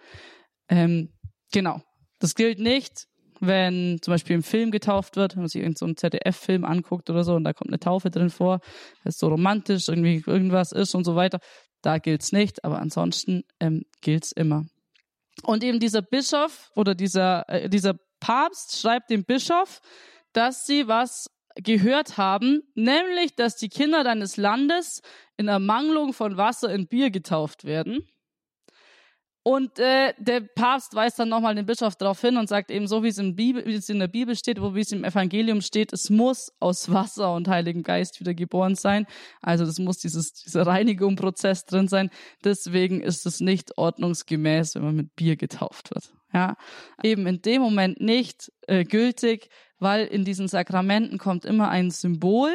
Ähm, 0.68 1.12
genau. 1.52 1.80
Das 2.18 2.34
gilt 2.34 2.58
nicht, 2.58 3.06
wenn 3.40 3.98
zum 4.02 4.12
Beispiel 4.12 4.36
im 4.36 4.42
Film 4.42 4.70
getauft 4.70 5.16
wird, 5.16 5.34
wenn 5.34 5.42
man 5.42 5.48
sich 5.48 5.62
irgendeinen 5.62 5.94
so 5.96 6.08
ZDF-Film 6.08 6.64
anguckt 6.64 7.10
oder 7.10 7.24
so 7.24 7.34
und 7.34 7.44
da 7.44 7.52
kommt 7.52 7.70
eine 7.70 7.80
Taufe 7.80 8.10
drin 8.10 8.30
vor, 8.30 8.60
ist 9.04 9.18
so 9.18 9.28
romantisch, 9.28 9.88
irgendwie 9.88 10.22
irgendwas 10.26 10.72
ist 10.72 10.94
und 10.94 11.04
so 11.04 11.16
weiter, 11.16 11.38
da 11.82 11.98
gilt's 11.98 12.32
nicht, 12.32 12.64
aber 12.64 12.78
ansonsten 12.78 13.44
ähm, 13.60 13.84
gilt's 14.00 14.32
immer. 14.32 14.64
Und 15.42 15.64
eben 15.64 15.80
dieser 15.80 16.02
Bischof 16.02 16.70
oder 16.74 16.94
dieser, 16.94 17.48
äh, 17.48 17.68
dieser 17.68 17.94
Papst 18.20 18.78
schreibt 18.78 19.10
dem 19.10 19.24
Bischof, 19.24 19.80
dass 20.32 20.64
sie 20.66 20.88
was 20.88 21.26
gehört 21.56 22.16
haben, 22.16 22.62
nämlich, 22.74 23.34
dass 23.36 23.56
die 23.56 23.68
Kinder 23.68 24.02
deines 24.02 24.36
Landes 24.36 25.02
in 25.36 25.48
Ermangelung 25.48 26.12
von 26.12 26.36
Wasser 26.36 26.72
in 26.72 26.88
Bier 26.88 27.10
getauft 27.10 27.64
werden. 27.64 28.06
Und 29.46 29.78
äh, 29.78 30.14
der 30.16 30.40
Papst 30.40 30.94
weist 30.94 31.18
dann 31.18 31.28
nochmal 31.28 31.54
den 31.54 31.66
Bischof 31.66 31.96
darauf 31.96 32.18
hin 32.18 32.38
und 32.38 32.48
sagt 32.48 32.70
eben 32.70 32.86
so, 32.86 33.02
wie 33.02 33.08
es, 33.08 33.18
in 33.18 33.36
Bibel, 33.36 33.66
wie 33.66 33.74
es 33.74 33.90
in 33.90 33.98
der 33.98 34.08
Bibel 34.08 34.34
steht, 34.36 34.58
wo 34.58 34.74
wie 34.74 34.80
es 34.80 34.90
im 34.90 35.04
Evangelium 35.04 35.60
steht, 35.60 35.92
es 35.92 36.08
muss 36.08 36.50
aus 36.60 36.90
Wasser 36.90 37.34
und 37.34 37.46
Heiligen 37.46 37.82
Geist 37.82 38.20
wieder 38.20 38.32
geboren 38.32 38.74
sein. 38.74 39.06
Also 39.42 39.66
das 39.66 39.78
muss 39.78 39.98
dieses, 39.98 40.32
dieser 40.32 40.66
Reinigungsprozess 40.66 41.66
drin 41.66 41.88
sein. 41.88 42.08
Deswegen 42.42 43.02
ist 43.02 43.26
es 43.26 43.40
nicht 43.40 43.76
ordnungsgemäß, 43.76 44.76
wenn 44.76 44.82
man 44.82 44.96
mit 44.96 45.14
Bier 45.14 45.36
getauft 45.36 45.90
wird. 45.94 46.10
Ja, 46.32 46.56
eben 47.02 47.26
in 47.26 47.42
dem 47.42 47.60
Moment 47.60 48.00
nicht 48.00 48.50
äh, 48.66 48.84
gültig, 48.84 49.50
weil 49.78 50.06
in 50.06 50.24
diesen 50.24 50.48
Sakramenten 50.48 51.18
kommt 51.18 51.44
immer 51.44 51.68
ein 51.68 51.90
Symbol 51.90 52.50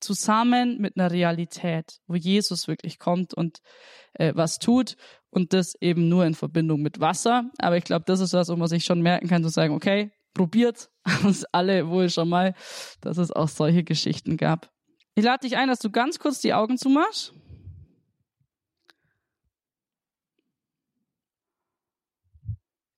zusammen 0.00 0.78
mit 0.80 0.96
einer 0.96 1.10
Realität, 1.10 2.00
wo 2.06 2.14
Jesus 2.14 2.66
wirklich 2.66 2.98
kommt 2.98 3.34
und 3.34 3.58
äh, 4.14 4.32
was 4.34 4.58
tut 4.58 4.96
und 5.34 5.52
das 5.52 5.74
eben 5.80 6.08
nur 6.08 6.24
in 6.24 6.34
Verbindung 6.34 6.80
mit 6.80 7.00
Wasser. 7.00 7.50
Aber 7.58 7.76
ich 7.76 7.84
glaube, 7.84 8.04
das 8.06 8.20
ist 8.20 8.32
was, 8.32 8.48
wo 8.48 8.56
man 8.56 8.68
sich 8.68 8.84
schon 8.84 9.02
merken 9.02 9.28
kann, 9.28 9.42
zu 9.42 9.48
sagen, 9.48 9.74
okay, 9.74 10.12
probiert 10.32 10.90
uns 11.24 11.44
alle 11.52 11.88
wohl 11.88 12.08
schon 12.08 12.28
mal, 12.28 12.54
dass 13.00 13.18
es 13.18 13.30
auch 13.30 13.48
solche 13.48 13.84
Geschichten 13.84 14.36
gab. 14.36 14.70
Ich 15.16 15.24
lade 15.24 15.46
dich 15.46 15.56
ein, 15.56 15.68
dass 15.68 15.78
du 15.78 15.90
ganz 15.90 16.18
kurz 16.18 16.40
die 16.40 16.54
Augen 16.54 16.76
zumachst. 16.76 17.34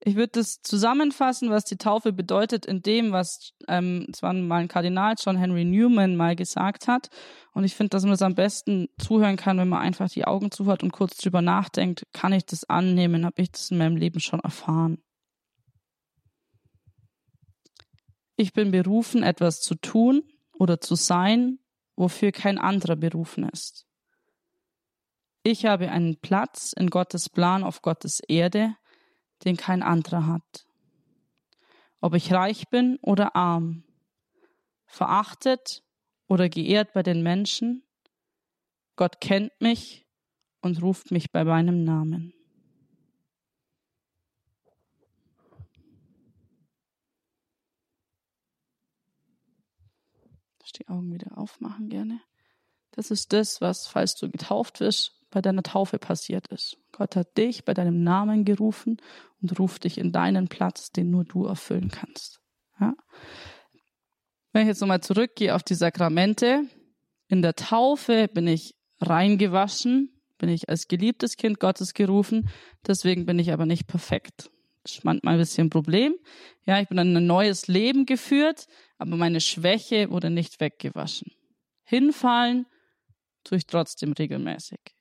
Ich 0.07 0.14
würde 0.14 0.30
das 0.34 0.62
zusammenfassen, 0.62 1.50
was 1.50 1.64
die 1.64 1.78
Taufe 1.78 2.12
bedeutet, 2.12 2.64
in 2.64 2.80
dem, 2.80 3.11
was 3.11 3.50
ähm, 3.66 4.07
zwar 4.12 4.32
mal 4.34 4.59
ein 4.59 4.68
Kardinal 4.68 5.16
John 5.18 5.36
Henry 5.36 5.64
Newman 5.64 6.14
mal 6.14 6.36
gesagt 6.36 6.86
hat. 6.86 7.11
Und 7.54 7.64
ich 7.64 7.74
finde, 7.74 7.90
dass 7.90 8.04
man 8.04 8.12
das 8.12 8.22
am 8.22 8.36
besten 8.36 8.86
zuhören 9.00 9.36
kann, 9.36 9.59
wenn 9.59 9.68
man 9.68 9.80
einfach 9.80 10.09
die 10.09 10.24
Augen 10.24 10.52
zuhört 10.52 10.84
und 10.84 10.92
kurz 10.92 11.16
drüber 11.16 11.42
nachdenkt, 11.42 12.07
kann 12.12 12.32
ich 12.32 12.46
das 12.46 12.62
annehmen, 12.70 13.26
habe 13.26 13.42
ich 13.42 13.50
das 13.50 13.72
in 13.72 13.78
meinem 13.78 13.96
Leben 13.96 14.20
schon 14.20 14.38
erfahren. 14.38 15.02
Ich 18.36 18.52
bin 18.52 18.70
berufen, 18.70 19.24
etwas 19.24 19.61
zu 19.61 19.74
tun 19.74 20.22
oder 20.52 20.80
zu 20.80 20.94
sein, 20.94 21.59
wofür 21.96 22.30
kein 22.30 22.59
anderer 22.59 22.94
berufen 22.94 23.48
ist. 23.48 23.88
Ich 25.42 25.66
habe 25.66 25.90
einen 25.90 26.20
Platz 26.20 26.72
in 26.72 26.90
Gottes 26.90 27.28
Plan 27.28 27.64
auf 27.64 27.82
Gottes 27.82 28.20
Erde, 28.20 28.76
den 29.45 29.57
kein 29.57 29.82
anderer 29.82 30.26
hat. 30.26 30.66
Ob 32.01 32.14
ich 32.14 32.32
reich 32.32 32.68
bin 32.68 32.99
oder 33.03 33.37
arm, 33.37 33.84
verachtet 34.87 35.82
oder 36.28 36.49
geehrt 36.49 36.93
bei 36.93 37.03
den 37.03 37.22
Menschen, 37.22 37.82
Gott 38.97 39.20
kennt 39.20 39.53
mich 39.61 40.07
und 40.61 40.82
ruft 40.82 41.11
mich 41.11 41.30
bei 41.32 41.45
meinem 41.45 41.84
Namen. 41.84 42.32
die 50.78 50.89
Augen 50.89 51.12
wieder 51.12 51.37
aufmachen 51.39 51.89
gerne. 51.89 52.20
Das 52.93 53.11
ist 53.11 53.32
das, 53.32 53.61
was, 53.61 53.87
falls 53.87 54.14
du 54.14 54.30
getauft 54.30 54.80
wirst, 54.80 55.20
bei 55.30 55.43
deiner 55.43 55.62
Taufe 55.62 55.99
passiert 55.99 56.47
ist. 56.49 56.78
Gott 56.97 57.14
hat 57.14 57.36
dich 57.36 57.66
bei 57.66 57.74
deinem 57.74 58.03
Namen 58.03 58.47
gerufen 58.47 58.97
und 59.42 59.59
ruft 59.59 59.84
dich 59.84 59.99
in 59.99 60.12
deinen 60.12 60.49
Platz, 60.49 60.92
den 60.92 61.11
nur 61.11 61.24
du 61.24 61.44
erfüllen 61.44 61.90
kannst. 61.90 62.40
Ja? 62.80 62.94
Wenn 64.53 64.62
ich 64.62 64.68
jetzt 64.68 64.80
nochmal 64.80 65.03
zurückgehe 65.03 65.55
auf 65.55 65.62
die 65.62 65.74
Sakramente, 65.74 66.62
in 67.28 67.42
der 67.42 67.55
Taufe 67.55 68.28
bin 68.28 68.47
ich 68.47 68.74
reingewaschen, 69.01 70.11
bin 70.38 70.49
ich 70.49 70.70
als 70.70 70.88
geliebtes 70.88 71.36
Kind 71.36 71.61
Gottes 71.61 71.92
gerufen, 71.92 72.49
deswegen 72.86 73.26
bin 73.26 73.38
ich 73.38 73.53
aber 73.53 73.66
nicht 73.66 73.86
perfekt. 73.86 74.51
Das 74.82 74.92
ist 74.92 75.05
manchmal 75.05 75.34
ein 75.34 75.40
bisschen 75.40 75.66
ein 75.66 75.70
Problem. 75.70 76.14
Ja, 76.64 76.80
ich 76.80 76.88
bin 76.88 76.97
in 76.97 77.14
ein 77.14 77.26
neues 77.26 77.66
Leben 77.66 78.07
geführt, 78.07 78.68
aber 78.97 79.16
meine 79.16 79.42
Schwäche 79.42 80.11
wurde 80.11 80.30
nicht 80.30 80.61
weggewaschen. 80.61 81.32
Hinfallen 81.82 82.66
tue 83.44 83.59
ich 83.59 83.66
trotzdem 83.66 84.12
regelmäßig. 84.12 84.95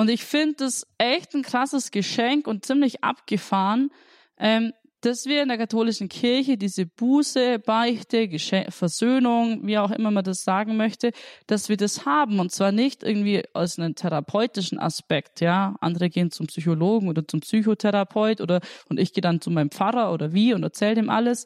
Und 0.00 0.08
ich 0.08 0.24
finde 0.24 0.54
das 0.60 0.86
echt 0.96 1.34
ein 1.34 1.42
krasses 1.42 1.90
Geschenk 1.90 2.46
und 2.46 2.64
ziemlich 2.64 3.04
abgefahren, 3.04 3.90
ähm, 4.38 4.72
dass 5.02 5.26
wir 5.26 5.42
in 5.42 5.48
der 5.48 5.58
katholischen 5.58 6.08
Kirche 6.08 6.56
diese 6.56 6.86
Buße, 6.86 7.58
Beichte, 7.58 8.26
Geschenk, 8.26 8.72
Versöhnung, 8.72 9.66
wie 9.66 9.76
auch 9.76 9.90
immer 9.90 10.10
man 10.10 10.24
das 10.24 10.42
sagen 10.42 10.78
möchte, 10.78 11.12
dass 11.48 11.68
wir 11.68 11.76
das 11.76 12.06
haben 12.06 12.40
und 12.40 12.50
zwar 12.50 12.72
nicht 12.72 13.02
irgendwie 13.02 13.42
aus 13.52 13.78
einem 13.78 13.94
therapeutischen 13.94 14.78
Aspekt, 14.78 15.42
ja. 15.42 15.76
Andere 15.82 16.08
gehen 16.08 16.30
zum 16.30 16.46
Psychologen 16.46 17.10
oder 17.10 17.28
zum 17.28 17.40
Psychotherapeut 17.40 18.40
oder 18.40 18.62
und 18.88 18.98
ich 18.98 19.12
gehe 19.12 19.20
dann 19.20 19.42
zu 19.42 19.50
meinem 19.50 19.70
Pfarrer 19.70 20.14
oder 20.14 20.32
wie 20.32 20.54
und 20.54 20.62
erzähle 20.62 20.94
dem 20.94 21.10
alles, 21.10 21.44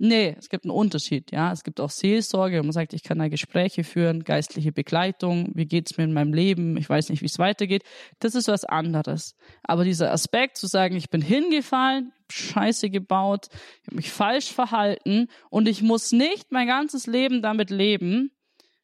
Nee, 0.00 0.36
es 0.38 0.48
gibt 0.48 0.64
einen 0.64 0.70
Unterschied, 0.70 1.32
ja. 1.32 1.50
Es 1.50 1.64
gibt 1.64 1.80
auch 1.80 1.90
Seelsorge, 1.90 2.60
wo 2.60 2.62
man 2.62 2.72
sagt, 2.72 2.92
ich 2.92 3.02
kann 3.02 3.18
da 3.18 3.26
Gespräche 3.26 3.82
führen, 3.82 4.22
geistliche 4.22 4.70
Begleitung, 4.70 5.50
wie 5.54 5.66
geht's 5.66 5.96
mir 5.96 6.04
in 6.04 6.12
meinem 6.12 6.32
Leben, 6.32 6.76
ich 6.76 6.88
weiß 6.88 7.08
nicht, 7.08 7.20
wie 7.20 7.26
es 7.26 7.40
weitergeht. 7.40 7.82
Das 8.20 8.36
ist 8.36 8.46
was 8.46 8.64
anderes. 8.64 9.34
Aber 9.64 9.82
dieser 9.82 10.12
Aspekt 10.12 10.56
zu 10.56 10.68
sagen, 10.68 10.94
ich 10.94 11.10
bin 11.10 11.20
hingefallen, 11.20 12.12
Scheiße 12.30 12.90
gebaut, 12.90 13.48
ich 13.50 13.86
habe 13.88 13.96
mich 13.96 14.10
falsch 14.12 14.52
verhalten 14.52 15.26
und 15.50 15.66
ich 15.66 15.82
muss 15.82 16.12
nicht 16.12 16.52
mein 16.52 16.68
ganzes 16.68 17.08
Leben 17.08 17.42
damit 17.42 17.70
leben, 17.70 18.30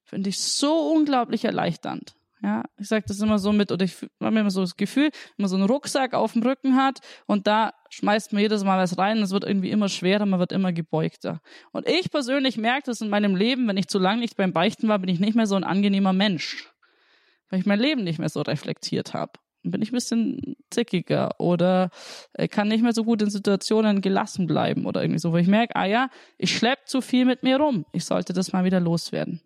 finde 0.03 0.31
ich 0.31 0.41
so 0.41 0.91
unglaublich 0.91 1.45
erleichternd. 1.45 2.17
Ja, 2.45 2.63
ich 2.77 2.89
sage 2.89 3.07
das 3.09 3.19
immer 3.21 3.39
so 3.39 3.55
mit, 3.55 3.73
oder 3.73 3.87
ich 3.87 3.97
habe 4.21 4.39
immer 4.39 4.51
so 4.51 4.61
das 4.61 4.77
Gefühl, 4.77 5.05
wenn 5.05 5.45
man 5.45 5.49
so 5.49 5.57
einen 5.57 5.65
Rucksack 5.65 6.13
auf 6.13 6.35
dem 6.35 6.43
Rücken 6.43 6.77
hat 6.77 6.99
und 7.25 7.47
da 7.47 7.73
schmeißt 7.89 8.35
man 8.35 8.43
jedes 8.43 8.65
Mal 8.65 8.79
was 8.79 8.99
rein, 8.99 9.23
es 9.23 9.31
wird 9.31 9.45
irgendwie 9.45 9.71
immer 9.71 9.89
schwerer, 9.89 10.27
man 10.27 10.39
wird 10.39 10.53
immer 10.53 10.71
gebeugter. 10.71 11.41
Und 11.73 11.89
ich 11.89 12.11
persönlich 12.11 12.59
merke 12.59 12.83
das 12.85 13.01
in 13.01 13.09
meinem 13.09 13.35
Leben, 13.35 13.67
wenn 13.67 13.79
ich 13.79 13.89
zu 13.89 13.99
lange 13.99 14.21
nicht 14.21 14.37
beim 14.37 14.53
Beichten 14.53 14.89
war, 14.89 14.99
bin 14.99 15.09
ich 15.09 15.21
nicht 15.21 15.35
mehr 15.35 15.47
so 15.47 15.55
ein 15.55 15.65
angenehmer 15.65 16.13
Mensch. 16.13 16.71
Weil 17.49 17.61
ich 17.61 17.67
mein 17.67 17.81
Leben 17.81 18.05
nicht 18.05 18.19
mehr 18.19 18.29
so 18.29 18.43
reflektiert 18.43 19.15
habe. 19.15 19.33
Bin 19.63 19.81
ich 19.81 19.91
ein 19.91 19.95
bisschen 19.95 20.57
zickiger 20.71 21.41
oder 21.41 21.89
äh, 22.35 22.47
kann 22.47 22.69
nicht 22.69 22.83
mehr 22.83 22.93
so 22.93 23.05
gut 23.05 23.23
in 23.23 23.31
Situationen 23.31 24.03
gelassen 24.03 24.47
bleiben 24.47 24.85
oder 24.85 25.01
irgendwie 25.01 25.21
so, 25.21 25.33
wo 25.33 25.39
ich 25.39 25.49
merke, 25.49 25.77
ah 25.77 25.87
ja, 25.87 26.11
ich 26.37 26.55
schlepp 26.55 26.81
zu 26.89 27.01
viel 27.01 27.25
mit 27.25 27.43
mir 27.43 27.57
rum. 27.57 27.87
Ich 27.93 28.05
sollte 28.05 28.35
das 28.35 28.53
mal 28.53 28.65
wieder 28.65 28.81
loswerden. 28.81 29.41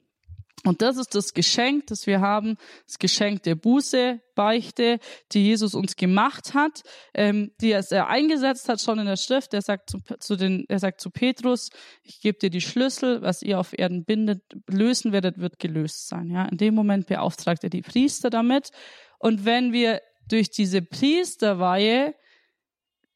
Und 0.64 0.82
das 0.82 0.96
ist 0.96 1.14
das 1.14 1.34
Geschenk, 1.34 1.86
das 1.86 2.06
wir 2.06 2.20
haben, 2.20 2.56
das 2.86 2.98
Geschenk 2.98 3.42
der 3.44 3.54
Buße, 3.54 4.20
Beichte, 4.34 4.98
die 5.32 5.44
Jesus 5.44 5.74
uns 5.74 5.96
gemacht 5.96 6.54
hat, 6.54 6.82
ähm, 7.14 7.52
die 7.60 7.72
er 7.72 8.08
eingesetzt 8.08 8.68
hat 8.68 8.80
schon 8.80 8.98
in 8.98 9.06
der 9.06 9.16
Schrift. 9.16 9.54
Er 9.54 9.62
sagt 9.62 9.90
zu, 9.90 9.98
zu 10.18 10.36
den, 10.36 10.64
er 10.68 10.78
sagt 10.78 11.00
zu 11.00 11.10
Petrus: 11.10 11.70
Ich 12.02 12.20
gebe 12.20 12.38
dir 12.38 12.50
die 12.50 12.60
Schlüssel, 12.60 13.22
was 13.22 13.42
ihr 13.42 13.58
auf 13.58 13.76
Erden 13.76 14.04
bindet, 14.04 14.42
lösen 14.68 15.12
werdet, 15.12 15.38
wird 15.38 15.58
gelöst 15.58 16.08
sein. 16.08 16.30
Ja, 16.30 16.44
in 16.46 16.56
dem 16.56 16.74
Moment 16.74 17.06
beauftragt 17.06 17.64
er 17.64 17.70
die 17.70 17.82
Priester 17.82 18.30
damit. 18.30 18.70
Und 19.18 19.44
wenn 19.44 19.72
wir 19.72 20.00
durch 20.28 20.50
diese 20.50 20.82
Priesterweihe 20.82 22.14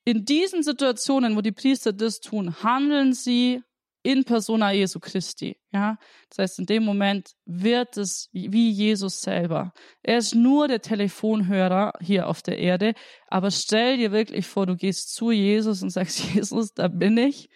in 0.04 0.24
diesen 0.24 0.62
Situationen, 0.62 1.36
wo 1.36 1.40
die 1.40 1.52
Priester 1.52 1.92
das 1.92 2.20
tun, 2.20 2.62
handeln 2.62 3.12
sie 3.12 3.62
in 4.02 4.24
persona 4.24 4.72
Jesu 4.72 5.00
Christi. 5.00 5.56
Ja, 5.72 5.96
das 6.28 6.38
heißt, 6.38 6.58
in 6.60 6.66
dem 6.66 6.84
Moment 6.84 7.32
wird 7.44 7.96
es 7.96 8.28
wie 8.32 8.70
Jesus 8.70 9.20
selber. 9.20 9.72
Er 10.02 10.18
ist 10.18 10.34
nur 10.34 10.68
der 10.68 10.82
Telefonhörer 10.82 11.94
hier 12.00 12.28
auf 12.28 12.42
der 12.42 12.58
Erde, 12.58 12.94
aber 13.28 13.50
stell 13.50 13.96
dir 13.96 14.12
wirklich 14.12 14.46
vor, 14.46 14.66
du 14.66 14.76
gehst 14.76 15.14
zu 15.14 15.30
Jesus 15.30 15.82
und 15.82 15.90
sagst, 15.90 16.18
Jesus, 16.34 16.74
da 16.74 16.88
bin 16.88 17.16
ich, 17.16 17.48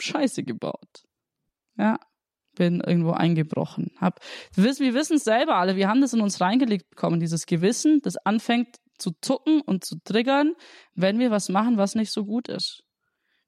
Scheiße 0.00 0.44
gebaut. 0.44 1.04
Ja, 1.76 1.98
bin 2.54 2.80
irgendwo 2.80 3.12
eingebrochen. 3.12 3.92
Hab, 4.00 4.20
wir 4.54 4.64
wissen, 4.64 5.16
es 5.16 5.24
selber 5.24 5.56
alle, 5.56 5.76
wir 5.76 5.88
haben 5.88 6.00
das 6.00 6.12
in 6.12 6.20
uns 6.20 6.40
reingelegt 6.40 6.90
bekommen, 6.90 7.20
dieses 7.20 7.46
Gewissen, 7.46 8.00
das 8.02 8.16
anfängt 8.16 8.76
zu 8.98 9.12
zucken 9.20 9.60
und 9.60 9.84
zu 9.84 9.96
triggern, 10.04 10.54
wenn 10.94 11.18
wir 11.18 11.30
was 11.30 11.48
machen, 11.48 11.76
was 11.78 11.94
nicht 11.94 12.10
so 12.10 12.24
gut 12.24 12.48
ist. 12.48 12.84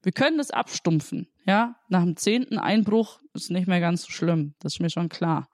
Wir 0.02 0.12
können 0.12 0.38
das 0.38 0.50
abstumpfen, 0.50 1.28
ja. 1.46 1.76
Nach 1.88 2.02
dem 2.02 2.16
zehnten 2.16 2.58
Einbruch 2.58 3.20
ist 3.34 3.50
nicht 3.50 3.68
mehr 3.68 3.80
ganz 3.80 4.02
so 4.02 4.10
schlimm. 4.10 4.54
Das 4.60 4.74
ist 4.74 4.80
mir 4.80 4.90
schon 4.90 5.08
klar. 5.08 5.48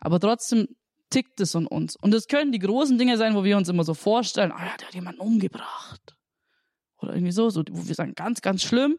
Aber 0.00 0.20
trotzdem 0.20 0.68
tickt 1.10 1.40
es 1.40 1.54
in 1.54 1.66
uns. 1.66 1.96
Und 1.96 2.12
es 2.14 2.26
können 2.26 2.52
die 2.52 2.58
großen 2.58 2.98
Dinge 2.98 3.16
sein, 3.16 3.34
wo 3.34 3.44
wir 3.44 3.56
uns 3.56 3.68
immer 3.68 3.84
so 3.84 3.94
vorstellen, 3.94 4.52
ah 4.52 4.64
ja, 4.64 4.76
der 4.78 4.88
hat 4.88 4.94
jemanden 4.94 5.20
umgebracht. 5.20 6.16
Oder 6.98 7.14
irgendwie 7.14 7.32
so, 7.32 7.50
so 7.50 7.62
wo 7.70 7.86
wir 7.86 7.94
sagen, 7.94 8.14
ganz, 8.14 8.40
ganz 8.42 8.62
schlimm. 8.62 8.98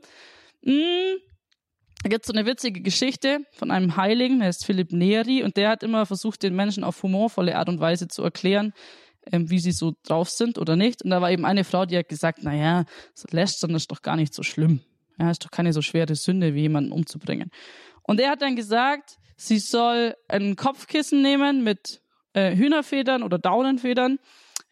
Hm, 0.63 1.17
da 2.03 2.09
gibt 2.09 2.25
so 2.25 2.33
eine 2.33 2.45
witzige 2.45 2.81
Geschichte 2.81 3.39
von 3.53 3.71
einem 3.71 3.95
Heiligen, 3.95 4.39
der 4.39 4.49
ist 4.49 4.65
Philipp 4.65 4.91
Neri, 4.91 5.43
und 5.43 5.55
der 5.55 5.69
hat 5.69 5.83
immer 5.83 6.05
versucht, 6.05 6.43
den 6.43 6.55
Menschen 6.55 6.83
auf 6.83 7.01
humorvolle 7.01 7.57
Art 7.57 7.69
und 7.69 7.79
Weise 7.79 8.07
zu 8.09 8.23
erklären, 8.23 8.73
ähm, 9.31 9.49
wie 9.49 9.59
sie 9.59 9.71
so 9.71 9.93
drauf 10.03 10.29
sind 10.29 10.57
oder 10.57 10.75
nicht. 10.75 11.03
Und 11.03 11.09
da 11.09 11.21
war 11.21 11.31
eben 11.31 11.45
eine 11.45 11.63
Frau, 11.63 11.85
die 11.85 11.97
hat 11.97 12.09
gesagt, 12.09 12.43
naja, 12.43 12.85
Lästern 13.31 13.75
ist 13.75 13.91
doch 13.91 14.01
gar 14.01 14.15
nicht 14.15 14.33
so 14.33 14.43
schlimm. 14.43 14.81
Ja, 15.19 15.29
ist 15.29 15.45
doch 15.45 15.51
keine 15.51 15.73
so 15.73 15.81
schwere 15.81 16.15
Sünde, 16.15 16.53
wie 16.53 16.61
jemanden 16.61 16.91
umzubringen. 16.91 17.51
Und 18.01 18.19
er 18.19 18.31
hat 18.31 18.41
dann 18.41 18.55
gesagt, 18.55 19.17
sie 19.37 19.59
soll 19.59 20.15
ein 20.27 20.55
Kopfkissen 20.55 21.21
nehmen 21.21 21.63
mit 21.63 22.01
äh, 22.33 22.55
Hühnerfedern 22.55 23.23
oder 23.23 23.37
Daunenfedern 23.37 24.19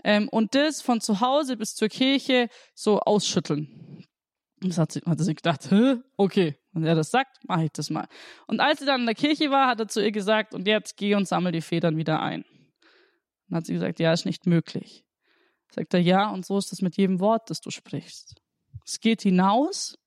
ähm, 0.03 0.27
und 0.29 0.55
das 0.55 0.81
von 0.81 0.99
zu 0.99 1.21
Hause 1.21 1.57
bis 1.57 1.75
zur 1.75 1.87
Kirche 1.89 2.49
so 2.73 2.99
ausschütteln. 2.99 4.05
Und 4.61 4.69
das 4.69 4.77
hat 4.77 4.91
sie, 4.91 5.01
hat 5.05 5.19
sie 5.19 5.33
gedacht, 5.33 5.71
Hä? 5.71 5.97
okay, 6.17 6.57
wenn 6.73 6.83
er 6.83 6.95
das 6.95 7.11
sagt, 7.11 7.37
mache 7.47 7.65
ich 7.65 7.71
das 7.71 7.89
mal. 7.89 8.07
Und 8.47 8.59
als 8.59 8.79
sie 8.79 8.85
dann 8.85 9.01
in 9.01 9.05
der 9.07 9.15
Kirche 9.15 9.49
war, 9.49 9.67
hat 9.67 9.79
er 9.79 9.87
zu 9.87 10.03
ihr 10.03 10.11
gesagt, 10.11 10.53
und 10.53 10.67
jetzt 10.67 10.97
geh 10.97 11.15
und 11.15 11.27
sammel 11.27 11.51
die 11.51 11.61
Federn 11.61 11.97
wieder 11.97 12.21
ein. 12.21 12.45
Dann 13.51 13.57
hat 13.57 13.65
sie 13.65 13.73
gesagt, 13.73 13.99
ja, 13.99 14.13
ist 14.13 14.25
nicht 14.25 14.47
möglich. 14.47 15.03
Sagt 15.71 15.93
er, 15.93 15.99
ja, 15.99 16.29
und 16.29 16.45
so 16.45 16.57
ist 16.57 16.71
es 16.71 16.81
mit 16.81 16.95
jedem 16.95 17.19
Wort, 17.19 17.49
das 17.49 17.59
du 17.59 17.69
sprichst. 17.69 18.35
Es 18.85 19.01
geht 19.01 19.21
hinaus 19.23 19.97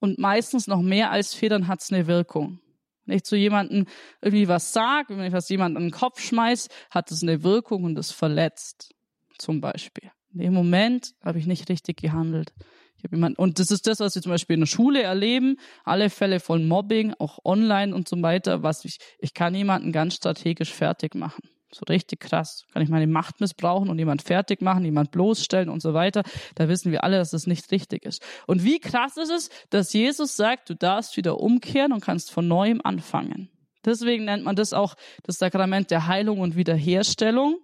und 0.00 0.18
meistens 0.18 0.66
noch 0.66 0.82
mehr 0.82 1.12
als 1.12 1.32
Federn 1.32 1.68
hat 1.68 1.80
es 1.80 1.92
eine 1.92 2.08
Wirkung. 2.08 2.58
Wenn 3.04 3.16
ich 3.16 3.22
zu 3.22 3.36
jemandem 3.36 3.86
irgendwie 4.20 4.48
was 4.48 4.72
sage, 4.72 5.16
wenn 5.16 5.26
ich 5.26 5.32
was 5.32 5.48
jemandem 5.48 5.76
an 5.76 5.82
den 5.84 5.92
Kopf 5.92 6.20
schmeiß, 6.20 6.68
hat 6.90 7.12
es 7.12 7.22
eine 7.22 7.44
Wirkung 7.44 7.84
und 7.84 7.96
es 7.96 8.10
verletzt. 8.10 8.92
Zum 9.38 9.60
Beispiel. 9.60 10.10
In 10.34 10.40
dem 10.40 10.54
Moment 10.54 11.14
habe 11.22 11.38
ich 11.38 11.46
nicht 11.46 11.68
richtig 11.68 11.98
gehandelt. 11.98 12.52
Ich 12.96 13.04
habe 13.04 13.14
jemanden, 13.14 13.40
und 13.40 13.60
das 13.60 13.70
ist 13.70 13.86
das, 13.86 14.00
was 14.00 14.16
wir 14.16 14.22
zum 14.22 14.30
Beispiel 14.30 14.54
in 14.54 14.60
der 14.60 14.66
Schule 14.66 15.02
erleben. 15.02 15.56
Alle 15.84 16.10
Fälle 16.10 16.40
von 16.40 16.66
Mobbing, 16.66 17.14
auch 17.20 17.38
online 17.44 17.94
und 17.94 18.08
so 18.08 18.20
weiter, 18.22 18.64
was 18.64 18.84
ich, 18.84 18.98
ich 19.20 19.34
kann 19.34 19.54
jemanden 19.54 19.92
ganz 19.92 20.14
strategisch 20.14 20.72
fertig 20.72 21.14
machen. 21.14 21.42
So 21.74 21.84
richtig 21.88 22.20
krass. 22.20 22.66
Kann 22.72 22.82
ich 22.82 22.90
meine 22.90 23.06
Macht 23.06 23.40
missbrauchen 23.40 23.88
und 23.88 23.98
jemand 23.98 24.22
fertig 24.22 24.60
machen, 24.60 24.84
jemand 24.84 25.10
bloßstellen 25.10 25.70
und 25.70 25.80
so 25.80 25.94
weiter. 25.94 26.22
Da 26.54 26.68
wissen 26.68 26.92
wir 26.92 27.02
alle, 27.02 27.16
dass 27.16 27.30
das 27.30 27.46
nicht 27.46 27.70
richtig 27.70 28.04
ist. 28.04 28.22
Und 28.46 28.62
wie 28.62 28.78
krass 28.78 29.16
ist 29.16 29.30
es, 29.30 29.50
dass 29.70 29.92
Jesus 29.92 30.36
sagt, 30.36 30.68
du 30.68 30.74
darfst 30.74 31.16
wieder 31.16 31.40
umkehren 31.40 31.92
und 31.92 32.00
kannst 32.00 32.30
von 32.30 32.46
neuem 32.46 32.80
anfangen. 32.84 33.50
Deswegen 33.84 34.26
nennt 34.26 34.44
man 34.44 34.54
das 34.54 34.72
auch 34.72 34.94
das 35.22 35.38
Sakrament 35.38 35.90
der 35.90 36.06
Heilung 36.06 36.40
und 36.40 36.56
Wiederherstellung. 36.56 37.58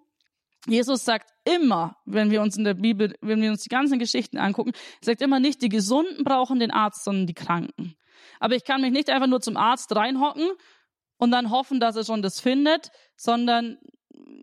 Jesus 0.67 1.05
sagt 1.05 1.31
immer, 1.45 1.97
wenn 2.05 2.31
wir 2.31 2.43
uns 2.43 2.57
in 2.57 2.65
der 2.65 2.75
Bibel, 2.75 3.15
wenn 3.21 3.41
wir 3.41 3.51
uns 3.51 3.63
die 3.63 3.69
ganzen 3.69 3.99
Geschichten 3.99 4.39
angucken, 4.39 4.73
sagt 5.01 5.23
immer 5.23 5.39
nicht, 5.39 5.63
die 5.63 5.69
Gesunden 5.69 6.25
brauchen 6.25 6.59
den 6.59 6.71
Arzt, 6.71 7.05
sondern 7.05 7.27
die 7.27 7.35
Kranken. 7.35 7.95
Aber 8.41 8.55
ich 8.55 8.65
kann 8.65 8.81
mich 8.81 8.93
nicht 8.93 9.11
einfach 9.11 9.29
nur 9.29 9.41
zum 9.41 9.57
Arzt 9.57 9.95
reinhocken 9.95 10.51
und 11.19 11.31
dann 11.31 11.51
hoffen, 11.51 11.81
dass 11.81 11.97
er 11.97 12.05
schon 12.05 12.23
das 12.23 12.41
findet, 12.41 12.91
sondern 13.17 13.79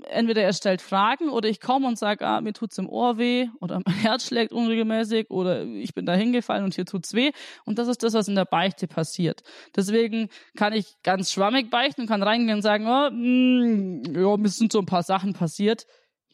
entweder 0.09 0.43
er 0.43 0.53
stellt 0.53 0.81
Fragen 0.81 1.29
oder 1.29 1.49
ich 1.49 1.59
komme 1.59 1.87
und 1.87 1.97
sage, 1.97 2.25
ah, 2.25 2.41
mir 2.41 2.53
tut's 2.53 2.77
im 2.77 2.89
Ohr 2.89 3.17
weh 3.17 3.47
oder 3.59 3.81
mein 3.85 3.95
Herz 3.95 4.27
schlägt 4.27 4.51
unregelmäßig 4.51 5.29
oder 5.29 5.63
ich 5.63 5.93
bin 5.93 6.05
da 6.05 6.13
hingefallen 6.13 6.63
und 6.63 6.75
hier 6.75 6.85
tut's 6.85 7.13
weh. 7.13 7.31
Und 7.65 7.79
das 7.79 7.87
ist 7.87 8.03
das, 8.03 8.13
was 8.13 8.27
in 8.27 8.35
der 8.35 8.45
Beichte 8.45 8.87
passiert. 8.87 9.43
Deswegen 9.75 10.29
kann 10.55 10.73
ich 10.73 11.01
ganz 11.03 11.31
schwammig 11.31 11.69
beichten 11.69 12.01
und 12.01 12.07
kann 12.07 12.23
reingehen 12.23 12.57
und 12.57 12.61
sagen, 12.61 12.85
oh, 12.85 13.09
mh, 13.11 14.07
hm, 14.07 14.15
ja, 14.15 14.37
mir 14.37 14.49
sind 14.49 14.71
so 14.71 14.79
ein 14.79 14.85
paar 14.85 15.03
Sachen 15.03 15.33
passiert. 15.33 15.85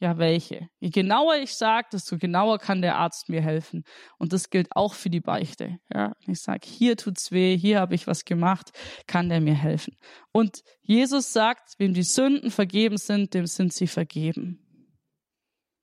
Ja, 0.02 0.18
welche? 0.18 0.68
Je 0.80 0.90
genauer 0.90 1.36
ich 1.36 1.54
sage, 1.54 1.90
desto 1.94 2.18
genauer 2.18 2.58
kann 2.58 2.82
der 2.82 2.98
Arzt 2.98 3.30
mir 3.30 3.42
helfen. 3.42 3.84
Und 4.18 4.34
das 4.34 4.50
gilt 4.50 4.76
auch 4.76 4.96
für 4.96 5.12
die 5.12 5.20
Beichte. 5.20 5.78
Ja, 5.94 6.14
ich 6.26 6.42
sage, 6.42 6.68
hier 6.68 6.98
tut's 6.98 7.32
weh, 7.32 7.56
hier 7.56 7.80
habe 7.80 7.94
ich 7.94 8.08
was 8.08 8.26
gemacht, 8.26 8.72
kann 9.06 9.30
der 9.30 9.42
mir 9.42 9.54
helfen. 9.54 9.96
Und 10.32 10.64
Jesus 10.82 11.34
sagt, 11.34 11.76
wem 11.78 11.94
die 11.94 12.02
Sünden 12.02 12.50
vergeben 12.50 12.98
sind, 12.98 13.36
dem 13.36 13.46
sind 13.46 13.74
sie 13.74 13.86
vergeben. 13.86 14.66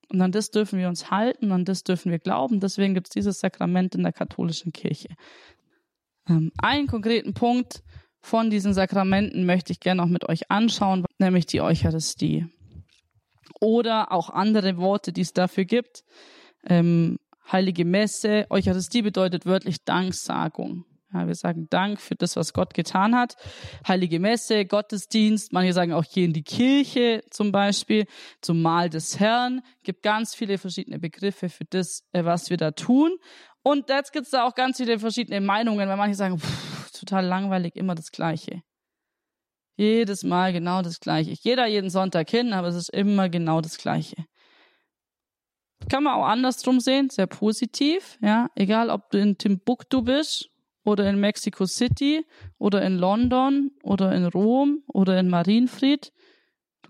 Und 0.08 0.20
an 0.20 0.32
das 0.32 0.50
dürfen 0.50 0.80
wir 0.80 0.88
uns 0.88 1.12
halten, 1.12 1.52
an 1.52 1.64
das 1.64 1.84
dürfen 1.84 2.10
wir 2.10 2.18
glauben. 2.18 2.58
Deswegen 2.58 2.94
gibt 2.94 3.06
es 3.06 3.12
dieses 3.12 3.38
Sakrament 3.38 3.94
in 3.94 4.02
der 4.02 4.12
katholischen 4.12 4.72
Kirche. 4.72 5.14
Ähm, 6.28 6.50
einen 6.58 6.88
konkreten 6.88 7.34
Punkt 7.34 7.84
von 8.20 8.50
diesen 8.50 8.74
Sakramenten 8.74 9.46
möchte 9.46 9.72
ich 9.72 9.78
gerne 9.78 10.02
noch 10.02 10.08
mit 10.08 10.28
euch 10.28 10.50
anschauen, 10.50 11.04
nämlich 11.20 11.46
die 11.46 11.60
Eucharistie 11.60 12.48
oder 13.60 14.12
auch 14.12 14.30
andere 14.30 14.76
Worte, 14.76 15.12
die 15.12 15.22
es 15.22 15.32
dafür 15.32 15.64
gibt. 15.64 16.04
Ähm, 16.64 17.18
Heilige 17.50 17.86
Messe, 17.86 18.46
Eucharistie 18.50 19.00
bedeutet 19.00 19.46
wörtlich 19.46 19.82
Danksagung. 19.84 20.84
Ja, 21.14 21.26
wir 21.26 21.34
sagen 21.34 21.68
Dank 21.70 21.98
für 22.02 22.14
das, 22.14 22.36
was 22.36 22.52
Gott 22.52 22.74
getan 22.74 23.16
hat. 23.16 23.36
Heilige 23.86 24.20
Messe, 24.20 24.66
Gottesdienst, 24.66 25.54
manche 25.54 25.72
sagen 25.72 25.94
auch 25.94 26.04
hier 26.04 26.26
in 26.26 26.34
die 26.34 26.42
Kirche 26.42 27.22
zum 27.30 27.50
Beispiel, 27.50 28.04
zum 28.42 28.60
Mahl 28.60 28.90
des 28.90 29.18
Herrn. 29.18 29.62
Gibt 29.82 30.02
ganz 30.02 30.34
viele 30.34 30.58
verschiedene 30.58 30.98
Begriffe 30.98 31.48
für 31.48 31.64
das, 31.64 32.02
äh, 32.12 32.24
was 32.24 32.50
wir 32.50 32.58
da 32.58 32.72
tun. 32.72 33.16
Und 33.62 33.88
jetzt 33.88 34.12
gibt 34.12 34.26
es 34.26 34.32
da 34.32 34.46
auch 34.46 34.54
ganz 34.54 34.76
viele 34.76 34.98
verschiedene 34.98 35.40
Meinungen, 35.40 35.88
weil 35.88 35.96
manche 35.96 36.16
sagen, 36.16 36.38
pff, 36.38 36.90
total 36.92 37.24
langweilig, 37.24 37.76
immer 37.76 37.94
das 37.94 38.10
Gleiche. 38.12 38.62
Jedes 39.78 40.24
Mal 40.24 40.52
genau 40.52 40.82
das 40.82 40.98
Gleiche. 40.98 41.30
Ich 41.30 41.40
gehe 41.40 41.54
da 41.54 41.64
jeden 41.64 41.88
Sonntag 41.88 42.28
hin, 42.28 42.52
aber 42.52 42.66
es 42.66 42.74
ist 42.74 42.90
immer 42.90 43.28
genau 43.28 43.60
das 43.60 43.78
Gleiche. 43.78 44.16
Kann 45.88 46.02
man 46.02 46.14
auch 46.14 46.26
andersrum 46.26 46.80
sehen, 46.80 47.10
sehr 47.10 47.28
positiv, 47.28 48.18
ja. 48.20 48.48
Egal, 48.56 48.90
ob 48.90 49.08
du 49.10 49.18
in 49.18 49.38
Timbuktu 49.38 50.02
bist 50.02 50.50
oder 50.84 51.08
in 51.08 51.20
Mexico 51.20 51.64
City 51.64 52.26
oder 52.58 52.82
in 52.82 52.98
London 52.98 53.70
oder 53.84 54.12
in 54.12 54.26
Rom 54.26 54.82
oder 54.88 55.20
in 55.20 55.28
Marienfried. 55.28 56.12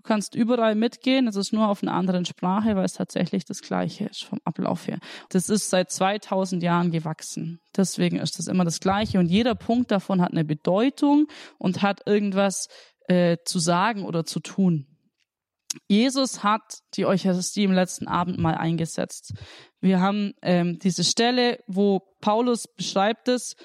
Du 0.09 0.13
kannst 0.15 0.33
überall 0.33 0.73
mitgehen, 0.73 1.27
es 1.27 1.35
ist 1.35 1.53
nur 1.53 1.67
auf 1.67 1.83
einer 1.83 1.93
anderen 1.93 2.25
Sprache, 2.25 2.75
weil 2.75 2.83
es 2.83 2.93
tatsächlich 2.93 3.45
das 3.45 3.61
Gleiche 3.61 4.05
ist 4.05 4.23
vom 4.23 4.39
Ablauf 4.43 4.87
her. 4.87 4.97
Das 5.29 5.49
ist 5.49 5.69
seit 5.69 5.91
2000 5.91 6.63
Jahren 6.63 6.89
gewachsen. 6.89 7.61
Deswegen 7.77 8.17
ist 8.17 8.39
das 8.39 8.47
immer 8.47 8.65
das 8.65 8.79
Gleiche 8.79 9.19
und 9.19 9.27
jeder 9.27 9.53
Punkt 9.53 9.91
davon 9.91 10.19
hat 10.19 10.31
eine 10.31 10.45
Bedeutung 10.45 11.27
und 11.59 11.83
hat 11.83 12.07
irgendwas 12.07 12.69
äh, 13.07 13.37
zu 13.45 13.59
sagen 13.59 14.03
oder 14.03 14.25
zu 14.25 14.39
tun. 14.39 14.87
Jesus 15.87 16.43
hat 16.43 16.79
die 16.95 17.05
Eucharistie 17.05 17.65
im 17.65 17.73
letzten 17.73 18.07
Abend 18.07 18.39
mal 18.39 18.55
eingesetzt. 18.55 19.35
Wir 19.79 19.99
haben 19.99 20.33
ähm, 20.41 20.79
diese 20.79 21.03
Stelle, 21.03 21.59
wo 21.67 21.99
Paulus 22.19 22.65
beschreibt 22.67 23.27
es, 23.27 23.55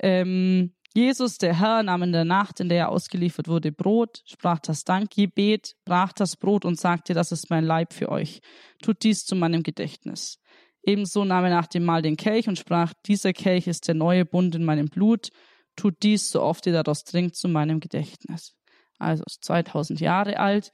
ähm, 0.00 0.74
Jesus, 0.94 1.38
der 1.38 1.58
Herr, 1.58 1.82
nahm 1.82 2.02
in 2.02 2.12
der 2.12 2.24
Nacht, 2.24 2.60
in 2.60 2.68
der 2.68 2.78
er 2.78 2.88
ausgeliefert 2.90 3.48
wurde, 3.48 3.72
Brot, 3.72 4.22
sprach 4.26 4.58
das 4.58 4.84
Dankgebet, 4.84 5.76
brach 5.84 6.12
das 6.12 6.36
Brot 6.36 6.64
und 6.64 6.78
sagte, 6.78 7.14
das 7.14 7.32
ist 7.32 7.50
mein 7.50 7.64
Leib 7.64 7.92
für 7.92 8.10
euch. 8.10 8.40
Tut 8.82 9.02
dies 9.02 9.24
zu 9.24 9.34
meinem 9.34 9.62
Gedächtnis. 9.62 10.38
Ebenso 10.82 11.24
nahm 11.24 11.44
er 11.44 11.50
nach 11.50 11.66
dem 11.66 11.84
Mahl 11.84 12.02
den 12.02 12.16
Kelch 12.16 12.48
und 12.48 12.58
sprach, 12.58 12.92
dieser 13.06 13.32
Kelch 13.32 13.66
ist 13.66 13.88
der 13.88 13.94
neue 13.94 14.24
Bund 14.24 14.54
in 14.54 14.64
meinem 14.64 14.88
Blut. 14.88 15.30
Tut 15.76 16.02
dies, 16.02 16.30
so 16.30 16.42
oft 16.42 16.66
ihr 16.66 16.72
daraus 16.72 17.04
trinkt, 17.04 17.36
zu 17.36 17.48
meinem 17.48 17.80
Gedächtnis. 17.80 18.54
Also 18.98 19.24
ist 19.26 19.44
2000 19.44 20.00
Jahre 20.00 20.38
alt, 20.38 20.72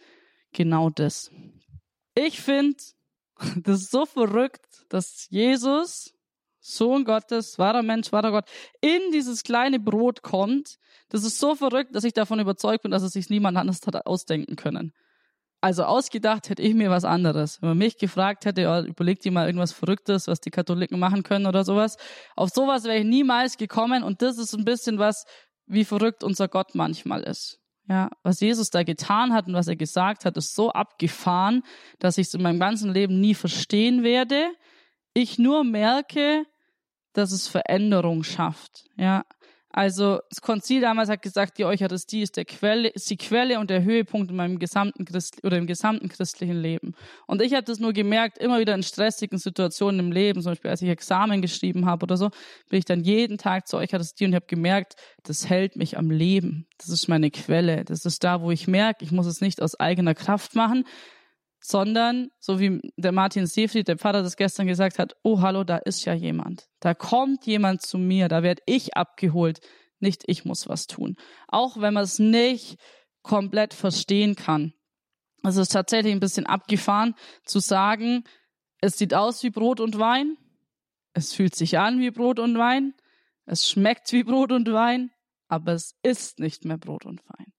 genau 0.52 0.90
das. 0.90 1.30
Ich 2.14 2.40
finde, 2.40 2.76
das 3.56 3.82
ist 3.82 3.90
so 3.90 4.06
verrückt, 4.06 4.84
dass 4.88 5.28
Jesus 5.30 6.14
Sohn 6.60 7.04
Gottes, 7.04 7.58
wahrer 7.58 7.82
Mensch, 7.82 8.12
wahrer 8.12 8.30
Gott, 8.30 8.44
in 8.80 9.00
dieses 9.12 9.42
kleine 9.42 9.78
Brot 9.78 10.22
kommt. 10.22 10.76
Das 11.08 11.24
ist 11.24 11.38
so 11.38 11.54
verrückt, 11.54 11.94
dass 11.94 12.04
ich 12.04 12.12
davon 12.12 12.40
überzeugt 12.40 12.82
bin, 12.82 12.90
dass 12.90 13.02
es 13.02 13.12
sich 13.12 13.30
niemand 13.30 13.56
anders 13.56 13.80
hat 13.86 14.06
ausdenken 14.06 14.56
können. 14.56 14.92
Also 15.60 15.84
ausgedacht 15.84 16.50
hätte 16.50 16.62
ich 16.62 16.74
mir 16.74 16.90
was 16.90 17.04
anderes. 17.04 17.60
Wenn 17.60 17.70
man 17.70 17.78
mich 17.78 17.98
gefragt 17.98 18.44
hätte, 18.44 18.62
ja, 18.62 18.80
überlegt 18.82 19.24
dir 19.24 19.32
mal 19.32 19.46
irgendwas 19.46 19.72
Verrücktes, 19.72 20.28
was 20.28 20.40
die 20.40 20.50
Katholiken 20.50 20.98
machen 21.00 21.24
können 21.24 21.46
oder 21.46 21.64
sowas. 21.64 21.96
Auf 22.36 22.50
sowas 22.50 22.84
wäre 22.84 22.98
ich 22.98 23.04
niemals 23.04 23.56
gekommen 23.56 24.04
und 24.04 24.22
das 24.22 24.38
ist 24.38 24.54
ein 24.54 24.64
bisschen 24.64 24.98
was, 24.98 25.24
wie 25.66 25.84
verrückt 25.84 26.22
unser 26.22 26.46
Gott 26.46 26.74
manchmal 26.74 27.22
ist. 27.22 27.58
Ja, 27.88 28.10
was 28.22 28.40
Jesus 28.40 28.70
da 28.70 28.82
getan 28.82 29.32
hat 29.32 29.48
und 29.48 29.54
was 29.54 29.66
er 29.66 29.76
gesagt 29.76 30.24
hat, 30.26 30.36
ist 30.36 30.54
so 30.54 30.70
abgefahren, 30.70 31.62
dass 31.98 32.18
ich 32.18 32.28
es 32.28 32.34
in 32.34 32.42
meinem 32.42 32.60
ganzen 32.60 32.92
Leben 32.92 33.18
nie 33.18 33.34
verstehen 33.34 34.02
werde. 34.02 34.50
Ich 35.20 35.36
nur 35.36 35.64
merke, 35.64 36.46
dass 37.12 37.32
es 37.32 37.48
Veränderung 37.48 38.22
schafft. 38.22 38.84
Ja, 38.96 39.24
also 39.68 40.20
das 40.30 40.40
Konzil 40.40 40.80
damals 40.80 41.08
hat 41.08 41.22
gesagt, 41.22 41.58
die 41.58 41.64
Eucharistie 41.64 42.22
ist, 42.22 42.36
der 42.36 42.44
Quelle, 42.44 42.86
ist 42.86 43.10
die 43.10 43.16
Quelle 43.16 43.58
und 43.58 43.68
der 43.68 43.82
Höhepunkt 43.82 44.30
in 44.30 44.36
meinem 44.36 44.60
gesamten 44.60 45.04
Christ 45.04 45.42
oder 45.42 45.58
im 45.58 45.66
gesamten 45.66 46.08
christlichen 46.08 46.60
Leben. 46.60 46.94
Und 47.26 47.42
ich 47.42 47.54
habe 47.54 47.64
das 47.64 47.80
nur 47.80 47.92
gemerkt, 47.92 48.38
immer 48.38 48.60
wieder 48.60 48.76
in 48.76 48.84
stressigen 48.84 49.38
Situationen 49.38 49.98
im 49.98 50.12
Leben, 50.12 50.40
zum 50.40 50.52
Beispiel 50.52 50.70
als 50.70 50.82
ich 50.82 50.88
Examen 50.88 51.42
geschrieben 51.42 51.84
habe 51.86 52.04
oder 52.04 52.16
so, 52.16 52.30
bin 52.68 52.78
ich 52.78 52.84
dann 52.84 53.00
jeden 53.00 53.38
Tag 53.38 53.66
zur 53.66 53.80
Eucharistie 53.80 54.24
und 54.24 54.36
habe 54.36 54.46
gemerkt, 54.46 54.94
das 55.24 55.48
hält 55.48 55.74
mich 55.74 55.98
am 55.98 56.12
Leben. 56.12 56.68
Das 56.78 56.90
ist 56.90 57.08
meine 57.08 57.32
Quelle. 57.32 57.84
Das 57.84 58.04
ist 58.04 58.22
da, 58.22 58.40
wo 58.40 58.52
ich 58.52 58.68
merke, 58.68 59.04
ich 59.04 59.10
muss 59.10 59.26
es 59.26 59.40
nicht 59.40 59.60
aus 59.62 59.80
eigener 59.80 60.14
Kraft 60.14 60.54
machen, 60.54 60.84
sondern, 61.60 62.30
so 62.38 62.60
wie 62.60 62.80
der 62.96 63.12
Martin 63.12 63.46
Seefried, 63.46 63.88
der 63.88 63.98
Pfarrer 63.98 64.22
das 64.22 64.36
gestern 64.36 64.66
gesagt 64.66 64.98
hat, 64.98 65.14
oh 65.22 65.40
hallo, 65.40 65.64
da 65.64 65.76
ist 65.78 66.04
ja 66.04 66.14
jemand. 66.14 66.68
Da 66.80 66.94
kommt 66.94 67.46
jemand 67.46 67.82
zu 67.82 67.98
mir, 67.98 68.28
da 68.28 68.42
werde 68.42 68.62
ich 68.66 68.96
abgeholt, 68.96 69.60
nicht 70.00 70.22
ich 70.26 70.44
muss 70.44 70.68
was 70.68 70.86
tun. 70.86 71.16
Auch 71.48 71.80
wenn 71.80 71.94
man 71.94 72.04
es 72.04 72.18
nicht 72.18 72.78
komplett 73.22 73.74
verstehen 73.74 74.36
kann. 74.36 74.72
Also 75.42 75.60
es 75.60 75.68
ist 75.68 75.72
tatsächlich 75.72 76.12
ein 76.12 76.20
bisschen 76.20 76.46
abgefahren 76.46 77.14
zu 77.44 77.58
sagen, 77.58 78.24
es 78.80 78.96
sieht 78.98 79.14
aus 79.14 79.42
wie 79.42 79.50
Brot 79.50 79.80
und 79.80 79.98
Wein, 79.98 80.36
es 81.12 81.32
fühlt 81.32 81.54
sich 81.54 81.78
an 81.78 82.00
wie 82.00 82.10
Brot 82.10 82.38
und 82.38 82.56
Wein, 82.58 82.94
es 83.44 83.68
schmeckt 83.68 84.12
wie 84.12 84.24
Brot 84.24 84.52
und 84.52 84.72
Wein, 84.72 85.10
aber 85.48 85.72
es 85.72 85.96
ist 86.02 86.38
nicht 86.38 86.64
mehr 86.64 86.78
Brot 86.78 87.06
und 87.06 87.20
Wein. 87.28 87.52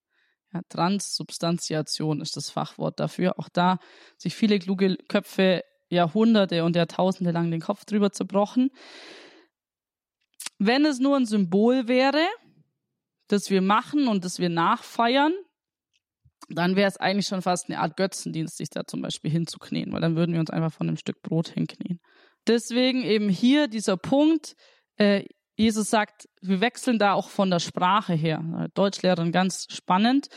Ja, 0.54 0.62
Transsubstantiation 0.70 2.22
ist 2.22 2.36
das 2.36 2.50
Fachwort 2.50 3.00
dafür. 3.00 3.38
Auch 3.38 3.50
da 3.50 3.80
sich 4.18 4.36
viele 4.36 4.60
kluge 4.60 4.98
Köpfe 5.08 5.64
Jahrhunderte 5.90 6.64
und 6.64 6.76
Jahrtausende 6.76 7.32
lang 7.32 7.52
den 7.52 7.62
Kopf 7.62 7.86
drüber 7.86 8.12
zerbrochen. 8.12 8.70
Wenn 10.58 10.86
es 10.86 11.00
nur 11.00 11.16
ein 11.18 11.26
Symbol 11.26 11.88
wäre, 11.88 12.26
das 13.28 13.50
wir 13.50 13.62
machen 13.62 14.08
und 14.08 14.26
das 14.26 14.40
wir 14.40 14.50
nachfeiern, 14.50 15.34
dann 16.50 16.76
wäre 16.76 16.88
es 16.88 16.98
eigentlich 16.98 17.28
schon 17.28 17.42
fast 17.42 17.70
eine 17.70 17.80
Art 17.80 17.96
Götzendienst, 17.96 18.58
sich 18.58 18.70
da 18.70 18.86
zum 18.86 19.02
Beispiel 19.02 19.32
hinzuknien, 19.32 19.92
weil 19.92 20.02
dann 20.02 20.16
würden 20.16 20.34
wir 20.34 20.40
uns 20.40 20.50
einfach 20.50 20.74
von 20.74 20.88
einem 20.88 20.98
Stück 20.98 21.22
Brot 21.22 21.50
hinknien. 21.50 22.00
Deswegen 22.48 23.04
eben 23.04 23.30
hier 23.30 23.68
dieser 23.68 23.98
Punkt, 23.98 24.56
äh, 24.98 25.26
Jesus 25.60 25.90
sagt, 25.90 26.30
wir 26.40 26.62
wechseln 26.62 27.00
da 27.00 27.12
auch 27.12 27.28
von 27.28 27.50
der 27.50 27.60
Sprache 27.60 28.14
her. 28.14 28.70
Deutschlehrerin 28.76 29.34
ganz 29.34 29.68
spannend. 29.70 30.30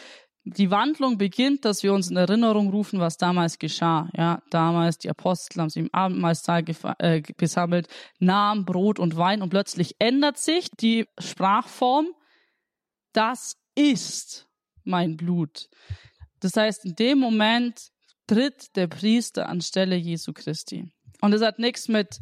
Die 0.43 0.73
Wandlung 0.73 1.17
beginnt, 1.17 1.65
dass 1.65 1.85
wir 1.85 1.93
uns 1.93 2.11
in 2.11 2.17
Erinnerung 2.17 2.71
rufen, 2.71 2.99
was 2.99 3.19
damals 3.19 3.61
geschah. 3.61 4.11
Ja, 4.17 4.43
damals 4.51 4.99
die 4.99 5.09
Apostel 5.09 5.61
haben 5.61 5.71
sich 5.71 5.85
im 5.85 5.95
Abendmahlsaal 5.95 6.65
äh, 6.99 7.21
gesammelt, 7.21 7.87
nahmen 8.19 8.65
Brot 8.65 8.99
und 8.99 9.17
Wein 9.17 9.43
und 9.43 9.51
plötzlich 9.51 9.95
ändert 10.01 10.39
sich 10.39 10.69
die 10.73 11.07
Sprachform. 11.21 12.09
Das 13.13 13.57
ist 13.77 14.49
mein 14.83 15.17
Blut. 15.17 15.69
Das 16.41 16.57
heißt, 16.57 16.85
in 16.85 16.97
dem 16.97 17.21
Moment 17.21 17.93
tritt 18.27 18.75
der 18.75 18.89
Priester 18.89 19.49
anstelle 19.49 19.95
Jesu 19.95 20.33
Christi. 20.33 20.91
Und 21.21 21.31
das 21.31 21.43
hat 21.43 21.61
nichts 21.61 21.87
mit 21.87 22.19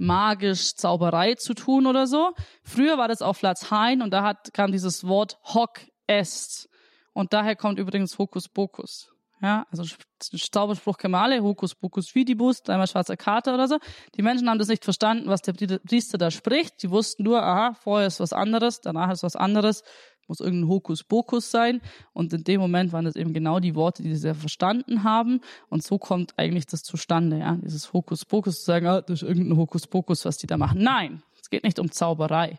magisch 0.00 0.74
Zauberei 0.74 1.34
zu 1.34 1.54
tun 1.54 1.86
oder 1.86 2.06
so. 2.06 2.32
Früher 2.64 2.98
war 2.98 3.08
das 3.08 3.22
auf 3.22 3.42
Latein 3.42 4.02
und 4.02 4.10
da 4.10 4.22
hat, 4.22 4.52
kam 4.52 4.72
dieses 4.72 5.06
Wort 5.06 5.38
hoc 5.44 5.80
est. 6.06 6.68
Und 7.12 7.32
daher 7.32 7.54
kommt 7.54 7.78
übrigens 7.78 8.18
Hokus 8.18 8.48
Pokus. 8.48 9.12
Ja, 9.42 9.66
also 9.70 9.84
Zauberspruch 10.18 10.98
Kemale, 10.98 11.42
Hokus 11.42 11.74
Pokus 11.74 12.10
Fidibus, 12.10 12.60
einmal 12.68 12.86
schwarzer 12.86 13.16
Kater 13.16 13.54
oder 13.54 13.68
so. 13.68 13.78
Die 14.14 14.22
Menschen 14.22 14.50
haben 14.50 14.58
das 14.58 14.68
nicht 14.68 14.84
verstanden, 14.84 15.28
was 15.28 15.40
der 15.40 15.54
Priester 15.54 16.18
da 16.18 16.30
spricht. 16.30 16.82
Die 16.82 16.90
wussten 16.90 17.22
nur, 17.22 17.42
aha, 17.42 17.72
vorher 17.72 18.06
ist 18.06 18.20
was 18.20 18.34
anderes, 18.34 18.82
danach 18.82 19.10
ist 19.10 19.22
was 19.22 19.36
anderes. 19.36 19.82
Muss 20.30 20.40
irgendein 20.40 20.68
Hokuspokus 20.68 21.50
sein. 21.50 21.82
Und 22.12 22.32
in 22.32 22.44
dem 22.44 22.60
Moment 22.60 22.92
waren 22.92 23.04
das 23.04 23.16
eben 23.16 23.34
genau 23.34 23.58
die 23.58 23.74
Worte, 23.74 24.02
die 24.02 24.14
sie 24.14 24.34
verstanden 24.34 25.02
haben. 25.02 25.40
Und 25.68 25.82
so 25.82 25.98
kommt 25.98 26.38
eigentlich 26.38 26.66
das 26.66 26.82
zustande, 26.82 27.40
ja. 27.40 27.58
Dieses 27.60 27.92
Hokuspokus 27.92 28.60
zu 28.60 28.64
sagen, 28.64 28.86
ah, 28.86 29.02
das 29.02 29.22
ist 29.22 29.28
irgendein 29.28 29.58
Hokuspokus, 29.58 30.24
was 30.24 30.38
die 30.38 30.46
da 30.46 30.56
machen. 30.56 30.82
Nein, 30.82 31.22
es 31.42 31.50
geht 31.50 31.64
nicht 31.64 31.78
um 31.80 31.90
Zauberei. 31.90 32.58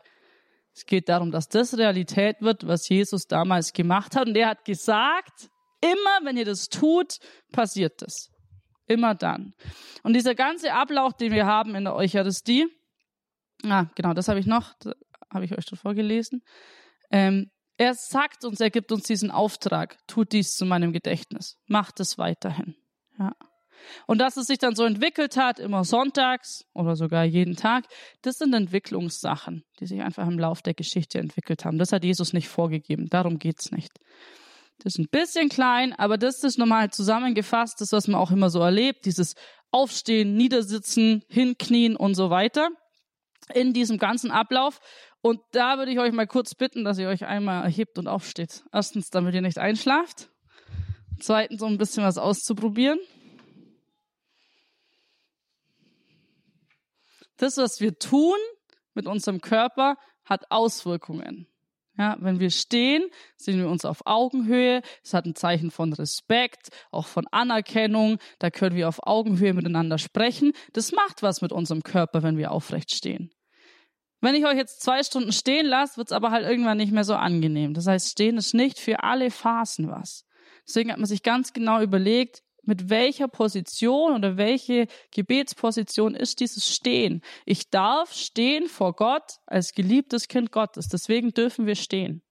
Es 0.74 0.86
geht 0.86 1.10
darum, 1.10 1.32
dass 1.32 1.48
das 1.48 1.78
Realität 1.78 2.42
wird, 2.42 2.68
was 2.68 2.88
Jesus 2.90 3.28
damals 3.28 3.74
gemacht 3.74 4.16
hat. 4.16 4.28
Und 4.28 4.36
er 4.36 4.50
hat 4.50 4.66
gesagt, 4.66 5.50
immer 5.82 6.26
wenn 6.26 6.38
ihr 6.38 6.46
das 6.46 6.68
tut, 6.68 7.20
passiert 7.52 8.02
das. 8.02 8.30
Immer 8.86 9.16
dann. 9.16 9.54
Und 10.04 10.14
dieser 10.14 10.36
ganze 10.36 10.74
Ablauf, 10.74 11.14
den 11.14 11.32
wir 11.32 11.46
haben 11.46 11.76
in 11.76 11.86
der 11.86 11.96
Eucharistie, 11.96 12.68
ah, 13.64 13.86
genau, 13.96 14.14
das 14.14 14.28
habe 14.28 14.40
ich 14.40 14.46
noch, 14.46 14.74
habe 15.34 15.46
ich 15.46 15.58
euch 15.58 15.66
schon 15.66 15.78
vorgelesen. 15.78 16.44
Ähm, 17.12 17.50
er 17.82 17.96
sagt 17.96 18.46
uns, 18.46 18.60
er 18.60 18.70
gibt 18.70 18.92
uns 18.92 19.06
diesen 19.06 19.32
Auftrag, 19.32 19.98
tut 20.06 20.34
dies 20.34 20.56
zu 20.56 20.66
meinem 20.66 20.94
Gedächtnis, 20.94 21.58
macht 21.66 22.00
es 22.00 22.20
weiterhin. 22.20 22.76
Ja. 23.18 23.34
Und 24.06 24.20
dass 24.20 24.38
es 24.38 24.46
sich 24.46 24.60
dann 24.60 24.76
so 24.76 24.86
entwickelt 24.86 25.36
hat, 25.36 25.58
immer 25.60 25.84
sonntags 25.84 26.64
oder 26.76 26.96
sogar 26.96 27.24
jeden 27.24 27.56
Tag, 27.56 27.86
das 28.22 28.38
sind 28.38 28.54
Entwicklungssachen, 28.54 29.64
die 29.80 29.88
sich 29.88 30.04
einfach 30.04 30.28
im 30.28 30.38
Lauf 30.38 30.62
der 30.62 30.76
Geschichte 30.76 31.18
entwickelt 31.18 31.66
haben. 31.66 31.80
Das 31.80 31.92
hat 31.92 32.04
Jesus 32.04 32.34
nicht 32.34 32.50
vorgegeben, 32.50 33.08
darum 33.10 33.40
geht's 33.40 33.72
nicht. 33.72 33.92
Das 34.78 34.94
ist 34.94 35.00
ein 35.00 35.10
bisschen 35.10 35.50
klein, 35.50 35.94
aber 35.94 36.20
das 36.20 36.44
ist 36.44 36.60
nochmal 36.60 36.92
zusammengefasst, 36.92 37.82
das, 37.82 37.92
was 37.94 38.08
man 38.08 38.22
auch 38.22 38.30
immer 38.30 38.52
so 38.52 38.60
erlebt, 38.60 39.06
dieses 39.06 39.34
Aufstehen, 39.72 40.36
Niedersitzen, 40.36 41.24
Hinknien 41.30 41.96
und 41.96 42.14
so 42.14 42.30
weiter 42.30 42.70
in 43.54 43.74
diesem 43.74 43.98
ganzen 43.98 44.30
Ablauf. 44.32 44.80
Und 45.22 45.40
da 45.52 45.78
würde 45.78 45.92
ich 45.92 46.00
euch 46.00 46.12
mal 46.12 46.28
kurz 46.28 46.56
bitten, 46.56 46.84
dass 46.84 46.98
ihr 46.98 47.08
euch 47.08 47.26
einmal 47.26 47.64
erhebt 47.64 47.98
und 48.00 48.08
aufsteht. 48.08 48.64
Erstens, 48.72 49.12
damit 49.12 49.36
ihr 49.36 49.42
nicht 49.42 49.60
einschlaft. 49.60 50.30
Zweitens, 51.20 51.62
um 51.62 51.74
ein 51.74 51.78
bisschen 51.78 52.04
was 52.04 52.18
auszuprobieren. 52.18 53.00
Das, 57.38 57.58
was 57.58 57.80
wir 57.80 57.98
tun 57.98 58.38
mit 58.94 59.06
unserem 59.06 59.42
Körper, 59.42 59.98
hat 60.26 60.50
Auswirkungen. 60.50 61.48
Ja, 61.98 62.18
wenn 62.20 62.40
wir 62.40 62.50
stehen, 62.50 63.04
sehen 63.36 63.60
wir 63.60 63.70
uns 63.70 63.86
auf 63.86 64.02
Augenhöhe. 64.06 64.82
Es 65.04 65.14
hat 65.14 65.26
ein 65.26 65.36
Zeichen 65.36 65.70
von 65.70 65.94
Respekt, 65.94 66.70
auch 66.90 67.06
von 67.06 67.28
Anerkennung. 67.28 68.18
Da 68.40 68.50
können 68.50 68.76
wir 68.76 68.88
auf 68.88 69.06
Augenhöhe 69.06 69.54
miteinander 69.54 69.98
sprechen. 69.98 70.54
Das 70.74 70.92
macht 70.94 71.22
was 71.22 71.42
mit 71.42 71.52
unserem 71.52 71.84
Körper, 71.84 72.24
wenn 72.24 72.38
wir 72.38 72.52
aufrecht 72.52 72.92
stehen. 72.92 73.32
Wenn 74.22 74.36
ich 74.36 74.46
euch 74.46 74.56
jetzt 74.56 74.82
zwei 74.82 75.02
Stunden 75.02 75.32
stehen 75.32 75.66
lasse, 75.66 75.98
wird 75.98 76.08
es 76.08 76.12
aber 76.12 76.30
halt 76.30 76.48
irgendwann 76.48 76.78
nicht 76.78 76.92
mehr 76.92 77.04
so 77.04 77.16
angenehm. 77.16 77.74
Das 77.74 77.88
heißt, 77.88 78.10
stehen 78.10 78.38
ist 78.38 78.54
nicht 78.54 78.80
für 78.80 79.04
alle 79.04 79.32
Phasen 79.32 79.90
was. 79.90 80.26
Deswegen 80.68 80.92
hat 80.92 81.00
man 81.00 81.08
sich 81.08 81.24
ganz 81.24 81.54
genau 81.54 81.82
überlegt, 81.82 82.44
mit 82.64 82.90
welcher 82.90 83.28
Position 83.28 84.14
oder 84.14 84.38
welche 84.38 84.88
Gebetsposition 85.10 86.14
ist 86.14 86.40
dieses 86.40 86.74
Stehen. 86.74 87.22
Ich 87.46 87.72
darf 87.72 88.14
stehen 88.14 88.68
vor 88.68 88.94
Gott 88.96 89.40
als 89.48 89.74
geliebtes 89.74 90.28
Kind 90.28 90.52
Gottes. 90.52 90.88
Deswegen 90.88 91.34
dürfen 91.34 91.66
wir 91.66 91.76
stehen. 91.76 92.22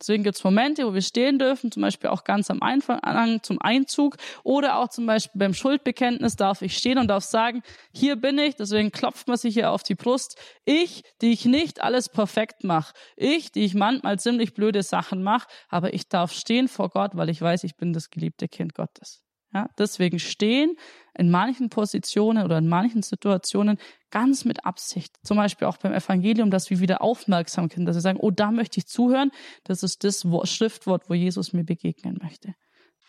Deswegen 0.00 0.24
gibt 0.24 0.36
es 0.36 0.44
Momente, 0.44 0.86
wo 0.86 0.94
wir 0.94 1.02
stehen 1.02 1.38
dürfen, 1.38 1.70
zum 1.70 1.82
Beispiel 1.82 2.08
auch 2.08 2.24
ganz 2.24 2.50
am 2.50 2.62
Anfang 2.62 3.42
zum 3.42 3.60
Einzug 3.60 4.16
oder 4.42 4.78
auch 4.78 4.88
zum 4.88 5.06
Beispiel 5.06 5.38
beim 5.38 5.52
Schuldbekenntnis 5.52 6.36
darf 6.36 6.62
ich 6.62 6.76
stehen 6.76 6.98
und 6.98 7.08
darf 7.08 7.24
sagen, 7.24 7.62
hier 7.92 8.16
bin 8.16 8.38
ich, 8.38 8.56
deswegen 8.56 8.92
klopft 8.92 9.28
man 9.28 9.36
sich 9.36 9.54
hier 9.54 9.70
auf 9.70 9.82
die 9.82 9.94
Brust. 9.94 10.38
Ich, 10.64 11.02
die 11.20 11.32
ich 11.32 11.44
nicht 11.44 11.82
alles 11.82 12.08
perfekt 12.08 12.64
mache. 12.64 12.94
Ich, 13.16 13.52
die 13.52 13.64
ich 13.64 13.74
manchmal 13.74 14.18
ziemlich 14.18 14.54
blöde 14.54 14.82
Sachen 14.82 15.22
mache, 15.22 15.48
aber 15.68 15.92
ich 15.92 16.08
darf 16.08 16.32
stehen 16.32 16.68
vor 16.68 16.88
Gott, 16.88 17.12
weil 17.14 17.28
ich 17.28 17.42
weiß, 17.42 17.64
ich 17.64 17.76
bin 17.76 17.92
das 17.92 18.10
geliebte 18.10 18.48
Kind 18.48 18.74
Gottes. 18.74 19.22
Ja, 19.52 19.68
deswegen 19.78 20.18
stehen 20.18 20.76
in 21.18 21.30
manchen 21.30 21.70
Positionen 21.70 22.44
oder 22.44 22.58
in 22.58 22.68
manchen 22.68 23.02
Situationen 23.02 23.78
ganz 24.10 24.44
mit 24.44 24.64
Absicht. 24.64 25.16
Zum 25.24 25.36
Beispiel 25.36 25.66
auch 25.66 25.76
beim 25.76 25.92
Evangelium, 25.92 26.50
dass 26.50 26.70
wir 26.70 26.78
wieder 26.78 27.02
aufmerksam 27.02 27.68
sind, 27.68 27.86
dass 27.86 27.96
wir 27.96 28.00
sagen, 28.00 28.20
oh, 28.20 28.30
da 28.30 28.52
möchte 28.52 28.78
ich 28.78 28.86
zuhören. 28.86 29.32
Das 29.64 29.82
ist 29.82 30.04
das 30.04 30.24
Schriftwort, 30.44 31.10
wo 31.10 31.14
Jesus 31.14 31.52
mir 31.52 31.64
begegnen 31.64 32.18
möchte. 32.22 32.54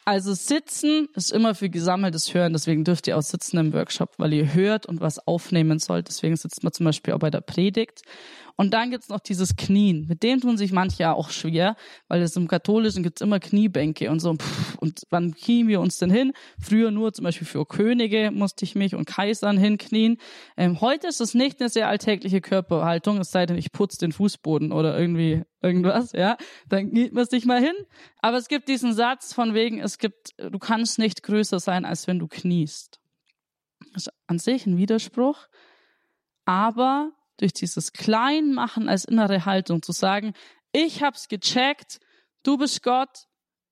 Also 0.04 0.34
sitzen 0.34 1.10
ist 1.14 1.32
immer 1.32 1.54
für 1.54 1.70
gesammeltes 1.70 2.34
Hören, 2.34 2.54
deswegen 2.54 2.84
dürft 2.84 3.08
ihr 3.08 3.18
auch 3.18 3.22
sitzen 3.22 3.58
im 3.58 3.72
Workshop, 3.72 4.16
weil 4.18 4.34
ihr 4.34 4.56
hört 4.56 4.88
und 4.88 5.00
was 5.00 5.20
aufnehmen 5.28 5.78
sollt. 5.78 6.08
Deswegen 6.08 6.36
sitzt 6.36 6.64
man 6.64 6.74
zum 6.74 6.88
Beispiel 6.88 7.14
auch 7.14 7.20
bei 7.20 7.30
der 7.30 7.42
Predigt. 7.42 8.02
Und 8.62 8.76
dann 8.76 8.92
gibt's 8.92 9.10
noch 9.10 9.22
dieses 9.22 9.56
Knien. 9.56 10.06
Mit 10.08 10.22
dem 10.22 10.40
tun 10.40 10.56
sich 10.56 10.72
manche 10.72 11.12
auch 11.12 11.32
schwer, 11.32 11.76
weil 12.08 12.22
es 12.22 12.36
im 12.36 12.48
Katholischen 12.48 13.02
gibt's 13.02 13.22
immer 13.22 13.40
Kniebänke 13.40 14.12
und 14.12 14.20
so. 14.20 14.38
Und 14.80 15.02
wann 15.10 15.34
knien 15.34 15.68
wir 15.68 15.82
uns 15.82 15.98
denn 15.98 16.12
hin? 16.12 16.32
Früher 16.60 16.92
nur 16.92 17.12
zum 17.12 17.24
Beispiel 17.24 17.48
für 17.48 17.66
Könige 17.66 18.30
musste 18.30 18.64
ich 18.64 18.76
mich 18.76 18.94
und 18.94 19.06
Kaisern 19.06 19.58
hinknien. 19.58 20.18
Ähm, 20.58 20.80
heute 20.80 21.08
ist 21.08 21.22
es 21.22 21.34
nicht 21.34 21.60
eine 21.60 21.70
sehr 21.70 21.88
alltägliche 21.88 22.40
Körperhaltung, 22.40 23.18
es 23.18 23.32
sei 23.32 23.48
denn, 23.48 23.58
ich 23.58 23.72
putze 23.72 23.98
den 23.98 24.12
Fußboden 24.12 24.72
oder 24.72 24.96
irgendwie 24.96 25.42
irgendwas, 25.64 26.12
ja. 26.12 26.38
Dann 26.70 26.92
kniet 26.92 27.14
man 27.14 27.26
sich 27.26 27.46
mal 27.46 27.60
hin. 27.60 27.74
Aber 28.22 28.38
es 28.38 28.48
gibt 28.48 28.70
diesen 28.70 28.94
Satz 28.94 29.34
von 29.34 29.56
wegen, 29.56 29.80
es 29.80 29.98
gibt, 29.98 30.36
du 30.38 30.60
kannst 30.60 31.00
nicht 31.00 31.24
größer 31.24 31.60
sein, 31.60 31.84
als 31.84 32.06
wenn 32.06 32.20
du 32.20 32.28
kniest. 32.28 33.00
Das 33.94 34.06
ist 34.06 34.14
an 34.28 34.38
sich 34.38 34.68
ein 34.68 34.78
Widerspruch. 34.78 35.48
Aber 36.46 37.12
durch 37.42 37.54
dieses 37.54 37.92
Kleinmachen 37.92 38.88
als 38.88 39.06
innere 39.06 39.46
Haltung 39.46 39.82
zu 39.82 39.92
sagen, 39.92 40.34
ich 40.72 41.04
hab's 41.04 41.28
gecheckt, 41.28 42.00
du 42.44 42.58
bist 42.58 42.84
Gott, 42.84 43.28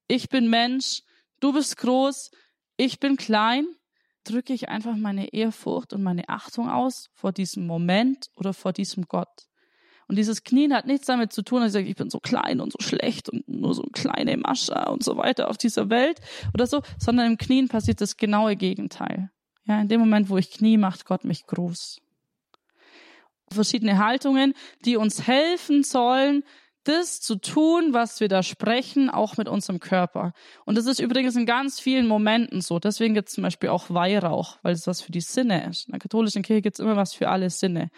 ich 0.08 0.30
bin 0.30 0.50
Mensch, 0.50 1.04
du 1.40 1.54
bist 1.54 1.78
groß, 1.78 2.32
ich 2.78 3.00
bin 3.00 3.16
klein, 3.16 3.68
drücke 4.24 4.54
ich 4.54 4.70
einfach 4.70 4.96
meine 4.96 5.34
Ehrfurcht 5.34 5.94
und 5.94 6.04
meine 6.04 6.28
Achtung 6.30 6.70
aus 6.70 7.10
vor 7.14 7.32
diesem 7.32 7.68
Moment 7.68 8.30
oder 8.36 8.54
vor 8.54 8.74
diesem 8.74 9.06
Gott. 9.08 9.48
Und 10.08 10.18
dieses 10.18 10.44
Knien 10.44 10.74
hat 10.74 10.88
nichts 10.88 11.06
damit 11.06 11.32
zu 11.32 11.44
tun, 11.44 11.60
dass 11.62 11.68
ich 11.68 11.74
sage, 11.74 11.88
ich 11.88 11.96
bin 11.96 12.10
so 12.10 12.20
klein 12.20 12.62
und 12.62 12.72
so 12.72 12.80
schlecht 12.82 13.30
und 13.30 13.48
nur 13.48 13.76
so 13.76 13.84
eine 13.84 13.92
kleine 13.92 14.38
Mascha 14.38 14.90
und 14.90 15.04
so 15.04 15.18
weiter 15.18 15.50
auf 15.50 15.58
dieser 15.58 15.92
Welt 15.92 16.20
oder 16.56 16.66
so, 16.66 16.82
sondern 16.98 17.28
im 17.28 17.38
Knien 17.38 17.68
passiert 17.68 18.02
das 18.02 18.18
genaue 18.18 18.56
Gegenteil. 18.56 19.30
Ja, 19.66 19.80
in 19.80 19.88
dem 19.88 20.00
Moment, 20.00 20.30
wo 20.30 20.38
ich 20.38 20.50
knie, 20.50 20.78
macht 20.78 21.06
Gott 21.06 21.26
mich 21.26 21.46
groß 21.46 22.02
verschiedene 23.54 23.98
Haltungen, 23.98 24.54
die 24.86 24.98
uns 24.98 25.28
helfen 25.28 25.84
sollen, 25.84 26.44
das 26.84 27.22
zu 27.22 27.36
tun, 27.36 27.94
was 27.94 28.20
wir 28.20 28.30
da 28.30 28.42
sprechen, 28.42 29.10
auch 29.10 29.38
mit 29.38 29.48
unserem 29.48 29.80
Körper. 29.80 30.34
Und 30.66 30.78
das 30.78 30.86
ist 30.86 31.00
übrigens 31.00 31.36
in 31.36 31.46
ganz 31.46 31.80
vielen 31.80 32.08
Momenten 32.08 32.62
so. 32.62 32.80
Deswegen 32.80 33.14
gibt 33.14 33.30
es 33.30 33.36
zum 33.36 33.44
Beispiel 33.44 33.70
auch 33.70 33.90
Weihrauch, 33.90 34.58
weil 34.64 34.74
es 34.74 34.88
was 34.88 35.02
für 35.02 35.12
die 35.12 35.22
Sinne 35.22 35.70
ist. 35.70 35.88
In 35.88 35.92
der 35.92 36.00
katholischen 36.00 36.42
Kirche 36.42 36.62
gibt 36.62 36.78
es 36.78 36.80
immer 36.80 36.96
was 36.96 37.14
für 37.14 37.30
alle 37.30 37.50
Sinne 37.50 37.92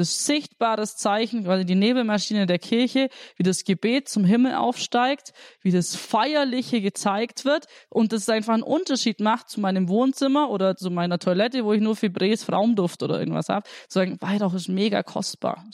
das 0.00 0.24
sichtbares 0.24 0.96
Zeichen, 0.96 1.44
quasi 1.44 1.66
die 1.66 1.74
Nebelmaschine 1.74 2.46
der 2.46 2.58
Kirche, 2.58 3.10
wie 3.36 3.42
das 3.42 3.64
Gebet 3.64 4.08
zum 4.08 4.24
Himmel 4.24 4.54
aufsteigt, 4.54 5.34
wie 5.60 5.70
das 5.70 5.94
Feierliche 5.94 6.80
gezeigt 6.80 7.44
wird 7.44 7.66
und 7.90 8.12
das 8.12 8.28
einfach 8.30 8.54
einen 8.54 8.62
Unterschied 8.62 9.20
macht 9.20 9.50
zu 9.50 9.60
meinem 9.60 9.88
Wohnzimmer 9.88 10.50
oder 10.50 10.74
zu 10.74 10.90
meiner 10.90 11.18
Toilette, 11.18 11.64
wo 11.66 11.74
ich 11.74 11.82
nur 11.82 11.96
Fibres 11.96 12.44
Frauenduft 12.44 13.02
oder 13.02 13.20
irgendwas 13.20 13.50
habe. 13.50 13.68
Zu 13.88 13.98
sagen, 13.98 14.16
Weihrauch 14.20 14.54
ist 14.54 14.68
mega 14.68 15.02
kostbar, 15.02 15.64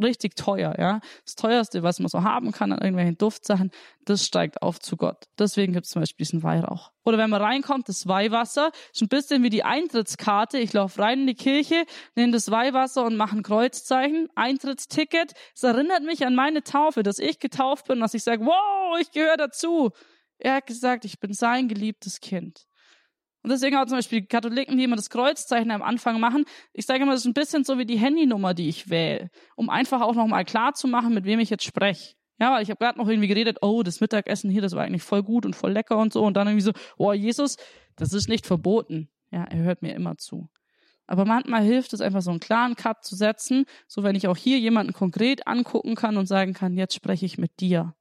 richtig 0.00 0.36
teuer, 0.36 0.74
ja. 0.78 1.00
Das 1.24 1.34
teuerste, 1.34 1.82
was 1.82 2.00
man 2.00 2.08
so 2.08 2.22
haben 2.22 2.52
kann 2.52 2.72
an 2.72 2.80
irgendwelchen 2.80 3.18
Duftsachen, 3.18 3.70
das 4.04 4.24
steigt 4.24 4.62
auf 4.62 4.80
zu 4.80 4.96
Gott. 4.96 5.24
Deswegen 5.38 5.72
gibt 5.72 5.86
es 5.86 5.92
zum 5.92 6.02
Beispiel 6.02 6.24
diesen 6.24 6.42
Weihrauch. 6.42 6.92
Oder 7.04 7.18
wenn 7.18 7.30
man 7.30 7.42
reinkommt, 7.42 7.88
das 7.88 8.06
Weihwasser, 8.06 8.70
ist 8.92 9.02
ein 9.02 9.08
bisschen 9.08 9.42
wie 9.42 9.50
die 9.50 9.64
Eintrittskarte. 9.64 10.58
Ich 10.58 10.72
laufe 10.72 11.00
rein 11.00 11.20
in 11.20 11.26
die 11.26 11.34
Kirche, 11.34 11.84
nehme 12.14 12.32
das 12.32 12.50
Weihwasser 12.50 13.04
und 13.04 13.16
mache 13.16 13.36
ein 13.36 13.42
Kreuzzeichen, 13.42 14.28
Eintrittsticket. 14.34 15.32
Es 15.54 15.62
erinnert 15.62 16.02
mich 16.02 16.26
an 16.26 16.34
meine 16.34 16.62
Taufe, 16.62 17.02
dass 17.02 17.18
ich 17.18 17.38
getauft 17.38 17.86
bin, 17.86 18.00
dass 18.00 18.14
ich 18.14 18.24
sage, 18.24 18.44
wow, 18.44 18.98
ich 19.00 19.10
gehöre 19.10 19.36
dazu. 19.36 19.90
Er 20.38 20.56
hat 20.56 20.66
gesagt, 20.66 21.04
ich 21.04 21.20
bin 21.20 21.32
sein 21.32 21.68
geliebtes 21.68 22.20
Kind. 22.20 22.66
Und 23.44 23.50
deswegen 23.50 23.76
auch 23.76 23.84
zum 23.84 23.98
Beispiel 23.98 24.24
Katholiken, 24.24 24.78
die 24.78 24.84
immer 24.84 24.96
das 24.96 25.10
Kreuzzeichen 25.10 25.70
am 25.70 25.82
Anfang 25.82 26.18
machen. 26.18 26.46
Ich 26.72 26.86
sage 26.86 27.02
immer, 27.02 27.12
das 27.12 27.20
ist 27.20 27.26
ein 27.26 27.34
bisschen 27.34 27.62
so 27.62 27.76
wie 27.76 27.84
die 27.84 27.98
Handynummer, 27.98 28.54
die 28.54 28.70
ich 28.70 28.88
wähle, 28.88 29.28
um 29.54 29.68
einfach 29.68 30.00
auch 30.00 30.14
nochmal 30.14 30.46
klar 30.46 30.72
zu 30.72 30.88
machen, 30.88 31.12
mit 31.12 31.26
wem 31.26 31.40
ich 31.40 31.50
jetzt 31.50 31.64
spreche. 31.64 32.14
Ja, 32.40 32.54
weil 32.54 32.62
ich 32.62 32.70
habe 32.70 32.78
gerade 32.78 32.98
noch 32.98 33.06
irgendwie 33.06 33.28
geredet, 33.28 33.58
oh, 33.60 33.82
das 33.82 34.00
Mittagessen 34.00 34.50
hier, 34.50 34.62
das 34.62 34.72
war 34.72 34.82
eigentlich 34.82 35.02
voll 35.02 35.22
gut 35.22 35.44
und 35.44 35.54
voll 35.54 35.72
lecker 35.72 35.98
und 35.98 36.10
so. 36.14 36.24
Und 36.24 36.38
dann 36.38 36.46
irgendwie 36.46 36.64
so, 36.64 36.72
oh, 36.96 37.12
Jesus, 37.12 37.58
das 37.96 38.14
ist 38.14 38.30
nicht 38.30 38.46
verboten. 38.46 39.10
Ja, 39.30 39.44
er 39.44 39.58
hört 39.58 39.82
mir 39.82 39.94
immer 39.94 40.16
zu. 40.16 40.48
Aber 41.06 41.26
manchmal 41.26 41.62
hilft 41.62 41.92
es 41.92 42.00
einfach 42.00 42.22
so 42.22 42.30
einen 42.30 42.40
klaren 42.40 42.76
Cut 42.76 43.04
zu 43.04 43.14
setzen, 43.14 43.66
so 43.86 44.04
wenn 44.04 44.16
ich 44.16 44.26
auch 44.26 44.38
hier 44.38 44.58
jemanden 44.58 44.94
konkret 44.94 45.46
angucken 45.46 45.96
kann 45.96 46.16
und 46.16 46.24
sagen 46.26 46.54
kann, 46.54 46.78
jetzt 46.78 46.94
spreche 46.94 47.26
ich 47.26 47.36
mit 47.36 47.60
dir 47.60 47.94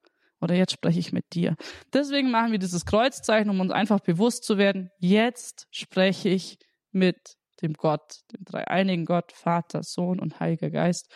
oder 0.44 0.56
jetzt 0.56 0.74
spreche 0.74 1.00
ich 1.00 1.14
mit 1.14 1.34
dir. 1.34 1.56
Deswegen 1.94 2.30
machen 2.30 2.52
wir 2.52 2.60
dieses 2.60 2.86
Kreuzzeichen, 2.86 3.50
um 3.50 3.60
uns 3.60 3.72
einfach 3.72 4.00
bewusst 4.02 4.44
zu 4.44 4.58
werden, 4.58 4.89
jetzt 5.00 5.68
spreche 5.72 6.30
ich 6.30 6.58
mit 6.91 7.36
dem 7.62 7.74
Gott, 7.74 8.20
dem 8.34 8.44
dreieinigen 8.46 9.06
Gott, 9.06 9.32
Vater, 9.32 9.84
Sohn 9.84 10.20
und 10.20 10.39
Heiliger 10.39 10.70
Geist. 10.70 11.08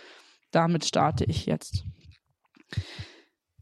Damit 0.51 0.85
starte 0.85 1.25
ich 1.25 1.45
jetzt. 1.45 1.83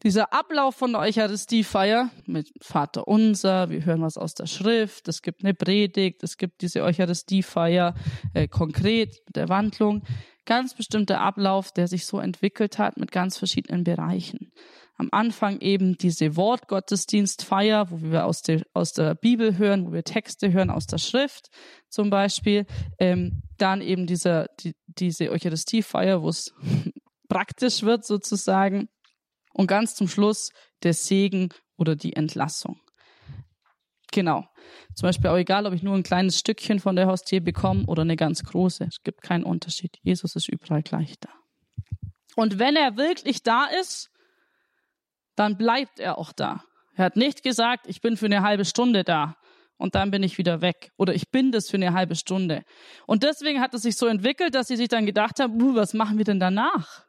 Dieser 0.04 0.34
Ablauf 0.34 0.76
von 0.76 0.92
der 0.92 1.02
Eucharistiefeier 1.02 2.12
mit 2.28 2.52
Vater 2.62 3.08
Unser, 3.08 3.72
wir 3.72 3.86
hören 3.86 4.04
was 4.04 4.18
aus 4.18 4.36
der 4.36 4.46
Schrift, 4.46 5.08
es 5.08 5.24
gibt 5.24 5.44
eine 5.44 5.56
Predigt, 5.56 6.24
es 6.24 6.38
gibt 6.38 6.62
diese 6.62 6.84
Eucharistiefeier 6.84 7.96
äh, 8.36 8.48
konkret 8.48 9.20
mit 9.26 9.36
der 9.36 9.50
Wandlung. 9.50 10.04
Ganz 10.46 10.76
bestimmter 10.76 11.22
Ablauf, 11.22 11.72
der 11.72 11.88
sich 11.88 12.06
so 12.06 12.20
entwickelt 12.20 12.78
hat 12.78 12.98
mit 12.98 13.12
ganz 13.12 13.40
verschiedenen 13.40 13.84
Bereichen. 13.84 14.52
Am 14.98 15.10
Anfang 15.12 15.60
eben 15.60 15.98
diese 15.98 16.38
Wortgottesdienstfeier, 16.38 17.92
wo 17.92 18.02
wir 18.02 18.26
aus 18.26 18.42
der, 18.42 18.64
aus 18.74 18.94
der 18.94 19.14
Bibel 19.14 19.58
hören, 19.58 19.86
wo 19.86 19.92
wir 19.92 20.04
Texte 20.04 20.54
hören 20.54 20.70
aus 20.70 20.88
der 20.88 21.00
Schrift 21.00 21.50
zum 21.90 22.10
Beispiel. 22.10 22.66
Ähm, 22.98 23.42
dann 23.58 23.82
eben 23.82 24.08
dieser, 24.08 24.48
die, 24.62 24.74
diese 24.88 25.32
Eucharistiefeier, 25.32 26.22
wo 26.22 26.30
es 26.30 26.54
praktisch 27.28 27.84
wird 27.84 28.06
sozusagen 28.06 28.88
und 29.54 29.68
ganz 29.68 29.96
zum 29.96 30.08
Schluss 30.08 30.52
der 30.84 30.94
Segen 30.94 31.50
oder 31.78 31.96
die 31.96 32.16
Entlassung. 32.16 32.80
Genau. 34.12 34.46
Zum 34.94 35.08
Beispiel 35.08 35.30
auch 35.30 35.38
egal, 35.38 35.66
ob 35.66 35.74
ich 35.74 35.84
nur 35.84 35.94
ein 35.94 36.04
kleines 36.04 36.40
Stückchen 36.40 36.80
von 36.80 36.96
der 36.96 37.08
Hostie 37.08 37.42
bekomme 37.42 37.86
oder 37.86 38.04
eine 38.04 38.16
ganz 38.16 38.44
große. 38.44 38.86
Es 38.86 39.04
gibt 39.04 39.22
keinen 39.22 39.44
Unterschied. 39.44 39.98
Jesus 40.04 40.38
ist 40.38 40.48
überall 40.48 40.84
gleich 40.84 41.16
da. 41.20 41.30
Und 42.36 42.60
wenn 42.60 42.78
er 42.78 42.96
wirklich 42.96 43.44
da 43.44 43.66
ist, 43.66 44.10
dann 45.36 45.58
bleibt 45.58 46.00
er 46.00 46.18
auch 46.18 46.32
da. 46.32 46.64
Er 46.96 47.06
hat 47.06 47.16
nicht 47.16 47.44
gesagt, 47.44 47.88
ich 47.88 48.02
bin 48.02 48.18
für 48.18 48.26
eine 48.26 48.42
halbe 48.42 48.66
Stunde 48.66 49.04
da 49.04 49.36
und 49.78 49.96
dann 49.96 50.12
bin 50.12 50.24
ich 50.24 50.38
wieder 50.38 50.62
weg 50.62 50.92
oder 50.98 51.14
ich 51.14 51.30
bin 51.30 51.52
das 51.52 51.70
für 51.70 51.78
eine 51.78 51.94
halbe 51.94 52.16
Stunde. 52.16 52.64
Und 53.06 53.24
deswegen 53.24 53.60
hat 53.60 53.74
es 53.74 53.82
sich 53.82 53.98
so 53.98 54.08
entwickelt, 54.08 54.56
dass 54.56 54.68
sie 54.68 54.78
sich 54.78 54.88
dann 54.88 55.06
gedacht 55.06 55.40
haben, 55.40 55.62
uh, 55.62 55.76
was 55.76 55.94
machen 55.94 56.18
wir 56.18 56.26
denn 56.26 56.40
danach? 56.40 57.06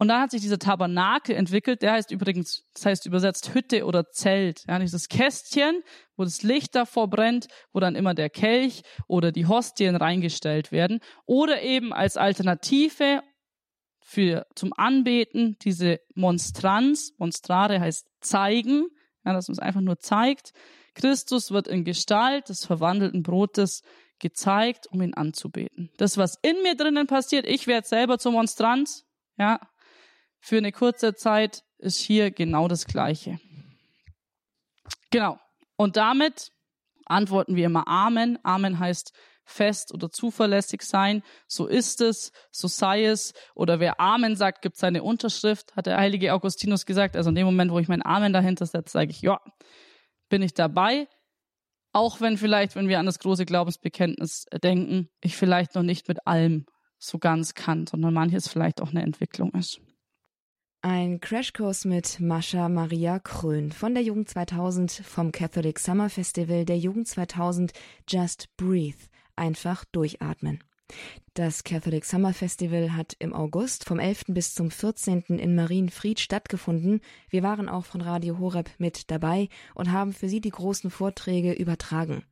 Und 0.00 0.08
dann 0.08 0.20
hat 0.20 0.30
sich 0.30 0.40
dieser 0.40 0.60
Tabernakel 0.60 1.34
entwickelt, 1.34 1.82
der 1.82 1.92
heißt 1.92 2.12
übrigens, 2.12 2.64
das 2.72 2.86
heißt 2.86 3.06
übersetzt 3.06 3.52
Hütte 3.52 3.84
oder 3.84 4.10
Zelt. 4.10 4.64
Ja, 4.68 4.78
dieses 4.78 5.08
Kästchen, 5.08 5.82
wo 6.16 6.22
das 6.22 6.44
Licht 6.44 6.76
davor 6.76 7.10
brennt, 7.10 7.48
wo 7.72 7.80
dann 7.80 7.96
immer 7.96 8.14
der 8.14 8.30
Kelch 8.30 8.82
oder 9.08 9.32
die 9.32 9.46
Hostien 9.46 9.96
reingestellt 9.96 10.70
werden. 10.70 11.00
Oder 11.26 11.62
eben 11.62 11.92
als 11.92 12.16
Alternative 12.16 13.22
für, 14.08 14.46
zum 14.54 14.72
Anbeten 14.74 15.58
diese 15.60 16.00
Monstranz. 16.14 17.12
Monstrare 17.18 17.78
heißt 17.78 18.08
zeigen, 18.20 18.86
ja, 19.22 19.34
dass 19.34 19.48
man 19.48 19.52
es 19.52 19.58
einfach 19.58 19.82
nur 19.82 19.98
zeigt. 19.98 20.54
Christus 20.94 21.50
wird 21.50 21.68
in 21.68 21.84
Gestalt 21.84 22.48
des 22.48 22.64
verwandelten 22.64 23.22
Brotes 23.22 23.82
gezeigt, 24.18 24.86
um 24.86 25.02
ihn 25.02 25.12
anzubeten. 25.12 25.90
Das, 25.98 26.16
was 26.16 26.38
in 26.40 26.62
mir 26.62 26.74
drinnen 26.74 27.06
passiert, 27.06 27.46
ich 27.46 27.66
werde 27.66 27.86
selber 27.86 28.18
zur 28.18 28.32
Monstranz, 28.32 29.04
ja, 29.36 29.60
für 30.40 30.56
eine 30.56 30.72
kurze 30.72 31.14
Zeit 31.14 31.62
ist 31.76 32.00
hier 32.00 32.30
genau 32.30 32.66
das 32.66 32.86
Gleiche. 32.86 33.38
Genau. 35.10 35.38
Und 35.76 35.98
damit 35.98 36.50
antworten 37.04 37.56
wir 37.56 37.66
immer 37.66 37.86
Amen. 37.86 38.38
Amen 38.42 38.78
heißt 38.78 39.12
fest 39.48 39.92
oder 39.92 40.10
zuverlässig 40.10 40.82
sein. 40.82 41.22
So 41.46 41.66
ist 41.66 42.00
es, 42.00 42.32
so 42.50 42.68
sei 42.68 43.04
es. 43.04 43.34
Oder 43.54 43.80
wer 43.80 44.00
Amen 44.00 44.36
sagt, 44.36 44.62
gibt 44.62 44.76
seine 44.76 45.02
Unterschrift, 45.02 45.74
hat 45.76 45.86
der 45.86 45.96
heilige 45.96 46.34
Augustinus 46.34 46.86
gesagt. 46.86 47.16
Also 47.16 47.30
in 47.30 47.36
dem 47.36 47.46
Moment, 47.46 47.72
wo 47.72 47.78
ich 47.78 47.88
mein 47.88 48.04
Amen 48.04 48.32
dahinter 48.32 48.66
setze, 48.66 48.92
sage 48.92 49.10
ich, 49.10 49.22
ja, 49.22 49.40
bin 50.28 50.42
ich 50.42 50.54
dabei. 50.54 51.08
Auch 51.92 52.20
wenn 52.20 52.36
vielleicht, 52.36 52.76
wenn 52.76 52.88
wir 52.88 52.98
an 52.98 53.06
das 53.06 53.18
große 53.18 53.46
Glaubensbekenntnis 53.46 54.46
denken, 54.62 55.08
ich 55.20 55.36
vielleicht 55.36 55.74
noch 55.74 55.82
nicht 55.82 56.08
mit 56.08 56.26
allem 56.26 56.66
so 56.98 57.18
ganz 57.18 57.54
kann, 57.54 57.86
sondern 57.86 58.12
manches 58.12 58.48
vielleicht 58.48 58.82
auch 58.82 58.90
eine 58.90 59.02
Entwicklung 59.02 59.52
ist. 59.52 59.80
Ein 60.80 61.20
Crashkurs 61.20 61.84
mit 61.86 62.20
Mascha 62.20 62.68
Maria 62.68 63.18
Krön 63.18 63.72
von 63.72 63.94
der 63.94 64.04
Jugend 64.04 64.28
2000 64.28 64.92
vom 64.92 65.32
Catholic 65.32 65.80
Summer 65.80 66.08
Festival 66.08 66.64
der 66.64 66.78
Jugend 66.78 67.08
2000 67.08 67.72
Just 68.08 68.56
Breathe. 68.56 69.08
Einfach 69.38 69.84
durchatmen. 69.86 70.62
Das 71.34 71.64
Catholic 71.64 72.04
Summer 72.04 72.32
Festival 72.32 72.96
hat 72.96 73.14
im 73.18 73.32
August 73.32 73.84
vom 73.84 73.98
11. 73.98 74.24
bis 74.28 74.54
zum 74.54 74.70
14. 74.70 75.22
in 75.28 75.54
Marienfried 75.54 76.18
stattgefunden. 76.18 77.00
Wir 77.30 77.42
waren 77.42 77.68
auch 77.68 77.84
von 77.84 78.00
Radio 78.00 78.38
Horeb 78.38 78.70
mit 78.78 79.10
dabei 79.10 79.48
und 79.74 79.92
haben 79.92 80.12
für 80.12 80.28
Sie 80.28 80.40
die 80.40 80.50
großen 80.50 80.90
Vorträge 80.90 81.52
übertragen. 81.52 82.24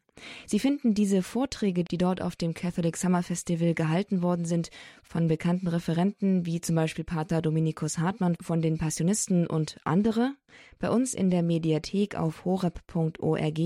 Sie 0.46 0.58
finden 0.58 0.94
diese 0.94 1.22
Vorträge, 1.22 1.84
die 1.84 1.98
dort 1.98 2.22
auf 2.22 2.36
dem 2.36 2.54
Catholic 2.54 2.96
Summer 2.96 3.22
Festival 3.22 3.74
gehalten 3.74 4.22
worden 4.22 4.46
sind, 4.46 4.70
von 5.02 5.28
bekannten 5.28 5.68
Referenten 5.68 6.46
wie 6.46 6.60
zum 6.60 6.74
Beispiel 6.74 7.04
Pater 7.04 7.42
Dominikus 7.42 7.98
Hartmann 7.98 8.34
von 8.40 8.62
den 8.62 8.78
Passionisten 8.78 9.46
und 9.46 9.78
andere, 9.84 10.32
bei 10.78 10.90
uns 10.90 11.12
in 11.12 11.30
der 11.30 11.42
Mediathek 11.42 12.16
auf 12.16 12.46
horeb.org 12.46 13.60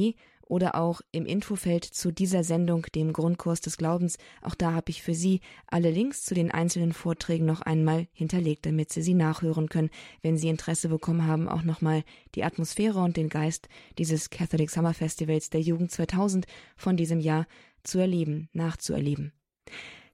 oder 0.51 0.75
auch 0.75 1.01
im 1.13 1.27
Infofeld 1.27 1.85
zu 1.85 2.11
dieser 2.11 2.43
Sendung, 2.43 2.87
dem 2.95 3.13
Grundkurs 3.13 3.61
des 3.61 3.77
Glaubens. 3.77 4.19
Auch 4.43 4.57
da 4.57 4.73
habe 4.73 4.91
ich 4.91 5.03
für 5.03 5.15
Sie 5.15 5.41
alle 5.69 5.91
Links 5.91 6.25
zu 6.25 6.35
den 6.35 6.51
einzelnen 6.51 6.93
Vorträgen 6.93 7.47
noch 7.47 7.61
einmal 7.61 8.09
hinterlegt, 8.13 8.67
damit 8.67 8.93
Sie 8.93 9.03
sie 9.03 9.15
nachhören 9.15 9.69
können, 9.69 9.91
wenn 10.23 10.37
Sie 10.37 10.49
Interesse 10.49 10.89
bekommen 10.89 11.27
haben, 11.27 11.49
auch 11.49 11.63
nochmal 11.63 12.03
die 12.35 12.43
Atmosphäre 12.43 12.99
und 12.99 13.17
den 13.17 13.29
Geist 13.29 13.69
dieses 13.97 14.31
Catholic 14.31 14.71
Summer 14.71 14.93
Festivals 14.93 15.51
der 15.51 15.61
Jugend 15.61 15.93
2000 15.93 16.47
von 16.77 16.97
diesem 16.97 17.21
Jahr 17.21 17.47
zu 17.85 18.01
erleben, 18.01 18.49
nachzuerleben. 18.53 19.33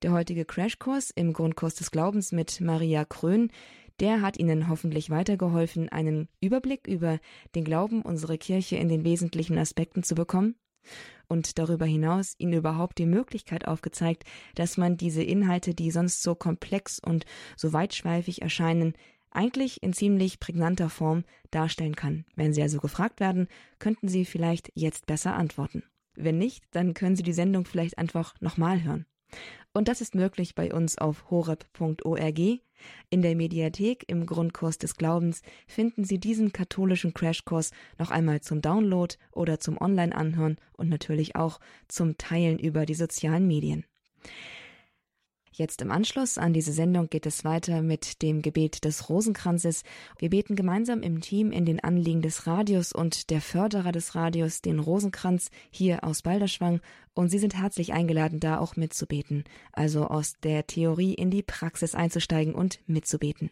Der 0.03 0.13
heutige 0.13 0.45
Crashkurs 0.45 1.11
im 1.11 1.33
Grundkurs 1.33 1.75
des 1.77 1.91
Glaubens 1.91 2.31
mit 2.31 2.61
Maria 2.61 3.07
Krön 3.07 3.51
der 4.01 4.23
hat 4.23 4.39
Ihnen 4.39 4.69
hoffentlich 4.69 5.11
weitergeholfen, 5.11 5.89
einen 5.89 6.29
Überblick 6.41 6.87
über 6.87 7.19
den 7.55 7.65
Glauben 7.65 8.03
unserer 8.03 8.37
Kirche 8.37 8.77
in 8.77 8.89
den 8.89 9.05
wesentlichen 9.05 9.59
Aspekten 9.59 10.03
zu 10.03 10.15
bekommen 10.15 10.57
und 11.29 11.59
darüber 11.59 11.87
hinaus 11.87 12.35
Ihnen 12.39 12.53
überhaupt 12.53 12.99
die 12.99 13.07
Möglichkeit 13.07 13.67
aufgezeigt, 13.67 14.25
dass 14.55 14.77
man 14.77 14.97
diese 14.97 15.23
Inhalte, 15.23 15.75
die 15.75 15.91
sonst 15.91 16.23
so 16.23 16.35
komplex 16.35 16.99
und 16.99 17.25
so 17.57 17.73
weitschweifig 17.73 18.43
erscheinen, 18.43 18.95
eigentlich 19.31 19.83
in 19.83 19.93
ziemlich 19.93 20.41
prägnanter 20.41 20.89
Form 20.89 21.25
darstellen 21.51 21.97
kann. 21.97 22.25
Wenn 22.37 22.55
Sie 22.55 22.63
also 22.63 22.79
gefragt 22.79 23.21
werden, 23.21 23.49
könnten 23.79 24.09
Sie 24.09 24.25
vielleicht 24.25 24.71
jetzt 24.75 25.07
besser 25.07 25.35
antworten. 25.35 25.83
Wenn 26.15 26.39
nicht, 26.39 26.65
dann 26.71 26.95
können 26.95 27.17
Sie 27.17 27.23
die 27.23 27.35
Sendung 27.35 27.67
vielleicht 27.67 27.99
einfach 27.99 28.35
nochmal 28.41 28.83
hören. 28.83 29.05
Und 29.77 29.89
das 29.89 30.01
ist 30.01 30.15
möglich 30.15 30.55
bei 30.55 30.73
uns 30.73 30.97
auf 30.97 31.31
horeb.org. 31.31 32.39
In 33.11 33.21
der 33.21 33.37
Mediathek 33.37 34.05
im 34.07 34.25
Grundkurs 34.25 34.79
des 34.79 34.97
Glaubens 34.97 35.43
finden 35.67 36.03
Sie 36.03 36.19
diesen 36.19 36.51
katholischen 36.51 37.13
Crashkurs 37.13 37.73
noch 37.99 38.11
einmal 38.11 38.41
zum 38.41 38.63
Download 38.63 39.15
oder 39.33 39.61
zum 39.61 39.79
Online-Anhören 39.79 40.57
und 40.79 40.89
natürlich 40.89 41.37
auch 41.37 41.61
zum 41.89 42.17
Teilen 42.17 42.59
über 42.59 42.87
die 42.87 42.95
sozialen 42.95 43.47
Medien. 43.47 43.85
Jetzt 45.59 45.81
im 45.81 45.91
Anschluss 45.91 46.37
an 46.37 46.53
diese 46.53 46.71
Sendung 46.71 47.09
geht 47.09 47.25
es 47.25 47.43
weiter 47.43 47.81
mit 47.81 48.21
dem 48.21 48.43
Gebet 48.43 48.85
des 48.85 49.09
Rosenkranzes. 49.09 49.85
Wir 50.19 50.29
beten 50.29 50.55
gemeinsam 50.55 51.01
im 51.01 51.23
Team 51.23 51.51
in 51.51 51.65
den 51.65 51.83
Anliegen 51.83 52.21
des 52.21 52.47
Radios 52.47 52.93
und 52.93 53.31
der 53.31 53.41
Förderer 53.41 53.91
des 53.91 54.15
Radios 54.15 54.61
den 54.61 54.79
Rosenkranz 54.79 55.51
hier 55.71 56.05
aus 56.05 56.21
Balderschwang 56.21 56.83
und 57.15 57.31
Sie 57.31 57.39
sind 57.39 57.57
herzlich 57.57 57.95
eingeladen, 57.95 58.39
da 58.39 58.59
auch 58.59 58.77
mitzubeten, 58.77 59.45
also 59.73 60.05
aus 60.09 60.35
der 60.43 60.67
Theorie 60.67 61.15
in 61.15 61.31
die 61.31 61.43
Praxis 61.43 61.95
einzusteigen 61.95 62.55
und 62.55 62.81
mitzubeten. 62.87 63.51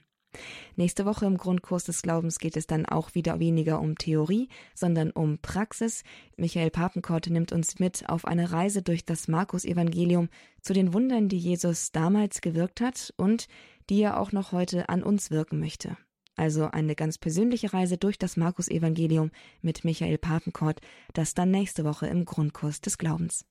Nächste 0.76 1.05
Woche 1.05 1.26
im 1.26 1.37
Grundkurs 1.37 1.85
des 1.85 2.03
Glaubens 2.03 2.39
geht 2.39 2.57
es 2.57 2.66
dann 2.66 2.87
auch 2.87 3.14
wieder 3.14 3.39
weniger 3.41 3.80
um 3.80 3.97
Theorie, 3.97 4.49
sondern 4.74 5.11
um 5.11 5.39
Praxis. 5.39 6.03
Michael 6.37 6.70
Papenkort 6.70 7.28
nimmt 7.28 7.53
uns 7.53 7.78
mit 7.78 8.09
auf 8.09 8.24
eine 8.24 8.53
Reise 8.53 8.82
durch 8.82 9.05
das 9.05 9.28
Markus-Evangelium 9.28 10.28
zu 10.61 10.72
den 10.72 10.93
Wundern, 10.93 11.28
die 11.28 11.39
Jesus 11.39 11.93
damals 11.93 12.41
gewirkt 12.41 12.80
hat 12.80 13.12
und 13.16 13.47
die 13.91 14.01
er 14.03 14.18
auch 14.18 14.32
noch 14.32 14.53
heute 14.53 14.89
an 14.89 15.03
uns 15.03 15.30
wirken 15.30 15.61
möchte. 15.61 15.97
Also 16.37 16.66
eine 16.66 16.97
ganz 16.97 17.18
persönliche 17.18 17.72
Reise 17.72 17.97
durch 17.97 18.18
das 18.18 18.37
Markus-Evangelium 18.37 19.30
mit 19.62 19.85
Michael 19.85 20.18
Papenkort, 20.18 20.80
das 21.12 21.35
dann 21.35 21.51
nächste 21.51 21.85
Woche 21.85 22.07
im 22.07 22.24
Grundkurs 22.24 22.80
des 22.80 22.99
Glaubens. 22.99 23.45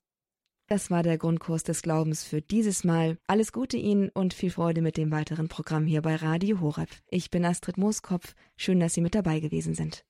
Das 0.66 0.90
war 0.90 1.02
der 1.02 1.18
Grundkurs 1.18 1.62
des 1.62 1.82
Glaubens 1.82 2.24
für 2.24 2.40
dieses 2.40 2.84
Mal. 2.84 3.18
Alles 3.26 3.52
Gute 3.52 3.76
Ihnen 3.76 4.08
und 4.08 4.32
viel 4.32 4.50
Freude 4.50 4.80
mit 4.80 4.96
dem 4.96 5.10
weiteren 5.10 5.48
Programm 5.48 5.84
hier 5.84 6.00
bei 6.00 6.16
Radio 6.16 6.60
Horeb. 6.60 6.88
Ich 7.10 7.30
bin 7.30 7.44
Astrid 7.44 7.76
Mooskopf. 7.76 8.34
Schön, 8.56 8.80
dass 8.80 8.94
Sie 8.94 9.02
mit 9.02 9.14
dabei 9.14 9.40
gewesen 9.40 9.74
sind. 9.74 10.06